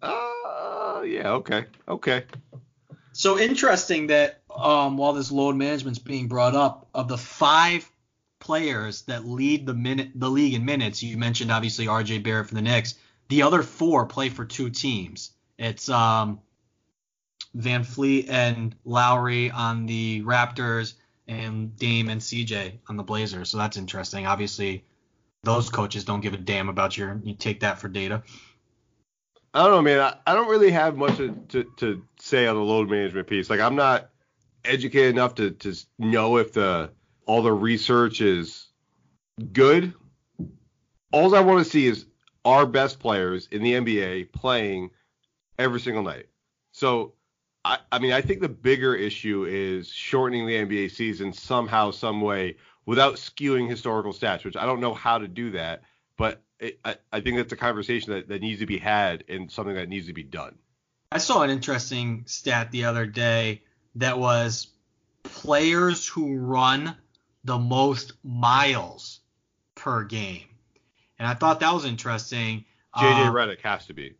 Uh, 0.02 1.02
yeah, 1.06 1.32
okay, 1.32 1.66
okay. 1.88 2.26
So 3.14 3.40
interesting 3.40 4.08
that 4.08 4.42
um, 4.54 4.98
while 4.98 5.14
this 5.14 5.32
load 5.32 5.56
management's 5.56 6.00
being 6.00 6.28
brought 6.28 6.56
up, 6.56 6.90
of 6.94 7.08
the 7.08 7.18
five 7.18 7.90
players 8.40 9.04
that 9.04 9.26
lead 9.26 9.66
the 9.66 9.74
minute 9.74 10.10
the 10.16 10.30
league 10.30 10.54
in 10.54 10.66
minutes, 10.66 11.02
you 11.02 11.18
mentioned 11.18 11.52
obviously 11.52 11.88
R.J. 11.88 12.20
Barrett 12.20 12.48
for 12.48 12.56
the 12.56 12.62
Knicks. 12.62 12.96
The 13.30 13.44
other 13.44 13.64
four 13.64 14.06
play 14.06 14.30
for 14.30 14.46
two 14.46 14.70
teams. 14.70 15.32
It's 15.58 15.90
um, 15.90 16.42
VanVleet 17.56 18.30
and 18.30 18.76
Lowry 18.84 19.52
on 19.52 19.86
the 19.86 20.24
Raptors, 20.24 20.96
and 21.28 21.76
Dame 21.78 22.10
and 22.10 22.22
CJ 22.22 22.80
on 22.90 22.98
the 22.98 23.04
Blazers. 23.04 23.50
So 23.50 23.58
that's 23.58 23.78
interesting. 23.78 24.26
Obviously, 24.28 24.84
those 25.44 25.70
coaches 25.70 26.06
don't 26.06 26.22
give 26.22 26.34
a 26.34 26.38
damn 26.38 26.70
about 26.70 26.98
your. 26.98 27.20
You 27.24 27.36
take 27.36 27.60
that 27.62 27.80
for 27.80 27.90
data. 27.90 28.24
I 29.54 29.64
don't 29.64 29.72
know, 29.72 29.82
man. 29.82 30.00
I, 30.00 30.16
I 30.26 30.34
don't 30.34 30.50
really 30.50 30.72
have 30.72 30.98
much 30.98 31.18
to, 31.18 31.32
to, 31.50 31.64
to 31.78 32.04
say 32.20 32.48
on 32.48 32.56
the 32.56 32.62
load 32.62 32.90
management 32.90 33.28
piece. 33.28 33.50
Like, 33.50 33.60
I'm 33.60 33.76
not 33.76 34.10
educated 34.66 35.12
enough 35.12 35.36
to, 35.36 35.52
to 35.52 35.76
know 36.00 36.38
if 36.38 36.54
the 36.54 36.92
all 37.26 37.42
the 37.42 37.54
research 37.54 38.22
is 38.22 38.68
good. 39.52 39.94
All 41.12 41.36
I 41.36 41.42
want 41.42 41.64
to 41.64 41.70
see 41.70 41.86
is 41.86 42.06
our 42.44 42.66
best 42.66 43.00
players 43.00 43.48
in 43.52 43.62
the 43.62 43.74
NBA 43.74 44.32
playing 44.32 44.90
every 45.60 45.80
single 45.80 46.04
night. 46.04 46.28
So, 46.72 47.14
I, 47.66 47.80
I 47.92 48.00
mean, 48.00 48.12
I 48.12 48.22
think 48.22 48.42
the 48.42 48.50
bigger 48.50 48.94
issue 48.94 49.46
is 49.46 49.88
shortening 49.88 50.46
the 50.46 50.54
NBA 50.54 50.92
season 50.92 51.34
somehow, 51.34 51.92
some 51.92 52.22
way, 52.22 52.58
without 52.86 53.16
skewing 53.16 53.70
historical 53.70 54.14
stats, 54.14 54.44
which 54.44 54.58
I 54.58 54.66
don't 54.66 54.82
know 54.82 54.94
how 54.94 55.18
to 55.18 55.28
do 55.28 55.52
that. 55.52 55.84
But 56.18 56.42
it, 56.60 56.80
I, 56.84 56.98
I 57.12 57.22
think 57.22 57.38
that's 57.38 57.54
a 57.54 57.58
conversation 57.58 58.14
that, 58.14 58.28
that 58.28 58.42
needs 58.42 58.60
to 58.60 58.66
be 58.66 58.78
had 58.78 59.24
and 59.30 59.52
something 59.52 59.76
that 59.76 59.90
needs 59.90 60.08
to 60.08 60.14
be 60.14 60.24
done. 60.24 60.58
I 61.12 61.20
saw 61.20 61.44
an 61.44 61.50
interesting 61.50 62.24
stat 62.26 62.72
the 62.72 62.86
other 62.86 63.06
day 63.06 63.62
that 63.96 64.20
was 64.20 64.68
players 65.24 66.08
who 66.08 66.38
run 66.38 66.96
the 67.44 67.58
most 67.58 68.14
miles 68.24 69.20
per 69.76 70.04
game. 70.04 70.48
And 71.20 71.28
I 71.28 71.34
thought 71.34 71.60
that 71.62 71.74
was 71.74 71.86
interesting. 71.86 72.66
JJ 72.96 73.28
Um, 73.28 73.34
Redick 73.34 73.62
has 73.62 73.86
to 73.88 73.94
be. 73.94 74.16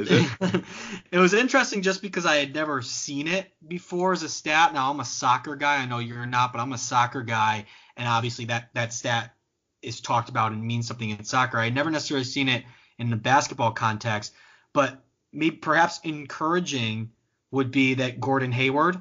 Is 0.00 0.30
it 1.10 1.18
was 1.18 1.34
interesting 1.34 1.82
just 1.82 2.02
because 2.02 2.26
I 2.26 2.36
had 2.36 2.54
never 2.54 2.82
seen 2.82 3.28
it 3.28 3.52
before 3.66 4.12
as 4.12 4.22
a 4.22 4.28
stat. 4.28 4.74
Now 4.74 4.90
I'm 4.90 5.00
a 5.00 5.04
soccer 5.04 5.56
guy. 5.56 5.76
I 5.76 5.86
know 5.86 5.98
you're 5.98 6.26
not, 6.26 6.52
but 6.52 6.60
I'm 6.60 6.72
a 6.72 6.78
soccer 6.78 7.22
guy, 7.22 7.66
and 7.96 8.08
obviously 8.08 8.46
that 8.46 8.70
that 8.74 8.92
stat 8.92 9.34
is 9.82 10.00
talked 10.00 10.28
about 10.28 10.52
and 10.52 10.62
means 10.62 10.86
something 10.86 11.10
in 11.10 11.24
soccer. 11.24 11.58
I 11.58 11.64
had 11.64 11.74
never 11.74 11.90
necessarily 11.90 12.24
seen 12.24 12.48
it 12.48 12.64
in 12.98 13.10
the 13.10 13.16
basketball 13.16 13.72
context, 13.72 14.34
but 14.72 15.02
maybe 15.32 15.56
perhaps 15.56 16.00
encouraging 16.04 17.10
would 17.50 17.70
be 17.70 17.94
that 17.94 18.20
Gordon 18.20 18.52
Hayward 18.52 19.00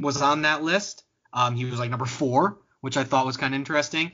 was 0.00 0.22
on 0.22 0.42
that 0.42 0.62
list. 0.62 1.04
Um, 1.32 1.56
he 1.56 1.64
was 1.64 1.78
like 1.78 1.90
number 1.90 2.06
four, 2.06 2.58
which 2.80 2.96
I 2.96 3.04
thought 3.04 3.26
was 3.26 3.36
kind 3.36 3.54
of 3.54 3.58
interesting. 3.58 4.12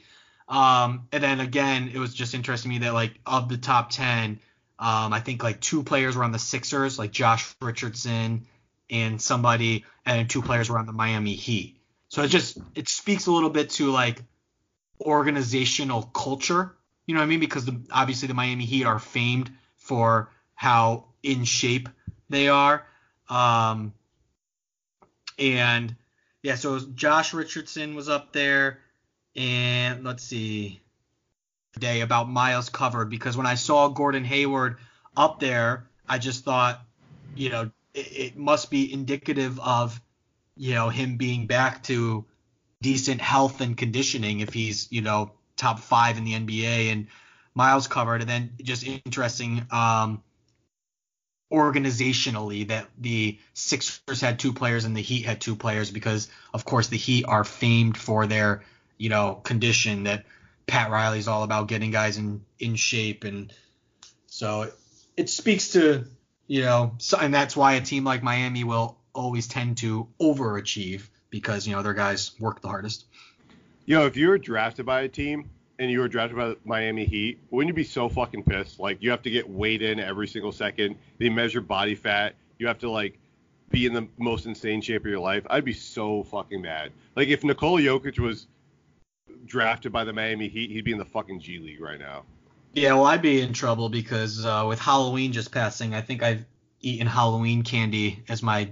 Um, 0.49 1.09
and 1.13 1.23
then 1.23 1.41
again, 1.41 1.91
it 1.93 1.99
was 1.99 2.15
just 2.15 2.35
interesting 2.35 2.71
to 2.71 2.79
me 2.79 2.85
that 2.85 2.95
like 2.95 3.19
of 3.27 3.49
the 3.49 3.57
top 3.57 3.91
ten, 3.91 4.41
um, 4.79 5.13
I 5.13 5.21
think 5.21 5.43
like 5.43 5.61
two 5.61 5.83
players 5.83 6.17
were 6.17 6.25
on 6.25 6.33
the 6.33 6.39
Sixers, 6.39 6.99
like 6.99 7.13
Josh 7.13 7.55
Richardson 7.61 8.47
and 8.91 9.21
somebody, 9.21 9.85
and 10.05 10.29
two 10.29 10.43
players 10.43 10.69
were 10.69 10.79
on 10.79 10.87
the 10.87 10.93
Miami 10.93 11.35
Heat. 11.35 11.81
So 12.09 12.23
it 12.23 12.29
just 12.29 12.59
it 12.75 12.89
speaks 12.89 13.27
a 13.27 13.33
little 13.33 13.51
bit 13.51 13.71
to 13.71 13.91
like 13.91 14.23
organizational 15.01 16.03
culture. 16.03 16.75
You 17.07 17.15
know 17.15 17.21
what 17.21 17.27
I 17.27 17.29
mean? 17.29 17.41
Because 17.41 17.67
the, 17.67 17.81
obviously 17.93 18.29
the 18.29 18.35
Miami 18.35 18.65
Heat 18.65 18.85
are 18.85 18.99
famed 18.99 19.51
for 19.77 20.31
how 20.55 21.07
in 21.23 21.45
shape 21.45 21.89
they 22.29 22.49
are. 22.49 22.87
Um, 23.29 23.95
and 25.39 25.95
yeah, 26.43 26.57
so 26.57 26.79
Josh 26.81 27.33
Richardson 27.33 27.95
was 27.95 28.09
up 28.09 28.33
there, 28.33 28.81
and 29.35 30.05
let's 30.05 30.23
see, 30.23 30.81
day 31.79 32.01
about 32.01 32.29
miles 32.29 32.69
covered 32.69 33.11
because 33.11 33.37
when 33.37 33.47
I 33.47 33.55
saw 33.55 33.89
Gordon 33.89 34.25
Hayward 34.25 34.79
up 35.17 35.41
there, 35.41 35.87
I 36.09 36.19
just 36.19 36.45
thought, 36.45 36.85
you 37.35 37.51
know, 37.51 37.71
it, 37.95 37.99
it 37.99 38.37
must 38.37 38.71
be 38.71 38.93
indicative 38.93 39.59
of, 39.61 40.01
you 40.57 40.75
know, 40.75 40.89
him 40.89 41.17
being 41.17 41.47
back 41.47 41.83
to 41.85 42.25
decent 42.83 43.21
health 43.21 43.61
and 43.61 43.77
conditioning 43.77 44.41
if 44.41 44.53
he's, 44.53 44.91
you 44.91 45.01
know, 45.01 45.33
top 45.57 45.79
five 45.81 46.19
in 46.19 46.25
the 46.25 46.35
NBA 46.35 46.93
and 46.93 47.07
miles 47.55 47.87
covered. 47.87 48.21
And 48.21 48.29
then 48.31 48.53
just 48.63 48.87
interesting, 48.87 49.67
um, 49.71 50.23
organizationally 51.53 52.69
that 52.69 52.89
the 52.99 53.39
Sixers 53.53 54.21
had 54.21 54.39
two 54.39 54.53
players 54.53 54.85
and 54.85 54.97
the 54.97 55.01
Heat 55.01 55.25
had 55.25 55.41
two 55.41 55.55
players 55.55 55.91
because 55.91 56.29
of 56.53 56.65
course 56.65 56.89
the 56.89 56.97
Heat 56.97 57.25
are 57.27 57.45
famed 57.45 57.97
for 57.97 58.27
their 58.27 58.65
you 58.99 59.09
know 59.09 59.41
condition 59.45 60.05
that 60.05 60.25
Pat 60.67 60.91
Riley's 60.91 61.29
all 61.29 61.43
about 61.43 61.69
getting 61.69 61.91
guys 61.91 62.17
in 62.17 62.45
in 62.59 62.77
shape 62.77 63.25
and 63.25 63.53
so 64.27 64.63
it 64.63 64.75
it 65.17 65.31
speaks 65.31 65.73
to 65.73 66.05
you 66.47 66.63
know 66.63 66.95
so, 66.99 67.19
and 67.19 67.33
that's 67.33 67.57
why 67.57 67.75
a 67.75 67.81
team 67.81 68.05
like 68.05 68.23
Miami 68.23 68.65
will 68.65 68.99
always 69.15 69.47
tend 69.47 69.79
to 69.79 70.09
overachieve 70.21 71.09
because 71.31 71.67
you 71.67 71.75
know 71.75 71.83
their 71.83 71.95
guys 71.95 72.33
work 72.39 72.61
the 72.61 72.69
hardest. 72.69 73.07
You 73.87 73.97
know, 73.97 74.07
if 74.07 74.17
you 74.17 74.29
were 74.29 74.39
drafted 74.39 74.87
by 74.87 75.03
a 75.03 75.09
team 75.09 75.51
and 75.79 75.91
you 75.91 76.01
were 76.01 76.09
drafted 76.09 76.37
by 76.37 76.49
the 76.49 76.57
Miami 76.65 77.05
Heat, 77.05 77.39
wouldn't 77.51 77.69
you 77.69 77.75
be 77.75 77.85
so 77.85 78.09
fucking 78.09 78.45
pissed? 78.45 78.79
Like 78.79 79.03
you 79.03 79.11
have 79.11 79.23
to 79.23 79.31
get 79.31 79.49
weighed 79.49 79.83
in 79.83 80.01
every 80.01 80.29
single 80.29 80.53
second. 80.53 80.97
They 81.19 81.29
measure 81.29 81.61
body 81.61 81.95
fat. 81.95 82.35
You 82.59 82.67
have 82.67 82.79
to 82.79 82.91
like 82.91 83.19
be 83.71 83.87
in 83.87 83.93
the 83.93 84.07
most 84.19 84.47
insane 84.47 84.81
shape 84.81 85.03
of 85.05 85.11
your 85.11 85.21
life. 85.21 85.45
I'd 85.51 85.65
be 85.65 85.73
so 85.73 86.23
fucking 86.25 86.63
mad. 86.63 86.93
Like 87.17 87.29
if 87.29 87.45
Nikola 87.45 87.81
Jokic 87.81 88.19
was 88.19 88.47
drafted 89.47 89.93
by 89.93 90.05
the 90.05 90.13
Miami 90.13 90.49
Heat, 90.49 90.71
he'd 90.71 90.85
be 90.85 90.93
in 90.93 90.99
the 90.99 91.05
fucking 91.05 91.41
G 91.41 91.59
League 91.59 91.81
right 91.81 91.99
now. 91.99 92.25
Yeah, 92.73 92.95
well, 92.95 93.07
I'd 93.07 93.23
be 93.23 93.41
in 93.41 93.53
trouble 93.53 93.89
because 93.89 94.45
uh, 94.45 94.65
with 94.67 94.81
Halloween 94.81 95.33
just 95.33 95.53
passing, 95.53 95.95
I 95.95 96.01
think 96.01 96.23
I've 96.23 96.45
eaten 96.81 97.07
Halloween 97.07 97.63
candy 97.63 98.23
as 98.29 98.43
my 98.43 98.71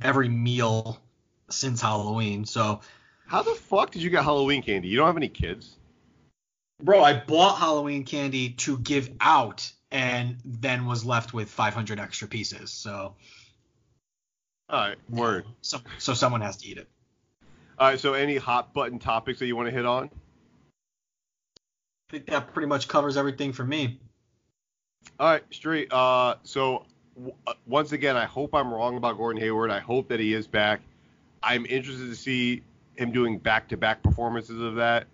every 0.00 0.28
meal 0.28 1.00
since 1.50 1.80
Halloween. 1.80 2.44
So, 2.44 2.80
how 3.26 3.42
the 3.42 3.54
fuck 3.54 3.90
did 3.90 4.02
you 4.02 4.10
get 4.10 4.24
Halloween 4.24 4.62
candy? 4.62 4.88
You 4.88 4.96
don't 4.96 5.06
have 5.06 5.16
any 5.16 5.28
kids? 5.28 5.76
Bro, 6.82 7.02
I 7.02 7.14
bought 7.14 7.58
Halloween 7.58 8.04
candy 8.04 8.50
to 8.50 8.78
give 8.78 9.10
out 9.20 9.70
and 9.90 10.38
then 10.44 10.86
was 10.86 11.04
left 11.04 11.32
with 11.32 11.48
500 11.48 12.00
extra 12.00 12.26
pieces. 12.26 12.72
So. 12.72 13.14
All 14.70 14.80
right, 14.80 14.96
word. 15.10 15.44
So, 15.60 15.78
so 15.98 16.14
someone 16.14 16.40
has 16.40 16.56
to 16.58 16.68
eat 16.68 16.78
it. 16.78 16.88
All 17.78 17.88
right, 17.88 17.98
so 17.98 18.14
any 18.14 18.36
hot 18.36 18.72
button 18.74 18.98
topics 18.98 19.38
that 19.38 19.46
you 19.46 19.56
want 19.56 19.68
to 19.68 19.74
hit 19.74 19.86
on? 19.86 20.10
I 22.08 22.12
think 22.12 22.26
that 22.26 22.52
pretty 22.52 22.68
much 22.68 22.88
covers 22.88 23.16
everything 23.16 23.52
for 23.52 23.64
me. 23.64 23.98
All 25.18 25.28
right, 25.28 25.42
straight. 25.50 25.92
Uh, 25.92 26.36
so 26.42 26.84
w- 27.16 27.34
uh, 27.46 27.54
once 27.66 27.92
again, 27.92 28.16
I 28.16 28.26
hope 28.26 28.54
I'm 28.54 28.72
wrong 28.72 28.96
about 28.96 29.16
Gordon 29.16 29.40
Hayward. 29.40 29.70
I 29.70 29.80
hope 29.80 30.08
that 30.08 30.20
he 30.20 30.34
is 30.34 30.46
back. 30.46 30.80
I'm 31.42 31.66
interested 31.66 32.08
to 32.08 32.14
see 32.14 32.62
him 32.94 33.10
doing 33.10 33.38
back-to-back 33.38 34.02
performances 34.02 34.60
of 34.60 34.76
that. 34.76 35.06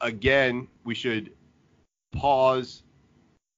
Again, 0.00 0.66
we 0.84 0.94
should 0.94 1.32
pause 2.12 2.82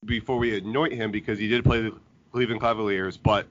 before 0.04 0.38
we 0.38 0.56
anoint 0.58 0.92
him 0.92 1.10
because 1.10 1.38
he 1.38 1.48
did 1.48 1.64
play 1.64 1.82
the 1.82 1.94
Cleveland 2.32 2.60
Cavaliers, 2.60 3.16
but 3.16 3.46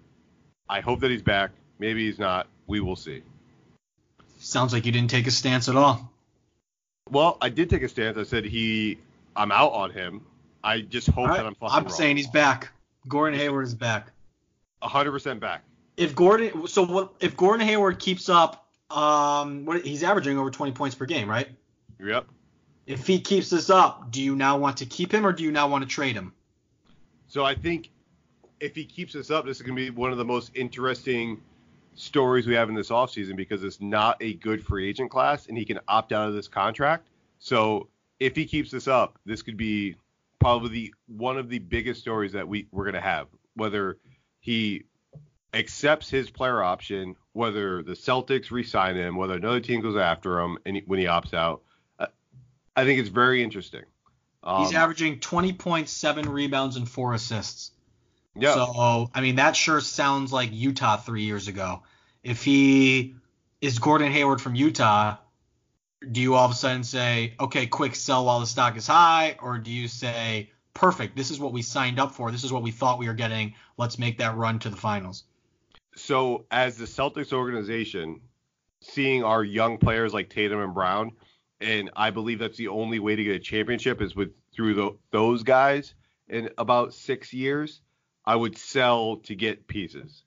I 0.69 0.81
hope 0.81 0.99
that 0.99 1.11
he's 1.11 1.21
back. 1.21 1.51
Maybe 1.79 2.05
he's 2.05 2.19
not. 2.19 2.47
We 2.67 2.81
will 2.81 2.95
see. 2.95 3.23
Sounds 4.45 4.73
like 4.73 4.85
you 4.85 4.91
didn't 4.91 5.09
take 5.09 5.25
a 5.25 5.31
stance 5.31 5.69
at 5.69 5.75
all. 5.75 6.11
Well, 7.09 7.39
I 7.41 7.49
did 7.49 7.67
take 7.67 7.81
a 7.81 7.89
stance. 7.89 8.15
I 8.15 8.21
said 8.21 8.45
he, 8.45 8.99
I'm 9.35 9.51
out 9.51 9.71
on 9.71 9.89
him. 9.89 10.21
I 10.63 10.81
just 10.81 11.07
hope 11.07 11.29
right. 11.29 11.37
that 11.37 11.47
I'm 11.47 11.55
fucking 11.55 11.75
I'm 11.75 11.83
wrong. 11.85 11.91
saying 11.91 12.17
he's 12.17 12.27
back. 12.27 12.69
Gordon 13.07 13.39
Hayward 13.39 13.65
is 13.65 13.73
back. 13.73 14.11
100% 14.83 15.39
back. 15.39 15.63
If 15.97 16.13
Gordon, 16.13 16.67
so 16.67 16.85
what? 16.85 17.13
If 17.19 17.35
Gordon 17.35 17.65
Hayward 17.65 17.97
keeps 17.97 18.29
up, 18.29 18.67
um, 18.91 19.65
what 19.65 19.83
he's 19.83 20.03
averaging 20.03 20.37
over 20.37 20.51
20 20.51 20.73
points 20.73 20.95
per 20.95 21.05
game, 21.05 21.27
right? 21.27 21.49
Yep. 21.99 22.27
If 22.85 23.07
he 23.07 23.19
keeps 23.19 23.49
this 23.49 23.71
up, 23.71 24.11
do 24.11 24.21
you 24.21 24.35
now 24.35 24.57
want 24.57 24.77
to 24.77 24.85
keep 24.85 25.11
him 25.11 25.25
or 25.25 25.33
do 25.33 25.43
you 25.43 25.51
now 25.51 25.67
want 25.67 25.83
to 25.83 25.87
trade 25.87 26.15
him? 26.15 26.33
So 27.27 27.43
I 27.43 27.55
think 27.55 27.89
if 28.59 28.75
he 28.75 28.85
keeps 28.85 29.13
this 29.13 29.31
up, 29.31 29.45
this 29.47 29.57
is 29.57 29.63
going 29.63 29.75
to 29.75 29.81
be 29.81 29.89
one 29.89 30.11
of 30.11 30.19
the 30.19 30.25
most 30.25 30.51
interesting 30.53 31.41
stories 31.95 32.45
we 32.45 32.53
have 32.53 32.69
in 32.69 32.75
this 32.75 32.89
offseason 32.89 33.35
because 33.35 33.63
it's 33.63 33.81
not 33.81 34.17
a 34.21 34.33
good 34.35 34.63
free 34.63 34.87
agent 34.87 35.09
class 35.09 35.47
and 35.47 35.57
he 35.57 35.65
can 35.65 35.79
opt 35.87 36.11
out 36.11 36.27
of 36.27 36.33
this 36.33 36.47
contract. 36.47 37.07
So 37.39 37.89
if 38.19 38.35
he 38.35 38.45
keeps 38.45 38.71
this 38.71 38.87
up, 38.87 39.17
this 39.25 39.41
could 39.41 39.57
be 39.57 39.95
probably 40.39 40.69
the, 40.69 40.93
one 41.07 41.37
of 41.37 41.49
the 41.49 41.59
biggest 41.59 42.01
stories 42.01 42.33
that 42.33 42.47
we, 42.47 42.67
we're 42.71 42.83
going 42.83 42.95
to 42.95 43.01
have. 43.01 43.27
Whether 43.55 43.97
he 44.39 44.83
accepts 45.53 46.09
his 46.09 46.29
player 46.29 46.61
option, 46.61 47.15
whether 47.33 47.81
the 47.81 47.93
Celtics 47.93 48.51
re-sign 48.51 48.95
him, 48.95 49.15
whether 49.15 49.35
another 49.35 49.61
team 49.61 49.81
goes 49.81 49.97
after 49.97 50.39
him 50.39 50.57
and 50.65 50.75
he, 50.75 50.83
when 50.85 50.99
he 50.99 51.05
opts 51.05 51.33
out, 51.33 51.61
uh, 51.99 52.07
I 52.75 52.83
think 52.83 52.99
it's 52.99 53.09
very 53.09 53.41
interesting. 53.43 53.83
Um, 54.43 54.63
He's 54.63 54.75
averaging 54.75 55.19
20.7 55.19 56.27
rebounds 56.27 56.75
and 56.75 56.87
four 56.87 57.13
assists. 57.13 57.71
Yeah. 58.35 58.53
So 58.53 59.09
I 59.13 59.21
mean 59.21 59.35
that 59.37 59.55
sure 59.55 59.81
sounds 59.81 60.33
like 60.33 60.49
Utah 60.51 60.97
three 60.97 61.23
years 61.23 61.47
ago. 61.47 61.83
If 62.23 62.43
he 62.43 63.15
is 63.61 63.79
Gordon 63.79 64.11
Hayward 64.11 64.41
from 64.41 64.55
Utah, 64.55 65.17
do 66.11 66.21
you 66.21 66.35
all 66.35 66.45
of 66.45 66.51
a 66.51 66.55
sudden 66.55 66.83
say, 66.83 67.33
okay, 67.39 67.65
quick 67.65 67.95
sell 67.95 68.25
while 68.25 68.39
the 68.39 68.45
stock 68.45 68.77
is 68.77 68.87
high, 68.87 69.37
or 69.41 69.57
do 69.57 69.71
you 69.71 69.87
say, 69.87 70.51
perfect, 70.73 71.15
this 71.15 71.31
is 71.31 71.39
what 71.39 71.53
we 71.53 71.61
signed 71.61 71.99
up 71.99 72.13
for, 72.13 72.31
this 72.31 72.43
is 72.43 72.51
what 72.51 72.61
we 72.61 72.71
thought 72.71 72.99
we 72.99 73.07
were 73.07 73.13
getting, 73.13 73.55
let's 73.77 73.97
make 73.97 74.17
that 74.19 74.35
run 74.35 74.59
to 74.59 74.69
the 74.69 74.75
finals? 74.75 75.23
So 75.95 76.45
as 76.51 76.77
the 76.77 76.85
Celtics 76.85 77.33
organization, 77.33 78.21
seeing 78.81 79.23
our 79.23 79.43
young 79.43 79.77
players 79.77 80.13
like 80.13 80.29
Tatum 80.29 80.59
and 80.59 80.73
Brown, 80.73 81.13
and 81.61 81.89
I 81.95 82.11
believe 82.11 82.39
that's 82.39 82.57
the 82.57 82.67
only 82.67 82.99
way 82.99 83.15
to 83.15 83.23
get 83.23 83.35
a 83.35 83.39
championship 83.39 84.01
is 84.01 84.15
with 84.15 84.33
through 84.53 84.73
the, 84.73 84.97
those 85.11 85.43
guys 85.43 85.95
in 86.27 86.49
about 86.57 86.93
six 86.93 87.33
years. 87.33 87.81
I 88.27 88.35
would 88.35 88.57
sell 88.57 89.17
to 89.17 89.35
get 89.35 89.67
pieces. 89.67 90.23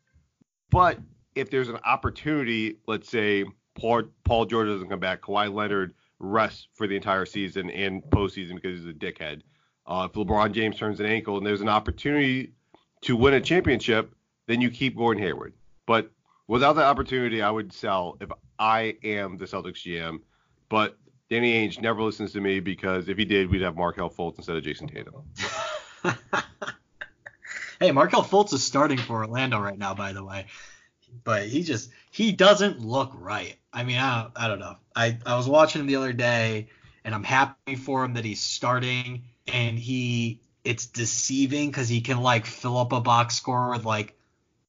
But 0.70 0.98
if 1.34 1.50
there's 1.50 1.68
an 1.68 1.78
opportunity, 1.84 2.78
let's 2.86 3.08
say 3.08 3.44
Paul, 3.74 4.04
Paul 4.24 4.46
George 4.46 4.68
doesn't 4.68 4.88
come 4.88 5.00
back, 5.00 5.22
Kawhi 5.22 5.52
Leonard 5.52 5.94
rests 6.18 6.68
for 6.74 6.86
the 6.86 6.96
entire 6.96 7.26
season 7.26 7.70
and 7.70 8.02
postseason 8.02 8.56
because 8.56 8.80
he's 8.80 8.88
a 8.88 8.92
dickhead. 8.92 9.42
Uh, 9.86 10.08
if 10.10 10.16
LeBron 10.16 10.52
James 10.52 10.76
turns 10.76 11.00
an 11.00 11.06
ankle 11.06 11.38
and 11.38 11.46
there's 11.46 11.60
an 11.60 11.68
opportunity 11.68 12.52
to 13.02 13.16
win 13.16 13.34
a 13.34 13.40
championship, 13.40 14.14
then 14.46 14.60
you 14.60 14.70
keep 14.70 14.96
Gordon 14.96 15.22
Hayward. 15.22 15.54
But 15.86 16.10
without 16.46 16.74
that 16.74 16.84
opportunity, 16.84 17.40
I 17.40 17.50
would 17.50 17.72
sell 17.72 18.18
if 18.20 18.30
I 18.58 18.96
am 19.02 19.38
the 19.38 19.46
Celtics 19.46 19.86
GM. 19.86 20.18
But 20.68 20.98
Danny 21.30 21.54
Ainge 21.54 21.80
never 21.80 22.02
listens 22.02 22.32
to 22.32 22.40
me 22.40 22.60
because 22.60 23.08
if 23.08 23.16
he 23.16 23.24
did, 23.24 23.50
we'd 23.50 23.62
have 23.62 23.76
Markelle 23.76 24.10
Fultz 24.10 24.36
instead 24.36 24.56
of 24.56 24.64
Jayson 24.64 24.88
Tatum. 24.88 25.22
hey, 27.80 27.92
Markelle 27.92 28.24
Fultz 28.24 28.52
is 28.52 28.64
starting 28.64 28.98
for 28.98 29.24
Orlando 29.24 29.58
right 29.58 29.78
now, 29.78 29.94
by 29.94 30.12
the 30.12 30.24
way. 30.24 30.46
But 31.24 31.46
he 31.46 31.62
just 31.62 31.90
he 32.10 32.32
doesn't 32.32 32.80
look 32.80 33.12
right. 33.14 33.56
I 33.72 33.84
mean, 33.84 33.96
I 33.96 34.22
don't, 34.22 34.32
I 34.36 34.48
don't 34.48 34.58
know. 34.58 34.76
I, 34.94 35.18
I 35.24 35.36
was 35.36 35.48
watching 35.48 35.80
him 35.80 35.86
the 35.86 35.96
other 35.96 36.12
day, 36.12 36.68
and 37.04 37.14
I'm 37.14 37.24
happy 37.24 37.76
for 37.76 38.04
him 38.04 38.14
that 38.14 38.24
he's 38.24 38.42
starting. 38.42 39.24
And 39.46 39.78
he 39.78 40.40
it's 40.64 40.86
deceiving 40.86 41.70
because 41.70 41.88
he 41.88 42.02
can 42.02 42.20
like 42.20 42.44
fill 42.44 42.76
up 42.76 42.92
a 42.92 43.00
box 43.00 43.36
score 43.36 43.70
with 43.70 43.84
like 43.84 44.18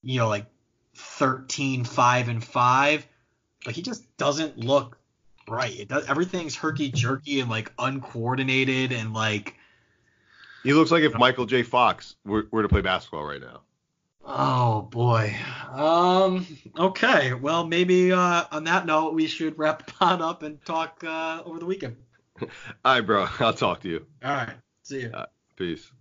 you 0.01 0.19
know 0.19 0.29
like 0.29 0.45
13, 0.95 1.83
5, 1.83 2.29
and 2.29 2.43
5. 2.43 3.07
But 3.65 3.75
he 3.75 3.81
just 3.81 4.17
doesn't 4.17 4.57
look 4.57 4.97
right. 5.47 5.77
It 5.77 5.89
does 5.89 6.07
everything's 6.07 6.55
herky 6.55 6.89
jerky 6.89 7.41
and 7.41 7.49
like 7.49 7.73
uncoordinated 7.77 8.93
and 8.93 9.13
like 9.13 9.55
he 10.63 10.73
looks 10.73 10.91
like 10.91 11.03
if 11.03 11.13
Michael 11.15 11.45
J. 11.45 11.63
Fox 11.63 12.15
were, 12.25 12.47
were 12.51 12.63
to 12.63 12.69
play 12.69 12.81
basketball 12.81 13.23
right 13.23 13.41
now. 13.41 13.61
Oh 14.25 14.81
boy. 14.83 15.35
Um. 15.71 16.45
Okay. 16.77 17.33
Well, 17.33 17.65
maybe 17.65 18.11
uh, 18.11 18.45
on 18.51 18.65
that 18.65 18.85
note, 18.85 19.13
we 19.13 19.27
should 19.27 19.57
wrap 19.57 19.91
on 20.01 20.21
up 20.21 20.43
and 20.43 20.63
talk 20.65 21.03
uh, 21.05 21.41
over 21.45 21.59
the 21.59 21.65
weekend. 21.65 21.97
All 22.41 22.47
right, 22.85 23.01
bro. 23.01 23.27
I'll 23.39 23.53
talk 23.53 23.81
to 23.81 23.89
you. 23.89 24.05
All 24.23 24.31
right. 24.31 24.53
See 24.83 25.01
you. 25.01 25.11
Uh, 25.11 25.25
peace. 25.55 25.91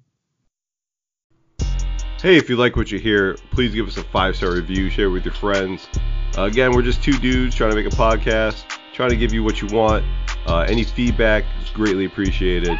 Hey, 2.20 2.36
if 2.36 2.50
you 2.50 2.56
like 2.56 2.74
what 2.74 2.90
you 2.90 2.98
hear, 2.98 3.34
please 3.52 3.72
give 3.74 3.86
us 3.86 3.96
a 3.96 4.02
five 4.02 4.36
star 4.36 4.52
review, 4.52 4.90
share 4.90 5.06
it 5.06 5.10
with 5.10 5.24
your 5.24 5.34
friends. 5.34 5.88
Uh, 6.36 6.42
again, 6.42 6.72
we're 6.72 6.82
just 6.82 7.02
two 7.02 7.16
dudes 7.18 7.54
trying 7.54 7.70
to 7.70 7.76
make 7.76 7.86
a 7.86 7.96
podcast, 7.96 8.64
trying 8.92 9.10
to 9.10 9.16
give 9.16 9.32
you 9.32 9.42
what 9.42 9.62
you 9.62 9.68
want. 9.68 10.04
Uh, 10.46 10.66
any 10.68 10.84
feedback 10.84 11.44
is 11.62 11.70
greatly 11.70 12.04
appreciated. 12.04 12.76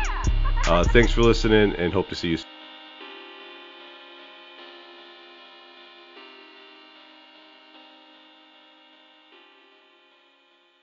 Uh, 0.69 0.85
thanks 0.85 1.11
for 1.11 1.23
listening 1.23 1.75
and 1.77 1.95
hope 1.95 2.11
to 2.11 2.15
see 2.15 2.29
you 2.29 2.37
soon. 2.37 2.48